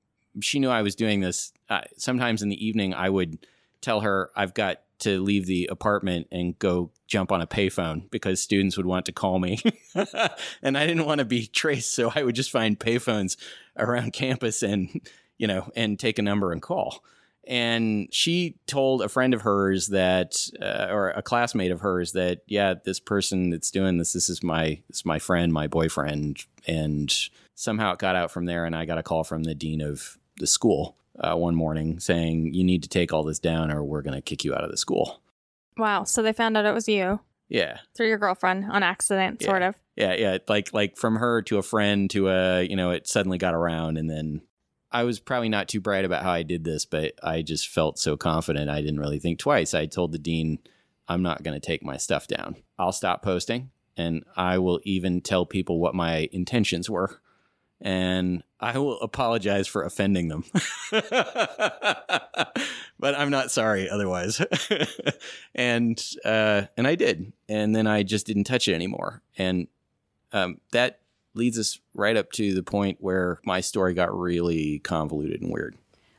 she 0.41 0.59
knew 0.61 0.71
I 0.71 0.81
was 0.81 0.95
doing 0.95 1.21
this. 1.21 1.53
Uh, 1.69 1.83
sometimes 1.99 2.41
in 2.43 2.49
the 2.49 2.67
evening, 2.67 2.95
I 2.95 3.11
would 3.11 3.47
tell 3.83 4.01
her 4.01 4.31
I've 4.35 4.55
got 4.55 4.81
to 5.01 5.21
leave 5.21 5.45
the 5.45 5.69
apartment 5.71 6.29
and 6.33 6.59
go 6.59 6.91
jump 7.15 7.31
on 7.31 7.41
a 7.41 7.47
payphone 7.47 8.11
because 8.11 8.43
students 8.43 8.77
would 8.77 8.87
want 8.87 9.07
to 9.07 9.13
call 9.13 9.39
me. 9.39 9.61
and 10.63 10.77
I 10.77 10.85
didn't 10.85 11.07
want 11.07 11.21
to 11.21 11.25
be 11.25 11.47
traced, 11.47 11.95
so 11.95 12.11
I 12.13 12.25
would 12.25 12.35
just 12.35 12.51
find 12.51 12.77
payphones 12.77 13.37
around 13.79 14.13
campus 14.13 14.65
and, 14.65 15.01
you 15.39 15.47
know, 15.47 15.71
and 15.77 15.97
take 15.97 16.19
a 16.19 16.23
number 16.23 16.51
and 16.51 16.61
call. 16.61 17.05
And 17.47 18.09
she 18.13 18.57
told 18.67 19.01
a 19.01 19.09
friend 19.09 19.33
of 19.33 19.43
hers 19.43 19.89
that, 19.89 20.45
uh, 20.61 20.89
or 20.91 21.11
a 21.11 21.23
classmate 21.23 21.71
of 21.71 21.83
hers 21.83 22.11
that, 22.13 22.41
yeah, 22.49 22.75
this 22.85 22.99
person 22.99 23.51
that's 23.51 23.71
doing 23.71 23.99
this, 23.99 24.13
this 24.13 24.29
is 24.29 24.43
my, 24.43 24.81
this 24.89 24.99
is 24.99 25.05
my 25.05 25.21
friend, 25.21 25.53
my 25.53 25.69
boyfriend, 25.69 26.45
and 26.67 27.15
somehow 27.55 27.93
it 27.93 28.01
got 28.01 28.17
out 28.17 28.33
from 28.33 28.47
there. 28.47 28.65
And 28.65 28.75
I 28.75 28.87
got 28.87 28.99
a 28.99 29.05
call 29.05 29.23
from 29.23 29.45
the 29.45 29.55
dean 29.55 29.81
of 29.81 30.19
the 30.39 30.49
school 30.49 30.97
uh, 31.21 31.37
one 31.37 31.55
morning 31.55 32.01
saying, 32.01 32.55
"You 32.55 32.65
need 32.65 32.83
to 32.83 32.89
take 32.89 33.13
all 33.13 33.23
this 33.23 33.39
down, 33.39 33.71
or 33.71 33.85
we're 33.85 34.03
going 34.03 34.17
to 34.17 34.23
kick 34.23 34.45
you 34.45 34.53
out 34.53 34.65
of 34.65 34.73
the 34.73 34.77
school." 34.77 35.21
Wow. 35.77 36.05
So 36.05 36.23
they 36.23 36.33
found 36.33 36.57
out 36.57 36.65
it 36.67 36.75
was 36.75 36.89
you 36.89 37.21
Yeah, 37.49 37.79
through 37.97 38.09
your 38.09 38.19
girlfriend 38.19 38.65
on 38.71 38.83
accident, 38.83 39.39
Yeah. 39.41 39.47
sort 39.47 39.63
of. 39.63 39.75
yeah, 39.97 40.15
yeah. 40.15 40.39
Like 40.49 40.73
like 40.73 40.97
from 40.97 41.17
her 41.17 41.43
to 41.43 41.59
a 41.59 41.63
friend 41.63 42.09
to 42.11 42.29
a, 42.29 42.63
you 42.63 42.77
know, 42.77 42.91
it 42.91 43.07
suddenly 43.09 43.39
got 43.39 43.55
around, 43.55 43.97
and 43.99 44.09
then 44.09 44.43
I 44.93 45.03
was 45.05 45.19
probably 45.19 45.49
not 45.49 45.69
too 45.69 45.81
bright 45.81 46.05
about 46.05 46.23
how 46.23 46.31
I 46.31 46.43
did 46.45 46.63
this, 46.65 46.85
but 46.85 47.15
I 47.23 47.43
just 47.43 47.69
felt 47.69 47.99
so 47.99 48.17
confident. 48.17 48.71
I 48.71 48.81
didn't 48.81 49.01
really 49.01 49.19
think 49.19 49.39
twice. 49.41 49.75
I 49.75 49.87
told 49.87 50.13
the 50.13 50.19
dean, 50.19 50.59
"I'm 51.09 51.23
not 51.23 51.43
going 51.43 51.61
to 51.61 51.67
take 51.67 51.83
my 51.85 51.97
stuff 51.97 52.29
down. 52.29 52.57
I'll 52.79 52.93
stop 52.93 53.21
posting, 53.23 53.71
and 53.97 54.23
I 54.37 54.59
will 54.59 54.81
even 54.85 55.21
tell 55.21 55.47
people 55.47 55.81
what 55.81 55.95
my 55.97 56.29
intentions 56.33 56.89
were." 56.89 57.21
And 57.81 58.43
I 58.61 58.79
will 58.79 59.01
apologize 59.01 59.67
for 59.67 59.83
offending 59.83 60.29
them. 60.29 60.45
but 60.91 61.15
I'm 63.03 63.31
not 63.31 63.51
sorry 63.51 63.89
otherwise. 63.91 64.41
and 65.55 66.03
uh, 66.25 66.63
and 66.77 66.87
I 66.87 66.95
did, 66.95 67.33
and 67.49 67.75
then 67.75 67.87
I 67.87 68.03
just 68.03 68.27
didn't 68.27 68.45
touch 68.45 68.69
it 68.69 68.75
anymore. 68.75 69.23
And 69.37 69.69
um, 70.33 70.61
that 70.73 71.01
leads 71.35 71.59
us 71.59 71.79
right 71.95 72.17
up 72.17 72.31
to 72.33 72.55
the 72.55 72.63
point 72.63 72.99
where 73.01 73.41
my 73.45 73.61
story 73.61 73.95
got 73.95 74.17
really 74.17 74.79
convoluted 74.81 75.43
and 75.43 75.53
weird. 75.53 75.77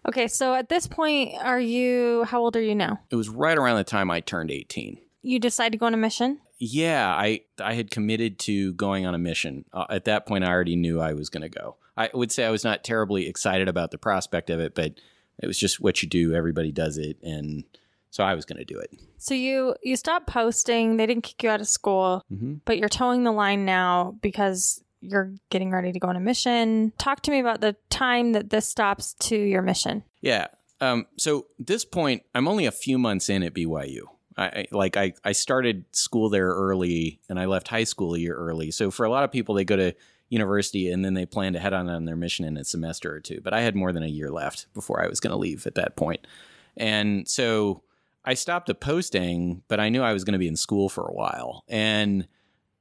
Okay. 0.07 0.27
So 0.27 0.53
at 0.53 0.69
this 0.69 0.87
point, 0.87 1.33
are 1.41 1.59
you, 1.59 2.25
how 2.25 2.41
old 2.41 2.55
are 2.55 2.61
you 2.61 2.75
now? 2.75 2.99
It 3.09 3.15
was 3.15 3.29
right 3.29 3.57
around 3.57 3.77
the 3.77 3.83
time 3.83 4.11
I 4.11 4.19
turned 4.19 4.51
18. 4.51 4.99
You 5.23 5.39
decide 5.39 5.71
to 5.71 5.77
go 5.77 5.87
on 5.87 5.93
a 5.93 5.97
mission? 5.97 6.39
Yeah, 6.57 7.07
I 7.13 7.41
I 7.59 7.73
had 7.73 7.91
committed 7.91 8.39
to 8.39 8.73
going 8.73 9.05
on 9.05 9.13
a 9.15 9.17
mission. 9.19 9.65
Uh, 9.73 9.85
at 9.89 10.05
that 10.05 10.25
point, 10.25 10.43
I 10.43 10.51
already 10.51 10.75
knew 10.75 11.01
I 11.01 11.13
was 11.13 11.29
going 11.29 11.43
to 11.43 11.49
go. 11.49 11.75
I 11.97 12.09
would 12.13 12.31
say 12.31 12.45
I 12.45 12.49
was 12.51 12.63
not 12.63 12.83
terribly 12.83 13.27
excited 13.27 13.67
about 13.67 13.91
the 13.91 13.97
prospect 13.97 14.49
of 14.49 14.59
it, 14.59 14.75
but 14.75 14.95
it 15.41 15.47
was 15.47 15.57
just 15.59 15.79
what 15.81 16.01
you 16.01 16.09
do. 16.09 16.33
Everybody 16.33 16.71
does 16.71 16.97
it, 16.97 17.17
and 17.21 17.63
so 18.09 18.23
I 18.23 18.33
was 18.35 18.45
going 18.45 18.57
to 18.59 18.65
do 18.65 18.79
it. 18.79 18.89
So 19.17 19.33
you 19.33 19.75
you 19.83 19.95
stopped 19.97 20.27
posting. 20.27 20.97
They 20.97 21.05
didn't 21.05 21.23
kick 21.23 21.43
you 21.43 21.49
out 21.49 21.61
of 21.61 21.67
school, 21.67 22.23
Mm-hmm. 22.31 22.55
but 22.65 22.77
you're 22.77 22.89
toeing 22.89 23.23
the 23.25 23.31
line 23.33 23.65
now 23.65 24.15
because 24.21 24.81
you're 25.01 25.33
getting 25.49 25.71
ready 25.71 25.91
to 25.91 25.99
go 25.99 26.07
on 26.07 26.15
a 26.15 26.19
mission. 26.21 26.91
Talk 26.97 27.21
to 27.23 27.31
me 27.31 27.39
about 27.39 27.61
the 27.61 27.75
time 27.89 28.31
that 28.31 28.49
this 28.49 28.65
stops 28.67 29.13
to 29.19 29.35
your 29.37 29.61
mission. 29.61 30.03
Yeah. 30.21 30.47
Um, 30.81 31.05
so 31.17 31.45
at 31.59 31.67
this 31.67 31.85
point, 31.85 32.23
I'm 32.33 32.47
only 32.47 32.65
a 32.65 32.71
few 32.71 32.97
months 32.97 33.29
in 33.29 33.43
at 33.43 33.53
BYU. 33.53 34.01
I, 34.37 34.65
like 34.71 34.97
I, 34.97 35.13
I 35.23 35.31
started 35.31 35.85
school 35.91 36.29
there 36.29 36.49
early 36.49 37.21
and 37.29 37.39
I 37.39 37.45
left 37.45 37.69
high 37.69 37.85
school 37.85 38.15
a 38.15 38.19
year 38.19 38.35
early. 38.35 38.69
So 38.71 38.91
for 38.91 39.05
a 39.05 39.09
lot 39.09 39.23
of 39.23 39.31
people, 39.31 39.55
they 39.55 39.63
go 39.63 39.77
to 39.77 39.93
university 40.29 40.89
and 40.89 41.05
then 41.05 41.13
they 41.13 41.25
plan 41.25 41.53
to 41.53 41.59
head 41.59 41.73
on 41.73 41.89
on 41.89 42.05
their 42.05 42.15
mission 42.15 42.45
in 42.45 42.57
a 42.57 42.63
semester 42.65 43.13
or 43.13 43.19
two. 43.19 43.39
But 43.41 43.53
I 43.53 43.61
had 43.61 43.75
more 43.75 43.93
than 43.93 44.03
a 44.03 44.07
year 44.07 44.31
left 44.31 44.67
before 44.73 45.01
I 45.01 45.07
was 45.07 45.19
going 45.19 45.31
to 45.31 45.37
leave 45.37 45.65
at 45.65 45.75
that 45.75 45.95
point. 45.95 46.27
And 46.75 47.27
so 47.27 47.83
I 48.25 48.33
stopped 48.33 48.67
the 48.67 48.75
posting, 48.75 49.61
but 49.67 49.79
I 49.79 49.89
knew 49.89 50.01
I 50.01 50.13
was 50.13 50.23
going 50.23 50.33
to 50.33 50.39
be 50.39 50.47
in 50.47 50.57
school 50.57 50.89
for 50.89 51.05
a 51.05 51.13
while. 51.13 51.63
And 51.69 52.27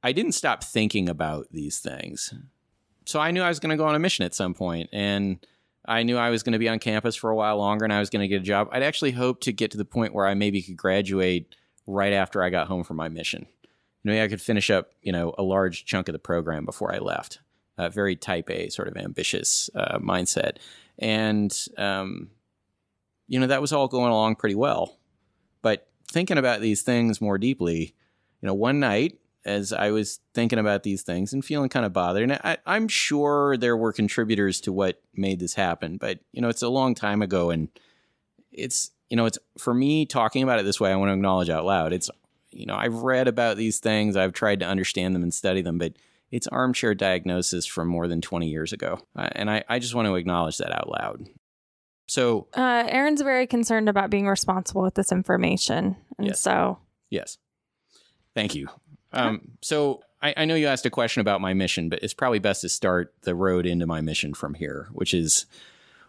I 0.03 0.11
didn't 0.11 0.33
stop 0.33 0.63
thinking 0.63 1.07
about 1.07 1.47
these 1.51 1.79
things. 1.79 2.33
So 3.05 3.19
I 3.19 3.31
knew 3.31 3.43
I 3.43 3.49
was 3.49 3.59
going 3.59 3.69
to 3.69 3.77
go 3.77 3.85
on 3.85 3.95
a 3.95 3.99
mission 3.99 4.25
at 4.25 4.35
some 4.35 4.53
point, 4.53 4.89
and 4.91 5.37
I 5.87 6.03
knew 6.03 6.17
I 6.17 6.29
was 6.29 6.43
going 6.43 6.53
to 6.53 6.59
be 6.59 6.69
on 6.69 6.79
campus 6.79 7.15
for 7.15 7.29
a 7.29 7.35
while 7.35 7.57
longer 7.57 7.85
and 7.85 7.93
I 7.93 7.99
was 7.99 8.09
going 8.09 8.21
to 8.21 8.27
get 8.27 8.41
a 8.41 8.45
job. 8.45 8.69
I'd 8.71 8.83
actually 8.83 9.11
hoped 9.11 9.43
to 9.43 9.53
get 9.53 9.71
to 9.71 9.77
the 9.77 9.85
point 9.85 10.13
where 10.13 10.25
I 10.25 10.33
maybe 10.33 10.61
could 10.61 10.77
graduate 10.77 11.55
right 11.87 12.13
after 12.13 12.41
I 12.41 12.49
got 12.49 12.67
home 12.67 12.83
from 12.83 12.97
my 12.97 13.09
mission. 13.09 13.45
Maybe 14.03 14.21
I 14.21 14.27
could 14.27 14.41
finish 14.41 14.69
up, 14.69 14.91
you 15.01 15.11
know, 15.11 15.33
a 15.37 15.43
large 15.43 15.85
chunk 15.85 16.07
of 16.07 16.13
the 16.13 16.19
program 16.19 16.65
before 16.65 16.93
I 16.93 16.99
left. 16.99 17.39
A 17.77 17.89
very 17.89 18.15
type 18.15 18.49
A, 18.49 18.69
sort 18.69 18.87
of 18.87 18.95
ambitious 18.95 19.69
uh, 19.75 19.97
mindset. 19.99 20.57
And, 20.99 21.53
um, 21.77 22.29
you 23.27 23.39
know, 23.39 23.47
that 23.47 23.61
was 23.61 23.73
all 23.73 23.87
going 23.87 24.11
along 24.11 24.35
pretty 24.35 24.55
well. 24.55 24.97
But 25.61 25.87
thinking 26.07 26.37
about 26.37 26.61
these 26.61 26.83
things 26.83 27.19
more 27.19 27.37
deeply, 27.37 27.95
you 28.41 28.47
know, 28.47 28.53
one 28.53 28.79
night 28.79 29.19
as 29.45 29.71
I 29.71 29.91
was 29.91 30.19
thinking 30.33 30.59
about 30.59 30.83
these 30.83 31.03
things 31.03 31.33
and 31.33 31.45
feeling 31.45 31.69
kind 31.69 31.85
of 31.85 31.93
bothered, 31.93 32.23
and 32.23 32.33
I, 32.43 32.57
I'm 32.65 32.87
sure 32.87 33.57
there 33.57 33.77
were 33.77 33.93
contributors 33.93 34.59
to 34.61 34.73
what 34.73 35.01
made 35.13 35.39
this 35.39 35.53
happen, 35.53 35.97
but 35.97 36.19
you 36.31 36.41
know, 36.41 36.49
it's 36.49 36.61
a 36.63 36.69
long 36.69 36.95
time 36.95 37.21
ago, 37.21 37.51
and 37.51 37.69
it's 38.51 38.91
you 39.09 39.17
know, 39.17 39.25
it's 39.25 39.37
for 39.57 39.73
me 39.73 40.05
talking 40.05 40.41
about 40.43 40.59
it 40.59 40.65
this 40.65 40.79
way. 40.79 40.91
I 40.91 40.95
want 40.95 41.09
to 41.09 41.13
acknowledge 41.13 41.49
out 41.49 41.65
loud. 41.65 41.93
It's 41.93 42.09
you 42.51 42.65
know, 42.65 42.75
I've 42.75 43.03
read 43.03 43.27
about 43.27 43.57
these 43.57 43.79
things, 43.79 44.15
I've 44.15 44.33
tried 44.33 44.61
to 44.61 44.65
understand 44.65 45.13
them 45.13 45.23
and 45.23 45.33
study 45.33 45.61
them, 45.61 45.77
but 45.77 45.93
it's 46.31 46.47
armchair 46.47 46.95
diagnosis 46.95 47.65
from 47.65 47.87
more 47.87 48.07
than 48.07 48.21
20 48.21 48.47
years 48.47 48.73
ago, 48.73 48.99
uh, 49.15 49.29
and 49.33 49.49
I, 49.49 49.63
I 49.69 49.79
just 49.79 49.93
want 49.93 50.07
to 50.07 50.15
acknowledge 50.15 50.57
that 50.57 50.71
out 50.71 50.89
loud. 50.89 51.27
So 52.07 52.47
Uh, 52.55 52.85
Aaron's 52.87 53.21
very 53.21 53.45
concerned 53.47 53.89
about 53.89 54.09
being 54.09 54.27
responsible 54.27 54.81
with 54.81 54.95
this 54.95 55.11
information, 55.11 55.97
and 56.17 56.27
Yes. 56.27 56.39
so 56.39 56.79
Yes. 57.09 57.37
Thank 58.33 58.53
you. 58.55 58.67
Um, 59.15 59.51
so 59.61 60.01
I, 60.21 60.33
I 60.37 60.45
know 60.45 60.55
you 60.55 60.67
asked 60.67 60.85
a 60.85 60.89
question 60.89 61.21
about 61.21 61.41
my 61.41 61.53
mission, 61.53 61.89
but 61.89 61.99
it's 62.01 62.13
probably 62.13 62.39
best 62.39 62.61
to 62.61 62.69
start 62.69 63.13
the 63.21 63.35
road 63.35 63.65
into 63.65 63.85
my 63.85 64.01
mission 64.01 64.33
from 64.33 64.53
here, 64.53 64.89
which 64.91 65.13
is 65.13 65.45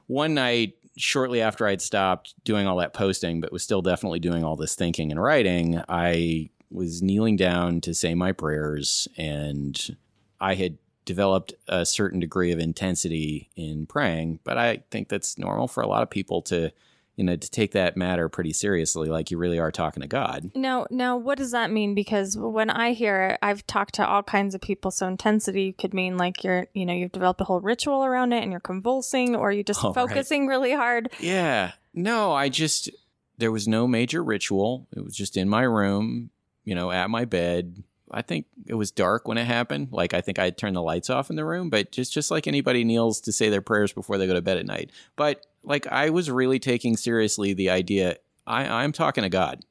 one 0.07 0.35
night 0.35 0.75
shortly 0.97 1.43
after 1.43 1.67
I'd 1.67 1.83
stopped 1.83 2.35
doing 2.45 2.67
all 2.67 2.77
that 2.79 2.95
posting, 2.95 3.41
but 3.41 3.53
was 3.53 3.63
still 3.63 3.83
definitely 3.83 4.19
doing 4.19 4.45
all 4.45 4.57
this 4.57 4.75
thinking 4.75 5.11
and 5.11 5.23
writing, 5.23 5.83
I 5.89 6.51
was 6.71 7.03
kneeling 7.03 7.37
down 7.37 7.81
to 7.83 7.95
say 7.95 8.15
my 8.15 8.33
prayers 8.33 9.07
and 9.17 9.97
I 10.41 10.55
had 10.55 10.79
developed 11.05 11.55
a 11.69 11.87
certain 11.87 12.19
degree 12.19 12.51
of 12.51 12.59
intensity 12.59 13.51
in 13.57 13.87
praying, 13.87 14.41
but 14.43 14.59
I 14.59 14.83
think 14.91 15.09
that's 15.09 15.39
normal 15.39 15.69
for 15.69 15.83
a 15.83 15.87
lot 15.87 16.03
of 16.03 16.11
people 16.11 16.43
to, 16.43 16.73
you 17.17 17.25
know, 17.25 17.35
to 17.35 17.51
take 17.51 17.73
that 17.73 17.97
matter 17.97 18.29
pretty 18.29 18.53
seriously, 18.53 19.09
like 19.09 19.31
you 19.31 19.39
really 19.39 19.59
are 19.59 19.73
talking 19.73 20.03
to 20.03 20.07
God. 20.07 20.51
Now, 20.55 20.87
now, 20.91 21.17
what 21.17 21.39
does 21.39 21.51
that 21.53 21.71
mean? 21.71 21.95
Because 21.95 22.37
when 22.37 22.69
I 22.69 22.93
hear 22.93 23.31
it, 23.31 23.39
I've 23.43 23.67
talked 23.67 23.95
to 23.95 24.07
all 24.07 24.23
kinds 24.23 24.55
of 24.55 24.61
people. 24.61 24.91
So 24.91 25.09
intensity 25.09 25.73
could 25.73 25.95
mean 25.95 26.19
like 26.19 26.45
you're, 26.45 26.67
you 26.75 26.85
know, 26.85 26.93
you've 26.93 27.13
developed 27.13 27.41
a 27.41 27.45
whole 27.45 27.61
ritual 27.61 28.05
around 28.05 28.33
it, 28.35 28.43
and 28.43 28.51
you're 28.51 28.61
convulsing, 28.61 29.35
or 29.35 29.51
you're 29.51 29.65
just 29.65 29.81
Oh, 29.85 29.89
right. 29.89 29.95
focusing 30.09 30.47
really 30.47 30.73
hard. 30.73 31.11
Yeah. 31.21 31.73
No, 31.95 32.33
I 32.33 32.49
just 32.51 32.91
there 33.39 33.53
was 33.53 33.67
no 33.67 33.87
major 33.87 34.23
ritual. 34.23 34.87
It 34.95 35.03
was 35.05 35.15
just 35.17 35.37
in 35.37 35.49
my 35.49 35.63
room, 35.63 36.31
you 36.65 36.75
know, 36.75 36.91
at 36.91 37.09
my 37.11 37.25
bed. 37.25 37.83
I 38.11 38.23
think 38.23 38.47
it 38.67 38.75
was 38.75 38.91
dark 38.93 39.27
when 39.27 39.37
it 39.37 39.45
happened. 39.47 39.89
Like 39.91 40.15
I 40.15 40.21
think 40.21 40.39
I 40.39 40.45
had 40.45 40.57
turned 40.57 40.77
the 40.77 40.83
lights 40.83 41.11
off 41.11 41.29
in 41.29 41.37
the 41.37 41.45
room, 41.45 41.71
but 41.71 41.91
just 41.93 42.13
just 42.13 42.31
like 42.31 42.47
anybody 42.47 42.85
kneels 42.85 43.21
to 43.23 43.33
say 43.33 43.49
their 43.49 43.63
prayers 43.63 43.93
before 43.93 44.17
they 44.17 44.27
go 44.27 44.35
to 44.35 44.43
bed 44.43 44.59
at 44.59 44.67
night. 44.67 44.91
But 45.17 45.45
like 45.67 45.87
I 45.89 46.11
was 46.11 46.31
really 46.31 46.59
taking 46.59 46.97
seriously 46.97 47.53
the 47.53 47.71
idea 47.71 48.17
I, 48.47 48.65
I'm 48.65 48.93
talking 48.93 49.23
to 49.23 49.29
God. 49.29 49.65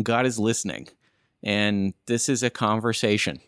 God 0.00 0.24
is 0.24 0.38
listening. 0.38 0.88
And 1.42 1.92
this 2.06 2.28
is 2.28 2.42
a 2.42 2.50
conversation. 2.50 3.40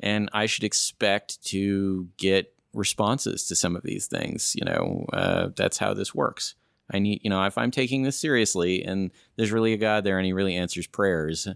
And 0.00 0.28
I 0.32 0.46
should 0.46 0.64
expect 0.64 1.42
to 1.46 2.08
get 2.16 2.52
responses 2.74 3.46
to 3.46 3.54
some 3.54 3.76
of 3.76 3.82
these 3.82 4.06
things. 4.06 4.54
You 4.56 4.64
know, 4.64 5.06
uh, 5.12 5.48
that's 5.54 5.78
how 5.78 5.94
this 5.94 6.14
works. 6.14 6.54
I 6.92 6.98
need, 6.98 7.20
you 7.22 7.30
know, 7.30 7.44
if 7.44 7.56
I'm 7.56 7.70
taking 7.70 8.02
this 8.02 8.18
seriously 8.18 8.82
and 8.82 9.12
there's 9.36 9.52
really 9.52 9.72
a 9.72 9.78
God 9.78 10.02
there 10.02 10.18
and 10.18 10.26
he 10.26 10.32
really 10.32 10.56
answers 10.56 10.88
prayers, 10.88 11.46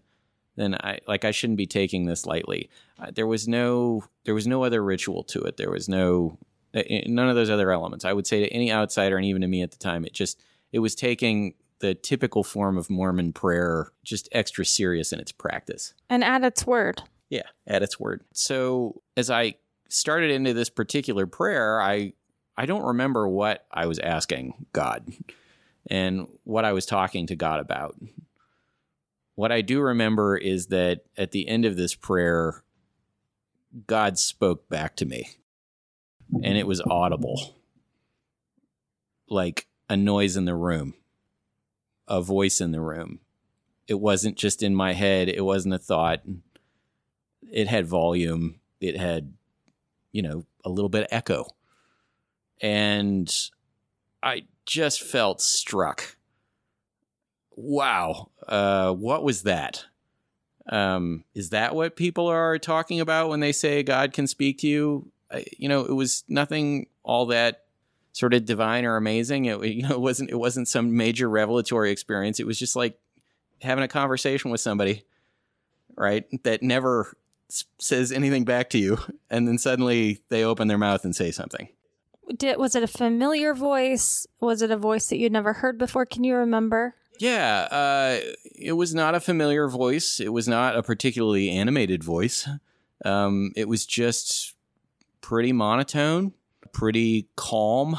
then 0.57 0.77
I 0.77 1.01
like 1.09 1.25
I 1.25 1.33
shouldn't 1.33 1.57
be 1.57 1.67
taking 1.67 2.07
this 2.07 2.25
lightly. 2.25 2.71
Uh, 3.01 3.11
there 3.13 3.27
was 3.27 3.49
no 3.49 4.05
there 4.25 4.35
was 4.35 4.47
no 4.47 4.63
other 4.63 4.85
ritual 4.85 5.25
to 5.25 5.41
it. 5.43 5.57
There 5.57 5.71
was 5.71 5.89
no 5.89 6.39
Uh, 6.75 6.83
eh, 6.89 7.03
none 7.07 7.29
of 7.29 7.37
those 7.37 7.51
other 7.51 7.71
elements. 7.73 8.05
I 8.05 8.13
would 8.13 8.27
say 8.27 8.41
to 8.41 8.49
any 8.49 8.73
outsider 8.73 9.17
and 9.17 9.25
even 9.25 9.43
to 9.43 9.49
me 9.49 9.63
at 9.63 9.71
the 9.71 9.79
time, 9.79 10.05
it 10.05 10.13
just 10.13 10.43
it 10.73 10.81
was 10.81 10.95
taking 10.95 11.55
the 11.79 11.95
typical 11.95 12.43
form 12.43 12.79
of 12.79 12.89
Mormon 12.89 13.33
prayer 13.33 13.93
just 14.05 14.29
extra 14.33 14.65
serious 14.65 15.13
in 15.13 15.21
its 15.21 15.33
practice. 15.33 15.95
And 16.09 16.25
at 16.25 16.43
its 16.45 16.67
word, 16.67 17.03
Yeah, 17.31 17.43
at 17.67 17.83
its 17.83 18.01
word. 18.01 18.23
So 18.33 19.03
as 19.17 19.31
I 19.31 19.57
started 19.89 20.31
into 20.31 20.55
this 20.55 20.71
particular 20.71 21.27
prayer, 21.27 21.81
I 21.81 22.15
I 22.57 22.67
don't 22.67 22.85
remember 22.85 23.29
what 23.29 23.67
I 23.71 23.87
was 23.87 23.99
asking 23.99 24.67
God 24.73 25.13
and 25.89 26.29
what 26.45 26.65
I 26.65 26.73
was 26.73 26.87
talking 26.87 27.27
to 27.27 27.37
God 27.37 27.61
about. 27.61 27.97
What 29.35 29.51
I 29.51 29.61
do 29.61 29.81
remember 29.81 30.37
is 30.37 30.69
that 30.69 31.01
at 31.17 31.33
the 31.33 31.49
end 31.49 31.65
of 31.65 31.77
this 31.77 31.95
prayer, 31.95 32.63
God 33.87 34.19
spoke 34.19 34.69
back 34.69 34.95
to 34.97 35.05
me, 35.05 35.29
and 36.43 36.59
it 36.59 36.67
was 36.67 36.81
audible 36.81 37.55
like 39.29 39.67
a 39.89 39.97
noise 39.97 40.37
in 40.37 40.45
the 40.45 40.55
room, 40.55 40.95
a 42.09 42.21
voice 42.21 42.61
in 42.61 42.73
the 42.73 42.81
room. 42.81 43.21
It 43.87 44.01
wasn't 44.01 44.37
just 44.37 44.63
in 44.63 44.75
my 44.75 44.93
head, 44.93 45.29
it 45.29 45.45
wasn't 45.45 45.75
a 45.75 45.79
thought. 45.79 46.23
It 47.51 47.69
had 47.69 47.87
volume, 47.87 48.61
it 48.81 48.97
had, 48.97 49.35
you 50.13 50.23
know, 50.23 50.45
a 50.65 50.71
little 50.71 50.89
bit 50.89 51.03
of 51.03 51.09
echo. 51.11 51.47
And 52.61 53.33
I 54.23 54.45
just 54.65 55.03
felt 55.03 55.43
struck. 55.43 56.17
Wow, 57.57 58.31
uh, 58.49 58.93
what 58.93 59.23
was 59.23 59.43
that? 59.43 59.85
Um, 60.69 61.25
is 61.35 61.51
that 61.51 61.75
what 61.75 61.95
people 61.95 62.27
are 62.27 62.59
talking 62.59 63.01
about 63.01 63.29
when 63.29 63.41
they 63.41 63.53
say 63.53 63.83
God 63.83 64.13
can 64.13 64.27
speak 64.27 64.59
to 64.59 64.67
you? 64.67 65.13
You 65.59 65.69
know, 65.69 65.85
it 65.85 65.93
was 65.93 66.25
nothing 66.29 66.87
all 67.03 67.27
that 67.27 67.65
sort 68.13 68.35
of 68.35 68.45
divine 68.45 68.85
or 68.85 68.97
amazing. 68.97 69.47
It 69.47 69.63
you 69.65 69.83
know 69.83 69.95
it 69.95 70.01
wasn't 70.01 70.31
it 70.31 70.37
wasn't 70.39 70.69
some 70.69 70.97
major 70.97 71.29
revelatory 71.29 71.91
experience. 71.91 72.39
It 72.41 72.47
was 72.47 72.59
just 72.59 72.77
like 72.77 72.99
having 73.63 73.85
a 73.85 73.89
conversation 73.89 74.51
with 74.51 74.61
somebody, 74.61 75.05
right? 75.97 76.25
That 76.45 76.63
never 76.63 77.17
s- 77.51 77.65
says 77.79 78.13
anything 78.13 78.45
back 78.45 78.71
to 78.71 78.79
you, 78.79 78.99
and 79.31 79.49
then 79.49 79.59
suddenly 79.59 80.21
they 80.29 80.45
open 80.45 80.69
their 80.69 80.79
mouth 80.79 81.05
and 81.05 81.15
say 81.17 81.31
something. 81.31 81.69
Did 82.37 82.57
was 82.59 82.75
it 82.75 82.83
a 82.83 82.87
familiar 82.89 83.55
voice? 83.55 84.27
Was 84.41 84.63
it 84.63 84.71
a 84.71 84.77
voice 84.77 85.09
that 85.09 85.19
you'd 85.19 85.33
never 85.33 85.53
heard 85.55 85.79
before? 85.79 86.07
Can 86.07 86.25
you 86.25 86.37
remember? 86.37 86.95
Yeah, 87.21 87.69
uh, 87.71 88.19
it 88.57 88.73
was 88.73 88.95
not 88.95 89.15
a 89.15 89.21
familiar 89.21 89.69
voice. 89.69 90.19
It 90.21 90.33
was 90.33 90.49
not 90.49 90.77
a 90.77 90.83
particularly 90.83 91.51
animated 91.51 92.03
voice. 92.03 92.49
Um, 93.05 93.53
it 93.55 93.69
was 93.69 93.87
just 93.87 94.55
pretty 95.25 95.53
monotone, 95.53 96.35
pretty 96.73 97.27
calm 97.35 97.99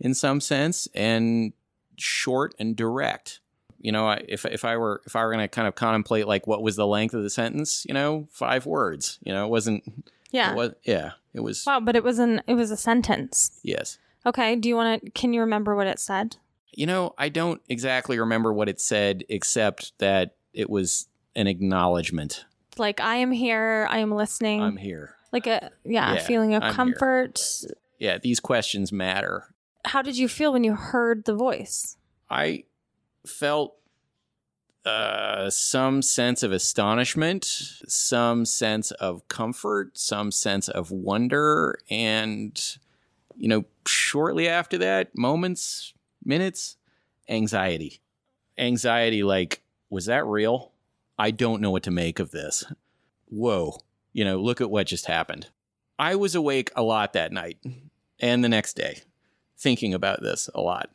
in 0.00 0.12
some 0.14 0.40
sense, 0.40 0.88
and 0.94 1.52
short 1.96 2.56
and 2.58 2.74
direct. 2.74 3.38
You 3.78 3.92
know, 3.92 4.10
if 4.10 4.44
if 4.44 4.64
I 4.64 4.76
were 4.76 5.00
if 5.06 5.14
I 5.14 5.24
were 5.24 5.30
going 5.30 5.44
to 5.44 5.48
kind 5.48 5.68
of 5.68 5.76
contemplate 5.76 6.26
like 6.26 6.48
what 6.48 6.62
was 6.62 6.74
the 6.74 6.86
length 6.86 7.14
of 7.14 7.22
the 7.22 7.30
sentence, 7.30 7.86
you 7.86 7.94
know, 7.94 8.26
five 8.32 8.66
words. 8.66 9.20
You 9.22 9.32
know, 9.32 9.46
it 9.46 9.48
wasn't. 9.48 9.84
Yeah. 10.32 10.50
It 10.52 10.56
was, 10.56 10.70
yeah. 10.82 11.12
It 11.34 11.40
was. 11.40 11.64
Wow, 11.64 11.78
but 11.78 11.94
it 11.94 12.02
was 12.02 12.18
an 12.18 12.42
it 12.48 12.54
was 12.54 12.72
a 12.72 12.76
sentence. 12.76 13.60
Yes. 13.62 13.98
Okay. 14.26 14.56
Do 14.56 14.68
you 14.68 14.74
want 14.74 15.04
to? 15.04 15.10
Can 15.12 15.32
you 15.32 15.42
remember 15.42 15.76
what 15.76 15.86
it 15.86 16.00
said? 16.00 16.36
You 16.72 16.86
know, 16.86 17.14
I 17.16 17.28
don't 17.28 17.62
exactly 17.68 18.18
remember 18.18 18.52
what 18.52 18.68
it 18.68 18.80
said, 18.80 19.22
except 19.28 19.96
that 19.98 20.34
it 20.52 20.68
was 20.68 21.06
an 21.36 21.46
acknowledgement. 21.46 22.44
Like 22.76 23.00
I 23.00 23.16
am 23.16 23.30
here. 23.30 23.86
I 23.88 23.98
am 23.98 24.10
listening. 24.10 24.62
I'm 24.62 24.76
here. 24.78 25.15
Like 25.32 25.46
a 25.46 25.70
yeah, 25.84 26.14
Yeah, 26.14 26.18
feeling 26.20 26.54
of 26.54 26.62
I'm 26.62 26.68
here. 26.68 26.74
comfort. 26.74 27.40
Yeah, 27.98 28.18
these 28.18 28.40
questions 28.40 28.92
matter. 28.92 29.54
How 29.84 30.02
did 30.02 30.18
you 30.18 30.28
feel 30.28 30.52
when 30.52 30.64
you 30.64 30.74
heard 30.74 31.24
the 31.24 31.34
voice? 31.34 31.96
I 32.28 32.64
felt 33.26 33.76
uh, 34.84 35.50
some 35.50 36.02
sense 36.02 36.42
of 36.42 36.52
astonishment, 36.52 37.44
some 37.44 38.44
sense 38.44 38.90
of 38.92 39.26
comfort, 39.28 39.96
some 39.98 40.30
sense 40.30 40.68
of 40.68 40.90
wonder, 40.90 41.78
and, 41.90 42.78
you 43.36 43.48
know, 43.48 43.64
shortly 43.86 44.48
after 44.48 44.78
that, 44.78 45.16
moments, 45.16 45.92
minutes, 46.24 46.76
anxiety. 47.28 48.00
Anxiety, 48.58 49.22
like, 49.22 49.62
was 49.90 50.06
that 50.06 50.24
real? 50.26 50.72
I 51.18 51.30
don't 51.30 51.60
know 51.60 51.70
what 51.70 51.82
to 51.84 51.90
make 51.90 52.18
of 52.18 52.30
this. 52.30 52.64
Whoa, 53.28 53.78
you 54.16 54.24
know, 54.24 54.40
look 54.40 54.62
at 54.62 54.70
what 54.70 54.86
just 54.86 55.04
happened. 55.04 55.50
I 55.98 56.14
was 56.14 56.34
awake 56.34 56.70
a 56.74 56.82
lot 56.82 57.12
that 57.12 57.32
night 57.32 57.58
and 58.18 58.42
the 58.42 58.48
next 58.48 58.74
day, 58.74 59.02
thinking 59.58 59.92
about 59.92 60.22
this 60.22 60.48
a 60.54 60.62
lot 60.62 60.88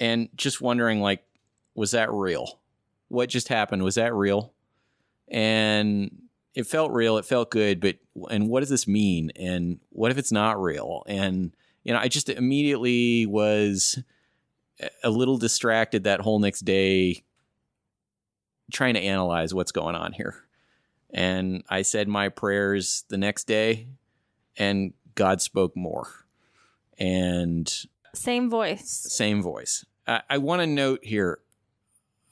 and 0.00 0.28
just 0.34 0.60
wondering 0.60 1.00
like 1.00 1.22
was 1.76 1.92
that 1.92 2.10
real? 2.12 2.58
What 3.06 3.28
just 3.28 3.46
happened? 3.46 3.84
Was 3.84 3.94
that 3.94 4.12
real? 4.12 4.52
And 5.28 6.22
it 6.54 6.66
felt 6.66 6.90
real 6.90 7.16
it 7.16 7.24
felt 7.24 7.52
good 7.52 7.80
but 7.80 7.96
and 8.28 8.48
what 8.48 8.60
does 8.60 8.70
this 8.70 8.88
mean? 8.88 9.30
And 9.36 9.78
what 9.90 10.10
if 10.10 10.18
it's 10.18 10.32
not 10.32 10.60
real? 10.60 11.04
And 11.06 11.52
you 11.84 11.92
know 11.92 11.98
i 11.98 12.08
just 12.08 12.28
immediately 12.28 13.26
was 13.26 13.98
a 15.04 15.10
little 15.10 15.36
distracted 15.36 16.04
that 16.04 16.20
whole 16.20 16.38
next 16.38 16.60
day 16.60 17.22
trying 18.72 18.94
to 18.94 19.00
analyze 19.00 19.52
what's 19.54 19.72
going 19.72 19.94
on 19.94 20.12
here 20.12 20.44
and 21.12 21.62
i 21.68 21.82
said 21.82 22.08
my 22.08 22.28
prayers 22.28 23.04
the 23.08 23.18
next 23.18 23.44
day 23.46 23.86
and 24.56 24.92
god 25.14 25.40
spoke 25.40 25.76
more 25.76 26.08
and 26.98 27.86
Same 28.14 28.50
voice. 28.50 28.88
same 29.10 29.42
voice. 29.42 29.84
I, 30.06 30.22
I 30.28 30.38
want 30.38 30.60
to 30.60 30.66
note 30.66 31.04
here 31.04 31.38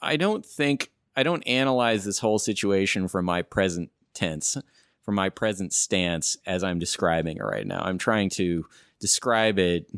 I 0.02 0.16
don't 0.16 0.44
think, 0.46 0.92
I 1.14 1.22
don't 1.22 1.42
analyze 1.46 2.04
this 2.04 2.20
whole 2.20 2.38
situation 2.38 3.06
from 3.08 3.26
my 3.26 3.42
present 3.42 3.90
tense, 4.14 4.56
from 5.02 5.14
my 5.14 5.28
present 5.28 5.72
stance 5.72 6.36
as 6.46 6.64
I'm 6.64 6.78
describing 6.78 7.36
it 7.36 7.42
right 7.42 7.66
now. 7.66 7.82
I'm 7.82 7.98
trying 7.98 8.30
to 8.30 8.64
describe 8.98 9.58
it 9.58 9.90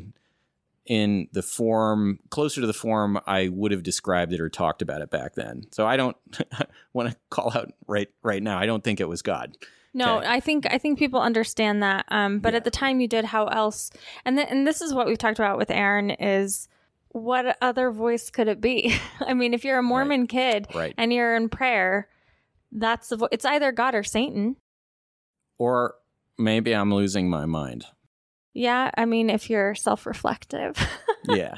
in 0.86 1.28
the 1.32 1.42
form 1.42 2.18
closer 2.30 2.60
to 2.60 2.66
the 2.66 2.72
form 2.72 3.20
I 3.26 3.48
would 3.48 3.70
have 3.72 3.82
described 3.84 4.32
it 4.32 4.40
or 4.40 4.48
talked 4.48 4.82
about 4.82 5.00
it 5.00 5.10
back 5.10 5.34
then. 5.34 5.64
So 5.70 5.86
I 5.86 5.96
don't 5.96 6.16
want 6.92 7.10
to 7.10 7.16
call 7.30 7.52
out 7.56 7.72
right 7.86 8.08
right 8.22 8.42
now. 8.42 8.58
I 8.58 8.66
don't 8.66 8.82
think 8.82 9.00
it 9.00 9.08
was 9.08 9.22
God. 9.22 9.56
No, 9.94 10.18
Okay. 10.18 10.26
I 10.26 10.40
think 10.40 10.66
I 10.72 10.78
think 10.78 10.98
people 10.98 11.20
understand 11.20 11.82
that. 11.82 12.06
Um, 12.08 12.40
but 12.40 12.52
Yeah. 12.52 12.56
at 12.58 12.64
the 12.64 12.70
time 12.70 13.00
you 13.00 13.06
did, 13.08 13.26
how 13.26 13.46
else? 13.46 13.90
And 14.24 14.36
th- 14.36 14.48
and 14.50 14.66
this 14.66 14.80
is 14.80 14.92
what 14.94 15.06
we've 15.06 15.18
talked 15.18 15.38
about 15.38 15.58
with 15.58 15.70
Aaron 15.70 16.10
is 16.10 16.66
what 17.10 17.58
other 17.60 17.90
voice 17.90 18.30
could 18.30 18.48
it 18.48 18.60
be? 18.60 18.96
I 19.20 19.34
mean, 19.34 19.52
if 19.54 19.64
you're 19.64 19.78
a 19.78 19.82
Mormon 19.82 20.26
kid 20.26 20.66
Right. 20.74 20.94
and 20.96 21.12
you're 21.12 21.36
in 21.36 21.48
prayer, 21.50 22.08
that's 22.72 23.10
the 23.10 23.16
vo- 23.18 23.28
it's 23.30 23.44
either 23.44 23.70
God 23.70 23.94
or 23.94 24.02
Satan. 24.02 24.56
Or 25.58 25.94
maybe 26.38 26.72
I'm 26.74 26.92
losing 26.92 27.28
my 27.28 27.44
mind. 27.46 27.84
Yeah, 28.54 28.90
I 28.96 29.06
mean, 29.06 29.30
if 29.30 29.48
you're 29.48 29.74
self-reflective, 29.74 30.76
Yeah. 31.28 31.54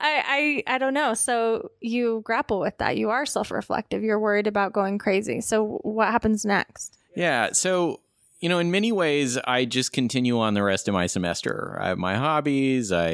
I, 0.00 0.62
I 0.68 0.74
I 0.74 0.78
don't 0.78 0.94
know. 0.94 1.14
So 1.14 1.70
you 1.80 2.20
grapple 2.24 2.60
with 2.60 2.78
that. 2.78 2.96
You 2.96 3.10
are 3.10 3.26
self-reflective. 3.26 4.02
You're 4.02 4.18
worried 4.18 4.46
about 4.46 4.72
going 4.72 4.98
crazy. 4.98 5.40
So 5.40 5.80
what 5.82 6.08
happens 6.08 6.44
next? 6.44 6.98
Yeah. 7.16 7.52
So, 7.52 8.00
you 8.40 8.48
know, 8.48 8.58
in 8.58 8.70
many 8.70 8.92
ways, 8.92 9.38
I 9.38 9.64
just 9.64 9.92
continue 9.92 10.38
on 10.38 10.54
the 10.54 10.62
rest 10.62 10.88
of 10.88 10.94
my 10.94 11.06
semester. 11.06 11.78
I 11.80 11.88
have 11.88 11.98
my 11.98 12.16
hobbies. 12.16 12.92
I, 12.92 13.10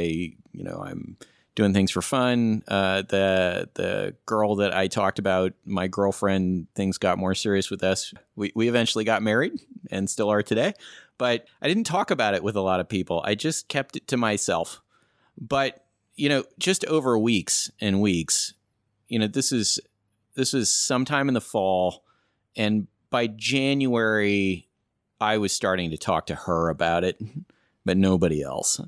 you 0.53 0.65
know, 0.65 0.83
I'm 0.85 1.17
doing 1.55 1.73
things 1.73 1.91
for 1.91 2.03
fun. 2.03 2.63
Uh, 2.69 3.03
the 3.03 3.69
the 3.75 4.15
girl 4.27 4.57
that 4.57 4.75
I 4.75 4.89
talked 4.89 5.19
about, 5.19 5.53
my 5.65 5.87
girlfriend, 5.87 6.67
things 6.75 6.99
got 6.99 7.19
more 7.19 7.35
serious 7.35 7.71
with 7.71 7.83
us. 7.83 8.13
We 8.37 8.53
we 8.55 8.69
eventually 8.69 9.05
got 9.05 9.23
married 9.23 9.53
and 9.91 10.11
still 10.11 10.31
are 10.31 10.43
today. 10.43 10.75
But 11.19 11.47
I 11.63 11.69
didn't 11.69 11.85
talk 11.85 12.11
about 12.11 12.35
it 12.35 12.43
with 12.43 12.57
a 12.57 12.61
lot 12.61 12.81
of 12.81 12.89
people. 12.89 13.23
I 13.25 13.35
just 13.35 13.69
kept 13.69 13.97
it 13.97 14.09
to 14.09 14.17
myself. 14.17 14.81
But 15.39 15.85
you 16.17 16.29
know, 16.29 16.45
just 16.59 16.85
over 16.87 17.19
weeks 17.19 17.71
and 17.81 18.01
weeks, 18.01 18.55
you 19.09 19.19
know, 19.19 19.27
this 19.27 19.53
is 19.53 19.81
this 20.35 20.53
was 20.53 20.71
sometime 20.71 21.29
in 21.29 21.35
the 21.35 21.41
fall, 21.41 22.05
and 22.57 22.87
by 23.11 23.27
January, 23.29 24.69
I 25.21 25.39
was 25.39 25.53
starting 25.53 25.91
to 25.91 25.97
talk 25.97 26.27
to 26.27 26.35
her 26.35 26.69
about 26.69 27.05
it, 27.05 27.23
mm-hmm. 27.23 27.41
but 27.85 27.97
nobody 27.97 28.43
else. 28.43 28.81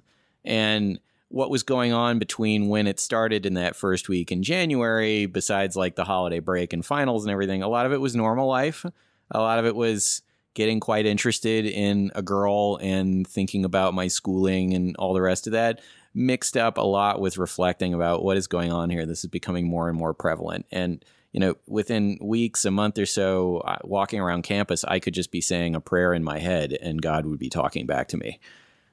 And 0.45 1.01
what 1.29 1.51
was 1.51 1.63
going 1.63 1.93
on 1.93 2.19
between 2.19 2.69
when 2.69 2.87
it 2.87 3.01
started 3.01 3.47
in 3.47 3.55
that 3.55 3.77
first 3.77 4.09
week 4.09 4.31
in 4.31 4.43
January, 4.43 5.27
besides 5.27 5.77
like 5.77 5.97
the 5.97 6.05
holiday 6.05 6.39
break 6.39 6.73
and 6.73 6.85
finals 6.85 7.25
and 7.25 7.33
everything, 7.33 7.63
a 7.63 7.69
lot 7.69 7.87
of 7.87 7.93
it 7.93 8.01
was 8.01 8.15
normal 8.15 8.49
life. 8.49 8.85
A 9.31 9.41
lot 9.41 9.59
of 9.59 9.67
it 9.67 9.75
was 9.75 10.23
getting 10.57 10.81
quite 10.81 11.05
interested 11.05 11.67
in 11.67 12.11
a 12.15 12.23
girl 12.23 12.79
and 12.81 13.29
thinking 13.29 13.63
about 13.63 13.93
my 13.93 14.09
schooling 14.09 14.73
and 14.73 14.97
all 14.97 15.13
the 15.13 15.21
rest 15.21 15.47
of 15.47 15.53
that, 15.53 15.83
mixed 16.15 16.57
up 16.57 16.79
a 16.79 16.83
lot 16.83 17.21
with 17.21 17.37
reflecting 17.37 17.93
about 17.93 18.25
what 18.25 18.39
is 18.39 18.47
going 18.47 18.73
on 18.73 18.89
here. 18.89 19.05
This 19.05 19.23
is 19.23 19.31
becoming 19.31 19.69
more 19.69 19.91
and 19.91 19.99
more 19.99 20.15
prevalent. 20.15 20.65
And 20.73 21.05
you 21.33 21.41
know, 21.41 21.57
within 21.67 22.19
weeks, 22.23 22.65
a 22.65 22.71
month 22.71 22.99
or 22.99 23.05
so, 23.05 23.63
walking 23.85 24.19
around 24.19 24.45
campus, 24.45 24.83
I 24.85 24.99
could 24.99 25.13
just 25.13 25.31
be 25.31 25.43
saying 25.43 25.75
a 25.75 25.81
prayer 25.83 26.15
in 26.15 26.25
my 26.25 26.39
head 26.39 26.73
and 26.81 27.03
God 27.03 27.27
would 27.27 27.39
be 27.39 27.51
talking 27.51 27.85
back 27.85 28.09
to 28.09 28.17
me. 28.17 28.41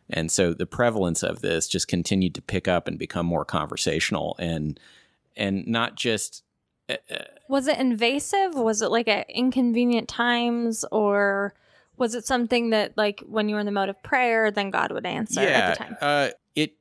And 0.10 0.30
so 0.30 0.54
the 0.54 0.66
prevalence 0.66 1.24
of 1.24 1.40
this 1.40 1.70
just 1.70 1.88
continued 1.88 2.36
to 2.36 2.42
pick 2.42 2.68
up 2.68 2.90
and 2.90 3.00
become 3.00 3.26
more 3.26 3.46
conversational 3.46 4.36
and 4.38 4.78
and 5.38 5.66
not 5.66 5.96
just 5.96 6.44
Was 7.48 7.68
it 7.68 7.78
invasive? 7.80 8.56
Was 8.56 8.82
it 8.82 8.90
like 8.90 9.08
at 9.08 9.30
inconvenient 9.30 10.08
times 10.08 10.86
or 10.92 11.54
Was 11.96 12.16
it 12.16 12.26
something 12.26 12.72
that, 12.72 12.98
like, 12.98 13.22
when 13.28 13.48
you 13.48 13.56
were 13.56 13.60
in 13.60 13.66
the 13.66 13.72
mode 13.72 13.90
of 13.90 14.02
prayer, 14.02 14.50
then 14.50 14.72
God 14.72 14.92
would 14.92 15.06
answer 15.06 15.44
yeah, 15.44 15.48
at 15.48 15.78
the 15.78 15.84
time? 15.84 15.98
Uh, 16.02 16.30
it 16.56 16.76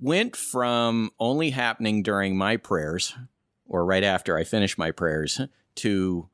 went 0.00 0.34
from 0.34 1.10
only 1.20 1.50
happening 1.50 2.02
during 2.02 2.36
my 2.36 2.56
prayers 2.56 3.14
or 3.66 3.84
right 3.84 4.02
after 4.02 4.36
I 4.36 4.44
finish 4.44 4.76
my 4.76 4.90
prayers 4.90 5.40
to, 5.76 6.28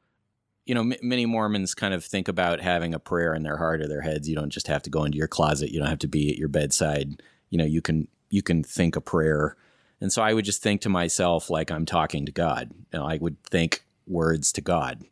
you 0.64 0.74
know, 0.74 0.80
m- 0.80 0.94
many 1.02 1.26
Mormons 1.26 1.74
kind 1.74 1.92
of 1.92 2.02
think 2.02 2.28
about 2.28 2.60
having 2.60 2.94
a 2.94 2.98
prayer 2.98 3.34
in 3.34 3.42
their 3.42 3.58
heart 3.58 3.82
or 3.82 3.88
their 3.88 4.00
heads. 4.00 4.26
You 4.28 4.36
don't 4.36 4.50
just 4.50 4.68
have 4.68 4.82
to 4.84 4.90
go 4.90 5.04
into 5.04 5.18
your 5.18 5.28
closet. 5.28 5.70
You 5.70 5.78
don't 5.78 5.88
have 5.88 5.98
to 5.98 6.08
be 6.08 6.30
at 6.30 6.38
your 6.38 6.48
bedside. 6.48 7.22
You 7.50 7.58
know, 7.58 7.64
you 7.64 7.82
can 7.82 8.08
you 8.30 8.42
can 8.42 8.64
think 8.64 8.96
a 8.96 9.00
prayer. 9.02 9.56
And 10.04 10.12
so 10.12 10.20
I 10.20 10.34
would 10.34 10.44
just 10.44 10.62
think 10.62 10.82
to 10.82 10.90
myself 10.90 11.48
like 11.48 11.70
I'm 11.70 11.86
talking 11.86 12.26
to 12.26 12.30
God. 12.30 12.72
Know, 12.92 13.06
I 13.06 13.16
would 13.16 13.42
think 13.42 13.86
words 14.06 14.52
to 14.52 14.60
God, 14.60 15.02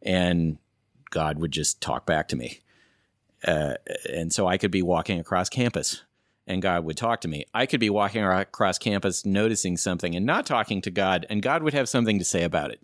and 0.00 0.56
God 1.10 1.38
would 1.38 1.52
just 1.52 1.82
talk 1.82 2.06
back 2.06 2.28
to 2.28 2.36
me. 2.36 2.60
Uh, 3.44 3.74
and 4.10 4.32
so 4.32 4.46
I 4.46 4.56
could 4.56 4.70
be 4.70 4.80
walking 4.80 5.20
across 5.20 5.50
campus 5.50 6.04
and 6.46 6.62
God 6.62 6.86
would 6.86 6.96
talk 6.96 7.20
to 7.20 7.28
me. 7.28 7.44
I 7.52 7.66
could 7.66 7.78
be 7.78 7.90
walking 7.90 8.24
across 8.24 8.78
campus 8.78 9.26
noticing 9.26 9.76
something 9.76 10.16
and 10.16 10.24
not 10.24 10.46
talking 10.46 10.80
to 10.80 10.90
God, 10.90 11.26
and 11.28 11.42
God 11.42 11.62
would 11.62 11.74
have 11.74 11.90
something 11.90 12.18
to 12.18 12.24
say 12.24 12.42
about 12.42 12.70
it, 12.70 12.80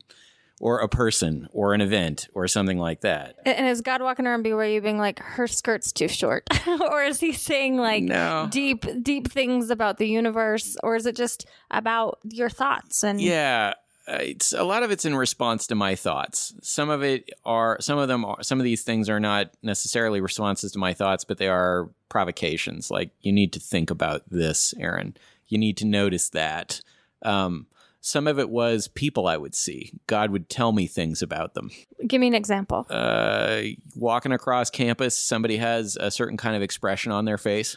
or 0.60 0.80
a 0.80 0.88
person, 0.88 1.48
or 1.52 1.72
an 1.74 1.80
event, 1.80 2.28
or 2.34 2.48
something 2.48 2.78
like 2.78 3.02
that. 3.02 3.36
And 3.46 3.68
is 3.68 3.80
God 3.80 4.02
walking 4.02 4.26
around 4.26 4.44
BYU 4.44 4.82
being 4.82 4.98
like, 4.98 5.20
her 5.20 5.46
skirt's 5.46 5.92
too 5.92 6.08
short? 6.08 6.44
or 6.66 7.04
is 7.04 7.20
he 7.20 7.32
saying 7.32 7.76
like 7.76 8.02
No. 8.02 8.48
deep, 8.50 8.84
deep 9.02 9.30
things 9.30 9.70
about 9.70 9.98
the 9.98 10.08
universe? 10.08 10.76
Or 10.82 10.96
is 10.96 11.06
it 11.06 11.14
just 11.16 11.46
about 11.70 12.18
your 12.24 12.50
thoughts? 12.50 13.04
And 13.04 13.20
Yeah, 13.20 13.74
it's 14.08 14.52
a 14.52 14.64
lot 14.64 14.82
of 14.82 14.90
it's 14.90 15.04
in 15.04 15.14
response 15.14 15.66
to 15.68 15.74
my 15.74 15.94
thoughts. 15.94 16.54
Some 16.62 16.88
of 16.90 17.02
it 17.02 17.30
are 17.44 17.76
some 17.80 17.98
of 17.98 18.08
them 18.08 18.24
are 18.24 18.42
some 18.42 18.58
of 18.58 18.64
these 18.64 18.82
things 18.82 19.08
are 19.08 19.20
not 19.20 19.50
necessarily 19.62 20.20
responses 20.20 20.72
to 20.72 20.78
my 20.78 20.94
thoughts, 20.94 21.24
but 21.24 21.36
they 21.38 21.48
are 21.48 21.90
provocations. 22.08 22.90
Like 22.90 23.10
you 23.20 23.32
need 23.32 23.52
to 23.52 23.60
think 23.60 23.90
about 23.90 24.22
this, 24.30 24.74
Aaron. 24.80 25.14
You 25.46 25.58
need 25.58 25.76
to 25.78 25.84
notice 25.86 26.30
that. 26.30 26.80
Um, 27.22 27.66
some 28.08 28.26
of 28.26 28.38
it 28.38 28.48
was 28.48 28.88
people 28.88 29.26
I 29.26 29.36
would 29.36 29.54
see. 29.54 29.92
God 30.06 30.30
would 30.30 30.48
tell 30.48 30.72
me 30.72 30.86
things 30.86 31.20
about 31.22 31.54
them. 31.54 31.70
give 32.06 32.20
me 32.20 32.26
an 32.28 32.34
example. 32.34 32.86
uh, 32.90 33.60
walking 33.94 34.32
across 34.32 34.70
campus, 34.70 35.14
somebody 35.16 35.56
has 35.58 35.96
a 36.00 36.10
certain 36.10 36.36
kind 36.36 36.56
of 36.56 36.62
expression 36.62 37.12
on 37.12 37.24
their 37.26 37.38
face. 37.38 37.76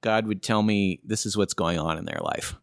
God 0.00 0.26
would 0.26 0.42
tell 0.42 0.62
me 0.62 1.00
this 1.04 1.26
is 1.26 1.36
what's 1.36 1.54
going 1.54 1.78
on 1.78 1.98
in 1.98 2.04
their 2.04 2.20
life, 2.22 2.54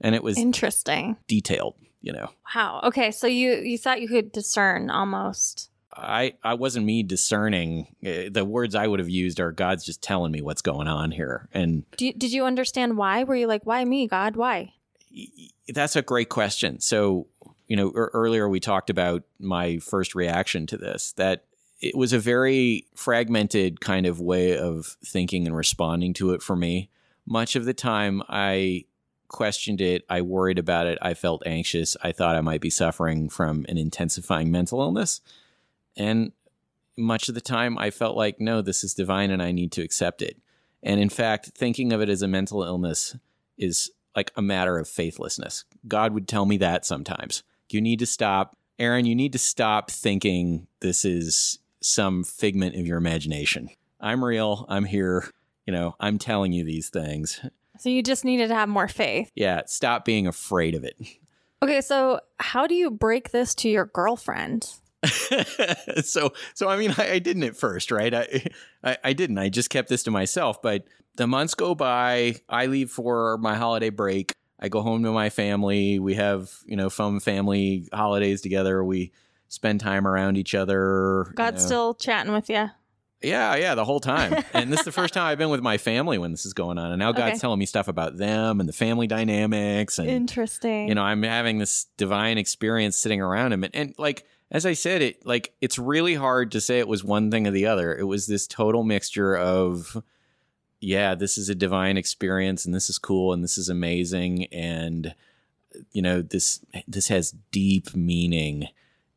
and 0.00 0.14
it 0.14 0.22
was 0.22 0.36
Interesting. 0.38 1.16
detailed. 1.26 1.74
You 2.00 2.12
know, 2.12 2.30
Wow. 2.54 2.80
Okay. 2.84 3.10
So 3.10 3.26
you 3.26 3.54
you 3.56 3.76
thought 3.76 4.00
you 4.00 4.06
could 4.08 4.30
discern 4.30 4.88
almost. 4.88 5.68
I 5.92 6.34
I 6.44 6.54
wasn't 6.54 6.86
me 6.86 7.02
discerning. 7.02 7.88
Uh, 8.06 8.30
The 8.30 8.44
words 8.44 8.74
I 8.76 8.86
would 8.86 9.00
have 9.00 9.08
used 9.08 9.40
are 9.40 9.50
God's 9.50 9.84
just 9.84 10.00
telling 10.00 10.30
me 10.30 10.40
what's 10.40 10.62
going 10.62 10.86
on 10.86 11.10
here, 11.10 11.48
and 11.52 11.82
Do 11.96 12.06
you, 12.06 12.12
did 12.12 12.32
you 12.32 12.44
understand 12.44 12.96
why? 12.96 13.24
Were 13.24 13.34
you 13.34 13.48
like, 13.48 13.66
why 13.66 13.84
me, 13.84 14.06
God? 14.06 14.36
Why? 14.36 14.74
That's 15.68 15.96
a 15.96 16.02
great 16.02 16.28
question. 16.28 16.80
So, 16.80 17.26
you 17.66 17.76
know, 17.76 17.92
ear- 17.94 18.10
earlier 18.12 18.48
we 18.48 18.60
talked 18.60 18.90
about 18.90 19.22
my 19.38 19.78
first 19.78 20.14
reaction 20.14 20.66
to 20.68 20.76
this, 20.76 21.12
that 21.12 21.44
it 21.80 21.96
was 21.96 22.12
a 22.12 22.18
very 22.18 22.86
fragmented 22.94 23.80
kind 23.80 24.06
of 24.06 24.20
way 24.20 24.58
of 24.58 24.96
thinking 25.04 25.46
and 25.46 25.56
responding 25.56 26.12
to 26.14 26.32
it 26.32 26.42
for 26.42 26.56
me. 26.56 26.90
Much 27.26 27.56
of 27.56 27.64
the 27.64 27.74
time, 27.74 28.22
I 28.28 28.84
questioned 29.28 29.80
it. 29.80 30.04
I 30.08 30.22
worried 30.22 30.58
about 30.58 30.86
it. 30.86 30.98
I 31.02 31.14
felt 31.14 31.42
anxious. 31.46 31.96
I 32.02 32.12
thought 32.12 32.36
I 32.36 32.40
might 32.40 32.60
be 32.60 32.70
suffering 32.70 33.28
from 33.28 33.64
an 33.68 33.78
intensifying 33.78 34.50
mental 34.50 34.80
illness. 34.80 35.20
And 35.96 36.32
much 36.96 37.28
of 37.28 37.34
the 37.34 37.40
time, 37.40 37.78
I 37.78 37.90
felt 37.90 38.16
like, 38.16 38.40
no, 38.40 38.62
this 38.62 38.82
is 38.82 38.94
divine 38.94 39.30
and 39.30 39.42
I 39.42 39.52
need 39.52 39.70
to 39.72 39.82
accept 39.82 40.22
it. 40.22 40.40
And 40.82 41.00
in 41.00 41.10
fact, 41.10 41.50
thinking 41.54 41.92
of 41.92 42.00
it 42.00 42.08
as 42.08 42.22
a 42.22 42.28
mental 42.28 42.62
illness 42.62 43.16
is 43.56 43.90
like 44.18 44.32
a 44.34 44.42
matter 44.42 44.76
of 44.78 44.88
faithlessness. 44.88 45.64
God 45.86 46.12
would 46.12 46.26
tell 46.26 46.44
me 46.44 46.56
that 46.56 46.84
sometimes. 46.84 47.44
You 47.70 47.80
need 47.80 48.00
to 48.00 48.06
stop, 48.06 48.56
Aaron, 48.80 49.06
you 49.06 49.14
need 49.14 49.30
to 49.30 49.38
stop 49.38 49.92
thinking 49.92 50.66
this 50.80 51.04
is 51.04 51.60
some 51.80 52.24
figment 52.24 52.74
of 52.74 52.84
your 52.84 52.98
imagination. 52.98 53.70
I'm 54.00 54.24
real. 54.24 54.66
I'm 54.68 54.84
here. 54.84 55.30
You 55.66 55.72
know, 55.72 55.94
I'm 56.00 56.18
telling 56.18 56.52
you 56.52 56.64
these 56.64 56.90
things. 56.90 57.40
So 57.78 57.90
you 57.90 58.02
just 58.02 58.24
needed 58.24 58.48
to 58.48 58.56
have 58.56 58.68
more 58.68 58.88
faith. 58.88 59.30
Yeah, 59.36 59.62
stop 59.66 60.04
being 60.04 60.26
afraid 60.26 60.74
of 60.74 60.82
it. 60.82 60.96
Okay. 61.62 61.80
So 61.80 62.18
how 62.40 62.66
do 62.66 62.74
you 62.74 62.90
break 62.90 63.30
this 63.30 63.54
to 63.56 63.68
your 63.68 63.84
girlfriend? 63.86 64.68
so 66.02 66.32
so 66.54 66.68
I 66.68 66.76
mean 66.76 66.94
I, 66.98 67.12
I 67.12 67.18
didn't 67.18 67.42
at 67.44 67.56
first, 67.56 67.90
right? 67.90 68.12
I, 68.14 68.44
I 68.84 68.96
I 69.04 69.12
didn't. 69.12 69.38
I 69.38 69.48
just 69.48 69.70
kept 69.70 69.88
this 69.88 70.02
to 70.04 70.10
myself. 70.10 70.60
But 70.62 70.84
the 71.16 71.26
months 71.26 71.54
go 71.54 71.74
by. 71.74 72.36
I 72.48 72.66
leave 72.66 72.90
for 72.90 73.38
my 73.38 73.56
holiday 73.56 73.90
break. 73.90 74.32
I 74.60 74.68
go 74.68 74.82
home 74.82 75.02
to 75.04 75.12
my 75.12 75.30
family. 75.30 75.98
We 75.98 76.14
have 76.14 76.50
you 76.66 76.76
know 76.76 76.90
fun 76.90 77.20
family 77.20 77.88
holidays 77.92 78.40
together. 78.40 78.84
We 78.84 79.12
spend 79.48 79.80
time 79.80 80.06
around 80.06 80.36
each 80.36 80.54
other. 80.54 81.24
you 81.28 81.34
God's 81.34 81.62
know. 81.62 81.66
still 81.66 81.94
chatting 81.94 82.32
with 82.32 82.50
you. 82.50 82.68
yeah 83.22 83.54
yeah 83.56 83.74
the 83.74 83.84
whole 83.84 83.98
time. 84.00 84.44
and 84.52 84.70
this 84.70 84.80
is 84.80 84.84
the 84.84 84.92
first 84.92 85.14
time 85.14 85.24
I've 85.24 85.38
been 85.38 85.48
with 85.48 85.62
my 85.62 85.78
family 85.78 86.18
when 86.18 86.32
this 86.32 86.44
is 86.44 86.52
going 86.52 86.76
on. 86.78 86.90
And 86.92 86.98
now 86.98 87.12
God's 87.12 87.30
Okay. 87.32 87.38
telling 87.38 87.58
me 87.58 87.64
stuff 87.66 87.88
about 87.88 88.16
them 88.18 88.60
and 88.60 88.68
the 88.68 88.72
family 88.74 89.06
dynamics 89.06 89.98
and 89.98 90.08
Interesting. 90.10 90.88
you 90.88 90.94
know 90.94 91.02
i'm 91.02 91.22
having 91.22 91.58
this 91.58 91.86
divine 91.96 92.36
experience 92.38 92.96
sitting 92.98 93.20
around 93.22 93.52
him 93.52 93.64
and, 93.64 93.74
and 93.74 93.94
like 93.98 94.24
as 94.50 94.64
i 94.64 94.72
said 94.72 95.02
it 95.02 95.24
like 95.26 95.52
it's 95.60 95.78
really 95.78 96.14
hard 96.14 96.50
to 96.52 96.60
say 96.60 96.78
it 96.78 96.88
was 96.88 97.04
one 97.04 97.30
thing 97.30 97.46
or 97.46 97.50
the 97.50 97.66
other. 97.66 97.96
It 97.96 98.04
was 98.04 98.26
this 98.26 98.46
total 98.46 98.82
mixture 98.82 99.36
of 99.36 100.02
yeah 100.80 101.14
this 101.14 101.36
is 101.36 101.48
a 101.48 101.54
divine 101.54 101.96
experience 101.96 102.64
and 102.64 102.74
this 102.74 102.88
is 102.88 102.98
cool 102.98 103.32
and 103.32 103.42
this 103.42 103.58
is 103.58 103.68
amazing 103.68 104.44
and 104.46 105.14
you 105.92 106.00
know 106.02 106.22
this 106.22 106.64
this 106.86 107.08
has 107.08 107.34
deep 107.50 107.94
meaning 107.96 108.68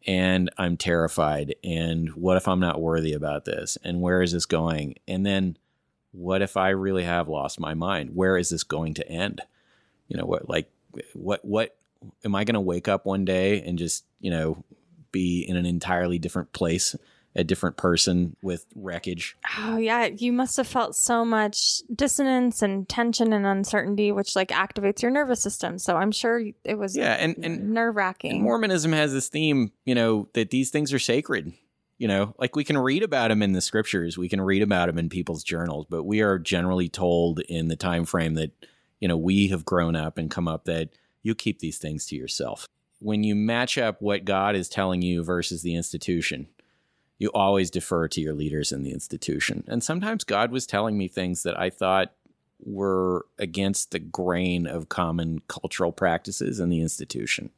and 0.07 0.49
i'm 0.57 0.75
terrified 0.75 1.53
and 1.63 2.09
what 2.15 2.35
if 2.35 2.47
i'm 2.47 2.59
not 2.59 2.81
worthy 2.81 3.13
about 3.13 3.45
this 3.45 3.77
and 3.83 4.01
where 4.01 4.21
is 4.21 4.31
this 4.31 4.45
going? 4.45 4.95
And 5.07 5.25
then 5.25 5.57
what 6.11 6.41
if 6.41 6.57
i 6.57 6.69
really 6.69 7.03
have 7.03 7.27
lost 7.29 7.59
my 7.59 7.73
mind? 7.73 8.15
Where 8.15 8.37
is 8.37 8.49
this 8.49 8.63
going 8.63 8.95
to 8.95 9.07
end? 9.07 9.41
You 10.07 10.17
know 10.17 10.25
what 10.25 10.49
like 10.49 10.69
what 11.13 11.45
what 11.45 11.77
am 12.25 12.35
i 12.35 12.43
going 12.43 12.55
to 12.55 12.59
wake 12.59 12.87
up 12.87 13.05
one 13.05 13.23
day 13.23 13.61
and 13.61 13.77
just 13.77 14.03
you 14.19 14.31
know 14.31 14.63
be 15.11 15.45
in 15.47 15.55
an 15.55 15.65
entirely 15.65 16.19
different 16.19 16.53
place 16.53 16.95
a 17.35 17.43
different 17.43 17.77
person 17.77 18.35
with 18.41 18.65
wreckage 18.75 19.37
Oh 19.57 19.77
yeah, 19.77 20.05
you 20.05 20.33
must 20.33 20.57
have 20.57 20.67
felt 20.67 20.95
so 20.95 21.23
much 21.23 21.81
dissonance 21.93 22.61
and 22.61 22.87
tension 22.87 23.31
and 23.33 23.45
uncertainty, 23.45 24.11
which 24.11 24.35
like 24.35 24.49
activates 24.49 25.01
your 25.01 25.11
nervous 25.11 25.41
system. 25.41 25.77
So 25.77 25.95
I'm 25.95 26.11
sure 26.11 26.41
it 26.63 26.77
was 26.77 26.95
yeah 26.95 27.13
and 27.13 27.35
and 27.43 27.71
nerve 27.73 27.95
wracking. 27.95 28.41
Mormonism 28.41 28.91
has 28.91 29.13
this 29.13 29.29
theme, 29.29 29.71
you 29.85 29.95
know, 29.95 30.29
that 30.33 30.49
these 30.49 30.69
things 30.69 30.93
are 30.93 30.99
sacred. 30.99 31.53
You 31.97 32.07
know, 32.07 32.33
like 32.39 32.55
we 32.55 32.63
can 32.63 32.79
read 32.79 33.03
about 33.03 33.27
them 33.27 33.43
in 33.43 33.51
the 33.51 33.61
scriptures, 33.61 34.17
we 34.17 34.27
can 34.27 34.41
read 34.41 34.63
about 34.63 34.87
them 34.87 34.97
in 34.97 35.07
people's 35.07 35.43
journals, 35.43 35.85
but 35.87 36.03
we 36.03 36.21
are 36.21 36.39
generally 36.39 36.89
told 36.89 37.41
in 37.41 37.67
the 37.67 37.75
time 37.75 38.05
frame 38.05 38.33
that, 38.33 38.51
you 38.99 39.07
know, 39.07 39.17
we 39.17 39.49
have 39.49 39.65
grown 39.65 39.95
up 39.95 40.17
and 40.17 40.31
come 40.31 40.47
up 40.47 40.65
that 40.65 40.89
you 41.21 41.35
keep 41.35 41.59
these 41.59 41.77
things 41.77 42.07
to 42.07 42.15
yourself. 42.15 42.67
When 43.01 43.23
you 43.23 43.35
match 43.35 43.77
up 43.77 44.01
what 44.01 44.25
God 44.25 44.55
is 44.55 44.69
telling 44.69 45.01
you 45.01 45.23
versus 45.23 45.63
the 45.63 45.75
institution, 45.75 46.47
you 47.17 47.29
always 47.33 47.69
defer 47.69 48.07
to 48.07 48.21
your 48.21 48.33
leaders 48.33 48.71
in 48.71 48.83
the 48.83 48.91
institution. 48.91 49.63
And 49.67 49.83
sometimes 49.83 50.23
God 50.23 50.51
was 50.51 50.65
telling 50.65 50.97
me 50.97 51.07
things 51.07 51.43
that 51.43 51.59
I 51.59 51.69
thought 51.69 52.13
were 52.63 53.25
against 53.39 53.91
the 53.91 53.99
grain 53.99 54.67
of 54.67 54.89
common 54.89 55.41
cultural 55.47 55.91
practices 55.91 56.59
in 56.59 56.69
the 56.69 56.81
institution 56.81 57.49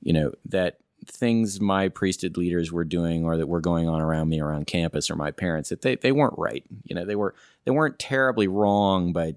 you 0.00 0.12
know 0.12 0.32
that 0.44 0.78
things 1.06 1.60
my 1.60 1.88
priesthood 1.88 2.36
leaders 2.36 2.70
were 2.70 2.84
doing 2.84 3.24
or 3.24 3.36
that 3.36 3.48
were 3.48 3.60
going 3.60 3.88
on 3.88 4.00
around 4.00 4.28
me 4.28 4.40
around 4.40 4.66
campus 4.66 5.10
or 5.10 5.16
my 5.16 5.30
parents 5.30 5.70
that 5.70 5.82
they, 5.82 5.96
they 5.96 6.12
weren't 6.12 6.38
right 6.38 6.64
you 6.84 6.94
know 6.94 7.04
they 7.04 7.16
were 7.16 7.34
they 7.64 7.70
weren't 7.70 7.98
terribly 7.98 8.48
wrong 8.48 9.12
but 9.12 9.36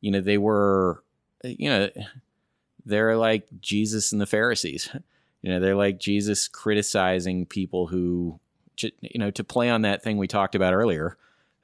you 0.00 0.10
know 0.10 0.20
they 0.20 0.38
were 0.38 1.02
you 1.44 1.68
know 1.68 1.88
they're 2.86 3.16
like 3.16 3.46
jesus 3.60 4.12
and 4.12 4.20
the 4.20 4.26
pharisees. 4.26 4.88
You 5.42 5.52
know 5.52 5.60
they're 5.60 5.76
like 5.76 6.00
jesus 6.00 6.48
criticizing 6.48 7.46
people 7.46 7.86
who 7.86 8.40
you 8.80 9.20
know 9.20 9.30
to 9.30 9.44
play 9.44 9.70
on 9.70 9.82
that 9.82 10.02
thing 10.02 10.16
we 10.16 10.26
talked 10.26 10.56
about 10.56 10.74
earlier 10.74 11.16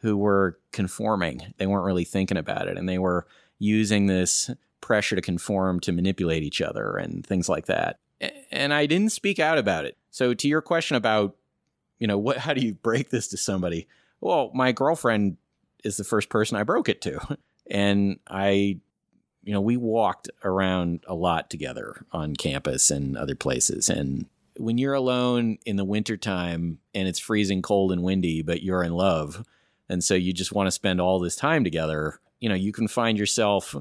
who 0.03 0.17
were 0.17 0.59
conforming. 0.71 1.55
They 1.57 1.67
weren't 1.67 1.85
really 1.85 2.05
thinking 2.05 2.37
about 2.37 2.69
it 2.69 2.77
and 2.77 2.89
they 2.89 2.99
were 2.99 3.27
using 3.59 4.07
this 4.07 4.51
pressure 4.81 5.17
to 5.17 5.23
conform 5.23 5.81
to 5.81 5.91
manipulate 5.91 6.45
each 6.45 6.61
other 6.61 6.97
and 6.97 7.27
things 7.27 7.49
like 7.49 7.67
that. 7.67 7.99
And 8.53 8.73
i 8.73 8.87
didn't 8.87 9.11
speak 9.11 9.41
out 9.41 9.59
about 9.59 9.85
it. 9.85 9.97
So 10.11 10.35
to 10.35 10.47
your 10.47 10.63
question 10.63 10.97
about 10.97 11.35
you 11.99 12.07
know 12.07 12.19
what 12.19 12.37
how 12.45 12.55
do 12.55 12.61
you 12.65 12.75
break 12.75 13.11
this 13.11 13.27
to 13.29 13.37
somebody? 13.37 13.89
Well 14.21 14.53
my 14.55 14.71
girlfriend 14.71 15.39
is 15.83 15.97
the 15.97 16.05
first 16.05 16.29
person 16.29 16.57
i 16.57 16.63
broke 16.63 16.89
it 16.89 17.01
to. 17.01 17.19
And 17.71 18.19
i 18.29 18.81
you 19.43 19.53
know 19.53 19.61
we 19.61 19.77
walked 19.77 20.29
around 20.45 21.03
a 21.07 21.15
lot 21.15 21.51
together 21.51 22.05
on 22.13 22.37
campus 22.37 22.91
and 22.91 23.17
other 23.17 23.35
places. 23.35 23.89
And 23.89 24.27
when 24.57 24.79
you're 24.79 24.95
alone 24.95 25.59
in 25.65 25.77
the 25.77 25.85
wintertime 25.85 26.79
and 26.95 27.09
it's 27.09 27.19
freezing 27.19 27.63
cold 27.63 27.93
and 27.93 28.03
windy, 28.03 28.43
but 28.43 28.63
you're 28.63 28.83
in 28.83 28.93
love, 28.93 29.45
and 29.89 30.03
so 30.03 30.15
you 30.15 30.33
just 30.33 30.53
want 30.53 30.67
to 30.67 30.73
spend 30.73 31.01
all 31.01 31.19
this 31.19 31.37
time 31.37 31.65
together, 31.65 32.21
you 32.41 32.49
know, 32.49 32.55
you 32.55 32.73
can 32.73 32.89
find 32.89 33.19
yourself, 33.19 33.75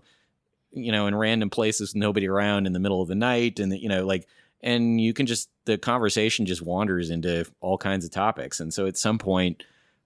you 0.72 0.91
know, 0.91 1.07
in 1.07 1.16
random 1.16 1.49
places, 1.49 1.95
nobody 1.95 2.28
around 2.28 2.68
in 2.68 2.74
the 2.74 2.80
middle 2.80 3.01
of 3.01 3.07
the 3.07 3.16
night, 3.16 3.59
and 3.59 3.74
you 3.74 3.89
know, 3.89 4.05
like, 4.05 4.28
and 4.62 5.01
you 5.01 5.14
can 5.14 5.26
just 5.26 5.49
the 5.66 5.78
conversation 5.78 6.45
just 6.45 6.62
wanders 6.62 7.09
into 7.09 7.45
all 7.59 7.78
kinds 7.78 8.05
of 8.05 8.12
topics, 8.12 8.59
and 8.59 8.74
so 8.74 8.86
at 8.88 8.97
some 8.97 9.18
point, 9.18 9.64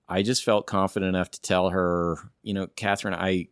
I 0.08 0.22
just 0.22 0.44
felt 0.44 0.68
confident 0.68 1.10
enough 1.10 1.32
to 1.32 1.42
tell 1.42 1.70
her, 1.70 2.18
you 2.44 2.54
know, 2.54 2.68
Catherine, 2.76 3.16
I, 3.16 3.48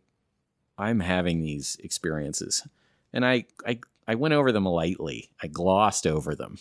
I'm 0.76 1.00
having 1.00 1.40
these 1.40 1.76
experiences, 1.82 2.66
and 3.12 3.24
I, 3.24 3.44
I, 3.66 3.80
I 4.06 4.14
went 4.16 4.34
over 4.34 4.52
them 4.52 4.66
lightly. 4.66 5.30
I 5.42 5.46
glossed 5.46 6.06
over 6.06 6.34
them 6.34 6.58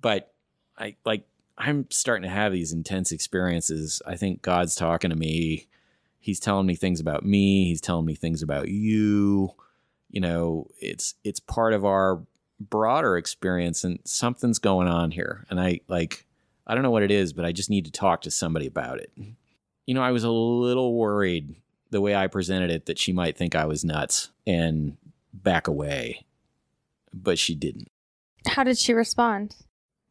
but 0.00 0.32
I 0.78 0.96
like 1.04 1.24
I'm 1.58 1.86
starting 1.90 2.28
to 2.28 2.34
have 2.34 2.52
these 2.52 2.72
intense 2.72 3.12
experiences. 3.12 4.02
I 4.06 4.16
think 4.16 4.42
God's 4.42 4.74
talking 4.74 5.10
to 5.10 5.16
me. 5.16 5.68
He's 6.18 6.40
telling 6.40 6.66
me 6.66 6.74
things 6.74 7.00
about 7.00 7.24
me. 7.24 7.64
He's 7.66 7.80
telling 7.80 8.04
me 8.04 8.14
things 8.14 8.42
about 8.42 8.68
you. 8.68 9.50
You 10.10 10.20
know, 10.20 10.66
it's 10.80 11.14
it's 11.24 11.40
part 11.40 11.72
of 11.72 11.84
our 11.84 12.22
broader 12.58 13.16
experience 13.16 13.84
and 13.84 13.98
something's 14.04 14.58
going 14.58 14.88
on 14.88 15.10
here. 15.10 15.44
And 15.50 15.60
I 15.60 15.80
like 15.88 16.26
I 16.66 16.74
don't 16.74 16.82
know 16.82 16.90
what 16.90 17.02
it 17.02 17.10
is, 17.10 17.32
but 17.32 17.44
I 17.44 17.52
just 17.52 17.70
need 17.70 17.86
to 17.86 17.90
talk 17.92 18.22
to 18.22 18.30
somebody 18.30 18.66
about 18.66 19.00
it. 19.00 19.12
You 19.86 19.94
know, 19.94 20.02
I 20.02 20.10
was 20.10 20.24
a 20.24 20.30
little 20.30 20.94
worried 20.94 21.54
the 21.90 22.00
way 22.00 22.14
I 22.14 22.26
presented 22.26 22.70
it 22.70 22.86
that 22.86 22.98
she 22.98 23.12
might 23.12 23.36
think 23.36 23.54
I 23.54 23.66
was 23.66 23.84
nuts 23.84 24.30
and 24.46 24.96
back 25.32 25.68
away. 25.68 26.26
But 27.12 27.38
she 27.38 27.54
didn't. 27.54 27.88
How 28.46 28.64
did 28.64 28.78
she 28.78 28.92
respond? 28.92 29.56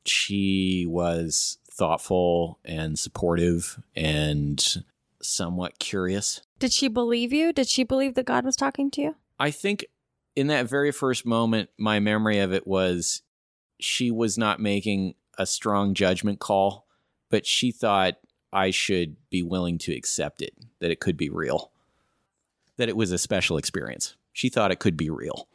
she 0.07 0.85
was 0.87 1.57
thoughtful 1.71 2.59
and 2.63 2.97
supportive 2.97 3.81
and 3.95 4.83
somewhat 5.21 5.79
curious. 5.79 6.41
Did 6.59 6.71
she 6.71 6.87
believe 6.87 7.33
you? 7.33 7.51
Did 7.51 7.67
she 7.67 7.83
believe 7.83 8.15
that 8.15 8.25
God 8.25 8.45
was 8.45 8.55
talking 8.55 8.91
to 8.91 9.01
you? 9.01 9.15
I 9.39 9.51
think 9.51 9.85
in 10.35 10.47
that 10.47 10.69
very 10.69 10.91
first 10.91 11.25
moment, 11.25 11.69
my 11.77 11.99
memory 11.99 12.39
of 12.39 12.53
it 12.53 12.65
was 12.65 13.23
she 13.79 14.11
was 14.11 14.37
not 14.37 14.59
making 14.59 15.15
a 15.37 15.45
strong 15.45 15.93
judgment 15.93 16.39
call, 16.39 16.87
but 17.29 17.45
she 17.45 17.71
thought 17.71 18.15
I 18.55 18.71
should 18.71 19.17
be 19.29 19.43
willing 19.43 19.77
to 19.79 19.93
accept 19.93 20.41
it, 20.41 20.53
that 20.79 20.89
it 20.89 20.99
could 21.01 21.17
be 21.17 21.29
real, 21.29 21.71
that 22.77 22.89
it 22.89 22.95
was 22.95 23.11
a 23.11 23.17
special 23.17 23.57
experience. 23.57 24.15
She 24.31 24.49
thought 24.49 24.71
it 24.71 24.79
could 24.79 24.97
be 24.97 25.09
real. 25.09 25.47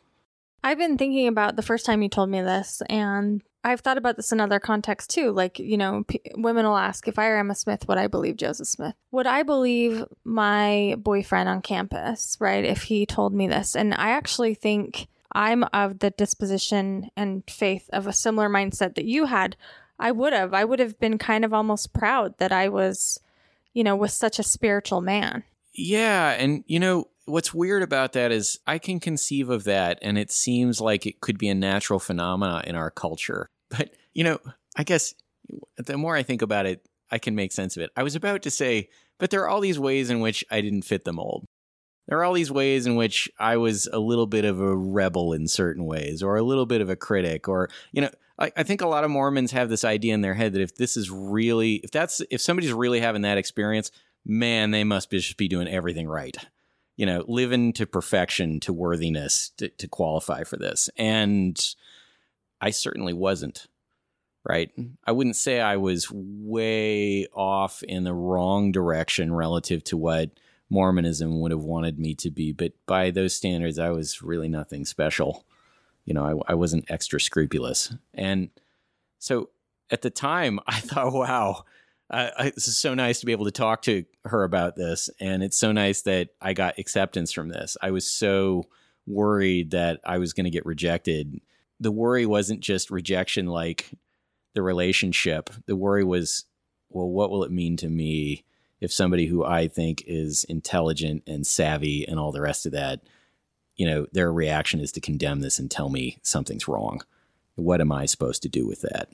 I've 0.62 0.78
been 0.78 0.98
thinking 0.98 1.26
about 1.26 1.56
the 1.56 1.62
first 1.62 1.86
time 1.86 2.02
you 2.02 2.10
told 2.10 2.28
me 2.28 2.42
this, 2.42 2.82
and 2.90 3.42
I've 3.64 3.80
thought 3.80 3.98
about 3.98 4.16
this 4.16 4.32
in 4.32 4.40
other 4.40 4.60
contexts 4.60 5.14
too. 5.14 5.32
Like, 5.32 5.58
you 5.58 5.78
know, 5.78 6.04
p- 6.06 6.20
women 6.36 6.66
will 6.66 6.76
ask 6.76 7.08
if 7.08 7.18
I 7.18 7.28
were 7.28 7.38
Emma 7.38 7.54
Smith, 7.54 7.88
would 7.88 7.98
I 7.98 8.06
believe 8.06 8.36
Joseph 8.36 8.68
Smith? 8.68 8.94
Would 9.10 9.26
I 9.26 9.42
believe 9.42 10.04
my 10.24 10.96
boyfriend 10.98 11.48
on 11.48 11.62
campus, 11.62 12.36
right? 12.40 12.64
If 12.64 12.82
he 12.82 13.06
told 13.06 13.34
me 13.34 13.48
this. 13.48 13.74
And 13.74 13.94
I 13.94 14.10
actually 14.10 14.54
think 14.54 15.08
I'm 15.32 15.64
of 15.72 16.00
the 16.00 16.10
disposition 16.10 17.10
and 17.16 17.42
faith 17.48 17.88
of 17.92 18.06
a 18.06 18.12
similar 18.12 18.48
mindset 18.48 18.94
that 18.96 19.04
you 19.04 19.26
had. 19.26 19.56
I 20.00 20.10
would 20.10 20.32
have. 20.32 20.54
I 20.54 20.64
would 20.64 20.78
have 20.78 20.98
been 20.98 21.18
kind 21.18 21.44
of 21.44 21.52
almost 21.52 21.92
proud 21.92 22.38
that 22.38 22.50
I 22.50 22.68
was, 22.68 23.20
you 23.74 23.84
know, 23.84 23.94
with 23.94 24.10
such 24.10 24.38
a 24.38 24.42
spiritual 24.42 25.00
man. 25.00 25.44
Yeah. 25.74 26.30
And, 26.30 26.64
you 26.66 26.80
know, 26.80 27.08
what's 27.26 27.54
weird 27.54 27.82
about 27.82 28.14
that 28.14 28.32
is 28.32 28.58
I 28.66 28.78
can 28.78 28.98
conceive 28.98 29.50
of 29.50 29.64
that 29.64 29.98
and 30.02 30.18
it 30.18 30.32
seems 30.32 30.80
like 30.80 31.06
it 31.06 31.20
could 31.20 31.38
be 31.38 31.48
a 31.48 31.54
natural 31.54 32.00
phenomena 32.00 32.64
in 32.66 32.74
our 32.74 32.90
culture. 32.90 33.46
But, 33.68 33.90
you 34.12 34.24
know, 34.24 34.40
I 34.76 34.82
guess 34.82 35.14
the 35.76 35.96
more 35.96 36.16
I 36.16 36.22
think 36.22 36.42
about 36.42 36.66
it, 36.66 36.84
I 37.10 37.18
can 37.18 37.34
make 37.34 37.52
sense 37.52 37.76
of 37.76 37.82
it. 37.82 37.90
I 37.96 38.02
was 38.02 38.16
about 38.16 38.42
to 38.42 38.50
say, 38.50 38.88
but 39.18 39.30
there 39.30 39.42
are 39.42 39.48
all 39.48 39.60
these 39.60 39.78
ways 39.78 40.10
in 40.10 40.20
which 40.20 40.44
I 40.50 40.60
didn't 40.60 40.82
fit 40.82 41.04
the 41.04 41.12
mold. 41.12 41.44
There 42.08 42.18
are 42.18 42.24
all 42.24 42.32
these 42.32 42.50
ways 42.50 42.86
in 42.86 42.96
which 42.96 43.30
I 43.38 43.56
was 43.56 43.88
a 43.92 43.98
little 44.00 44.26
bit 44.26 44.44
of 44.44 44.60
a 44.60 44.76
rebel 44.76 45.32
in 45.32 45.46
certain 45.46 45.84
ways, 45.84 46.22
or 46.22 46.36
a 46.36 46.42
little 46.42 46.66
bit 46.66 46.80
of 46.80 46.90
a 46.90 46.96
critic, 46.96 47.46
or, 47.48 47.68
you 47.92 48.00
know, 48.00 48.10
I, 48.40 48.50
I 48.56 48.62
think 48.62 48.80
a 48.80 48.88
lot 48.88 49.04
of 49.04 49.10
Mormons 49.10 49.52
have 49.52 49.68
this 49.68 49.84
idea 49.84 50.14
in 50.14 50.22
their 50.22 50.34
head 50.34 50.54
that 50.54 50.62
if 50.62 50.74
this 50.74 50.96
is 50.96 51.10
really, 51.10 51.74
if 51.76 51.90
that's, 51.90 52.22
if 52.30 52.40
somebody's 52.40 52.72
really 52.72 53.00
having 53.00 53.22
that 53.22 53.38
experience, 53.38 53.90
man, 54.24 54.70
they 54.70 54.84
must 54.84 55.10
be, 55.10 55.18
just 55.18 55.36
be 55.36 55.48
doing 55.48 55.68
everything 55.68 56.08
right 56.08 56.36
you 57.00 57.06
know, 57.06 57.24
living 57.26 57.72
to 57.72 57.86
perfection, 57.86 58.60
to 58.60 58.74
worthiness 58.74 59.52
to, 59.56 59.70
to 59.70 59.88
qualify 59.88 60.44
for 60.44 60.58
this. 60.58 60.90
And 60.98 61.58
I 62.60 62.72
certainly 62.72 63.14
wasn't. 63.14 63.68
Right. 64.46 64.70
I 65.06 65.12
wouldn't 65.12 65.36
say 65.36 65.60
I 65.62 65.76
was 65.78 66.10
way 66.12 67.26
off 67.32 67.82
in 67.82 68.04
the 68.04 68.12
wrong 68.12 68.70
direction 68.70 69.32
relative 69.32 69.82
to 69.84 69.96
what 69.96 70.32
Mormonism 70.68 71.40
would 71.40 71.52
have 71.52 71.64
wanted 71.64 71.98
me 71.98 72.14
to 72.16 72.30
be. 72.30 72.52
But 72.52 72.72
by 72.84 73.10
those 73.10 73.34
standards, 73.34 73.78
I 73.78 73.88
was 73.88 74.20
really 74.20 74.48
nothing 74.48 74.84
special. 74.84 75.46
You 76.04 76.14
know, 76.14 76.42
I, 76.48 76.52
I 76.52 76.54
wasn't 76.54 76.90
extra 76.90 77.20
scrupulous. 77.20 77.94
And 78.14 78.50
so 79.18 79.50
at 79.90 80.02
the 80.02 80.10
time, 80.10 80.60
I 80.66 80.80
thought, 80.80 81.12
wow, 81.12 81.64
uh, 82.10 82.30
it's 82.40 82.76
so 82.76 82.94
nice 82.94 83.20
to 83.20 83.26
be 83.26 83.32
able 83.32 83.44
to 83.44 83.50
talk 83.52 83.82
to 83.82 84.04
her 84.24 84.42
about 84.42 84.74
this, 84.74 85.08
and 85.20 85.42
it's 85.44 85.56
so 85.56 85.70
nice 85.70 86.02
that 86.02 86.30
I 86.40 86.54
got 86.54 86.78
acceptance 86.78 87.30
from 87.30 87.48
this. 87.48 87.76
I 87.80 87.92
was 87.92 88.06
so 88.06 88.64
worried 89.06 89.70
that 89.70 90.00
I 90.04 90.18
was 90.18 90.32
going 90.32 90.44
to 90.44 90.50
get 90.50 90.66
rejected. 90.66 91.40
The 91.78 91.92
worry 91.92 92.26
wasn't 92.26 92.60
just 92.60 92.90
rejection, 92.90 93.46
like 93.46 93.90
the 94.54 94.62
relationship. 94.62 95.50
The 95.66 95.76
worry 95.76 96.04
was, 96.04 96.44
well, 96.88 97.08
what 97.08 97.30
will 97.30 97.44
it 97.44 97.52
mean 97.52 97.76
to 97.78 97.88
me 97.88 98.44
if 98.80 98.92
somebody 98.92 99.26
who 99.26 99.44
I 99.44 99.68
think 99.68 100.02
is 100.06 100.44
intelligent 100.44 101.22
and 101.26 101.46
savvy 101.46 102.06
and 102.06 102.18
all 102.18 102.32
the 102.32 102.40
rest 102.40 102.66
of 102.66 102.72
that, 102.72 103.02
you 103.80 103.86
know, 103.86 104.06
their 104.12 104.30
reaction 104.30 104.78
is 104.78 104.92
to 104.92 105.00
condemn 105.00 105.40
this 105.40 105.58
and 105.58 105.70
tell 105.70 105.88
me 105.88 106.18
something's 106.22 106.68
wrong? 106.68 107.00
What 107.54 107.80
am 107.80 107.90
I 107.90 108.06
supposed 108.06 108.42
to 108.42 108.48
do 108.48 108.66
with 108.66 108.82
that? 108.82 109.08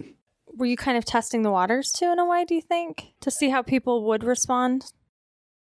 were 0.56 0.66
you 0.66 0.76
kind 0.76 0.96
of 0.96 1.04
testing 1.04 1.42
the 1.42 1.50
waters 1.50 1.92
too 1.92 2.10
in 2.10 2.18
a 2.18 2.24
way 2.24 2.44
do 2.44 2.54
you 2.54 2.62
think 2.62 3.12
to 3.20 3.30
see 3.30 3.50
how 3.50 3.62
people 3.62 4.04
would 4.04 4.24
respond 4.24 4.92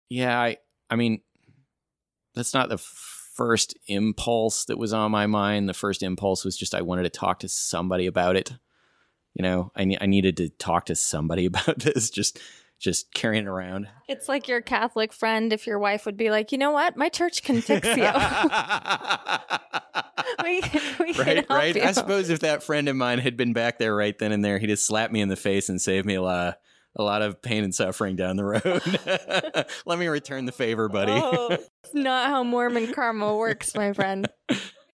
yeah 0.09 0.39
i 0.39 0.57
i 0.89 0.95
mean 0.95 1.19
that's 2.35 2.53
not 2.53 2.69
the 2.69 2.77
first 2.77 3.75
impulse 3.87 4.65
that 4.65 4.77
was 4.77 4.93
on 4.93 5.11
my 5.11 5.25
mind 5.25 5.67
the 5.67 5.73
first 5.73 6.03
impulse 6.03 6.45
was 6.45 6.55
just 6.55 6.75
i 6.75 6.81
wanted 6.81 7.03
to 7.03 7.09
talk 7.09 7.39
to 7.39 7.49
somebody 7.49 8.05
about 8.05 8.35
it 8.35 8.53
you 9.33 9.41
know 9.41 9.71
i, 9.75 9.97
I 9.99 10.05
needed 10.05 10.37
to 10.37 10.49
talk 10.49 10.85
to 10.85 10.95
somebody 10.95 11.45
about 11.47 11.79
this 11.79 12.09
just 12.09 12.39
just 12.83 13.13
carrying 13.13 13.47
around 13.47 13.87
it's 14.09 14.27
like 14.27 14.47
your 14.47 14.61
catholic 14.61 15.13
friend 15.13 15.53
if 15.53 15.65
your 15.65 15.79
wife 15.79 16.05
would 16.05 16.17
be 16.17 16.29
like 16.29 16.51
you 16.51 16.57
know 16.57 16.71
what 16.71 16.97
my 16.97 17.07
church 17.07 17.41
can 17.41 17.61
fix 17.61 17.87
you 17.87 18.03
we, 20.43 20.61
we 20.99 21.13
right, 21.13 21.45
right. 21.49 21.75
You. 21.75 21.83
I 21.83 21.91
suppose 21.91 22.29
if 22.29 22.39
that 22.41 22.63
friend 22.63 22.87
of 22.89 22.95
mine 22.95 23.19
had 23.19 23.37
been 23.37 23.53
back 23.53 23.77
there 23.77 23.95
right 23.95 24.17
then 24.17 24.31
and 24.31 24.43
there, 24.43 24.59
he'd 24.59 24.69
have 24.69 24.79
slapped 24.79 25.13
me 25.13 25.21
in 25.21 25.29
the 25.29 25.35
face 25.35 25.69
and 25.69 25.81
saved 25.81 26.05
me 26.05 26.15
a 26.15 26.21
lot, 26.21 26.57
a 26.95 27.03
lot 27.03 27.21
of 27.21 27.41
pain 27.41 27.63
and 27.63 27.73
suffering 27.73 28.15
down 28.15 28.35
the 28.35 28.43
road. 28.43 29.65
Let 29.85 29.99
me 29.99 30.07
return 30.07 30.45
the 30.45 30.51
favor, 30.51 30.89
buddy. 30.89 31.13
oh, 31.13 31.57
not 31.93 32.29
how 32.29 32.43
Mormon 32.43 32.93
karma 32.93 33.35
works, 33.35 33.75
my 33.75 33.93
friend. 33.93 34.27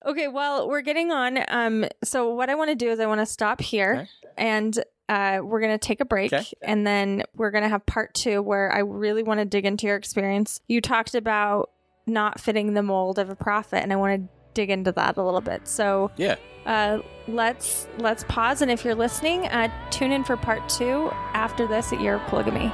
Okay, 0.08 0.30
well, 0.30 0.70
we're 0.70 0.82
getting 0.82 1.12
on. 1.12 1.38
Um, 1.50 1.86
so 2.02 2.34
what 2.34 2.50
I 2.50 2.56
want 2.56 2.70
to 2.70 2.76
do 2.76 2.90
is 2.90 3.00
I 3.02 3.08
want 3.08 3.20
to 3.20 3.26
stop 3.26 3.60
here 3.60 4.08
okay. 4.24 4.34
and 4.38 4.84
uh, 5.10 5.40
we're 5.44 5.60
going 5.60 5.78
to 5.78 5.78
take 5.78 6.00
a 6.00 6.06
break 6.06 6.32
okay. 6.32 6.46
and 6.62 6.88
then 6.88 7.24
we're 7.36 7.52
going 7.52 7.64
to 7.64 7.70
have 7.70 7.86
part 7.86 8.14
two 8.14 8.42
where 8.42 8.72
I 8.72 8.80
really 8.80 9.22
want 9.22 9.42
to 9.42 9.46
dig 9.46 9.66
into 9.66 9.86
your 9.86 9.98
experience. 9.98 10.62
You 10.68 10.80
talked 10.80 11.14
about 11.14 11.72
not 12.06 12.40
fitting 12.40 12.74
the 12.74 12.84
mold 12.84 13.20
of 13.20 13.30
a 13.30 13.36
prophet, 13.36 13.84
and 13.84 13.92
I 13.92 13.98
want 13.98 14.22
to 14.22 14.30
dig 14.54 14.70
into 14.70 14.94
that 14.94 15.18
a 15.18 15.24
little 15.24 15.42
bit. 15.42 15.68
So 15.68 16.10
yeah, 16.16 16.36
uh, 16.66 17.00
let's 17.28 17.88
let's 17.98 18.24
pause, 18.30 18.62
and 18.62 18.72
if 18.72 18.86
you're 18.86 18.96
listening, 18.96 19.46
uh, 19.48 19.70
tune 19.92 20.14
in 20.14 20.24
for 20.24 20.38
part 20.38 20.68
two 20.70 21.10
after 21.34 21.68
this 21.68 21.92
at 21.92 22.00
Year 22.00 22.20
Polygamy. 22.28 22.72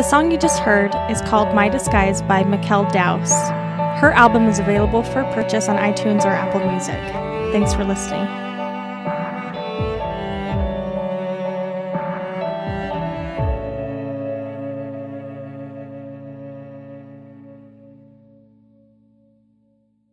The 0.00 0.08
song 0.08 0.30
you 0.30 0.38
just 0.38 0.60
heard 0.60 0.94
is 1.10 1.20
called 1.20 1.54
My 1.54 1.68
Disguise 1.68 2.22
by 2.22 2.42
Mikkel 2.42 2.90
Dowse. 2.90 3.34
Her 4.00 4.12
album 4.12 4.48
is 4.48 4.58
available 4.58 5.02
for 5.02 5.24
purchase 5.34 5.68
on 5.68 5.76
iTunes 5.76 6.24
or 6.24 6.30
Apple 6.30 6.66
Music. 6.70 6.98
Thanks 7.52 7.74
for 7.74 7.84
listening. 7.84 8.39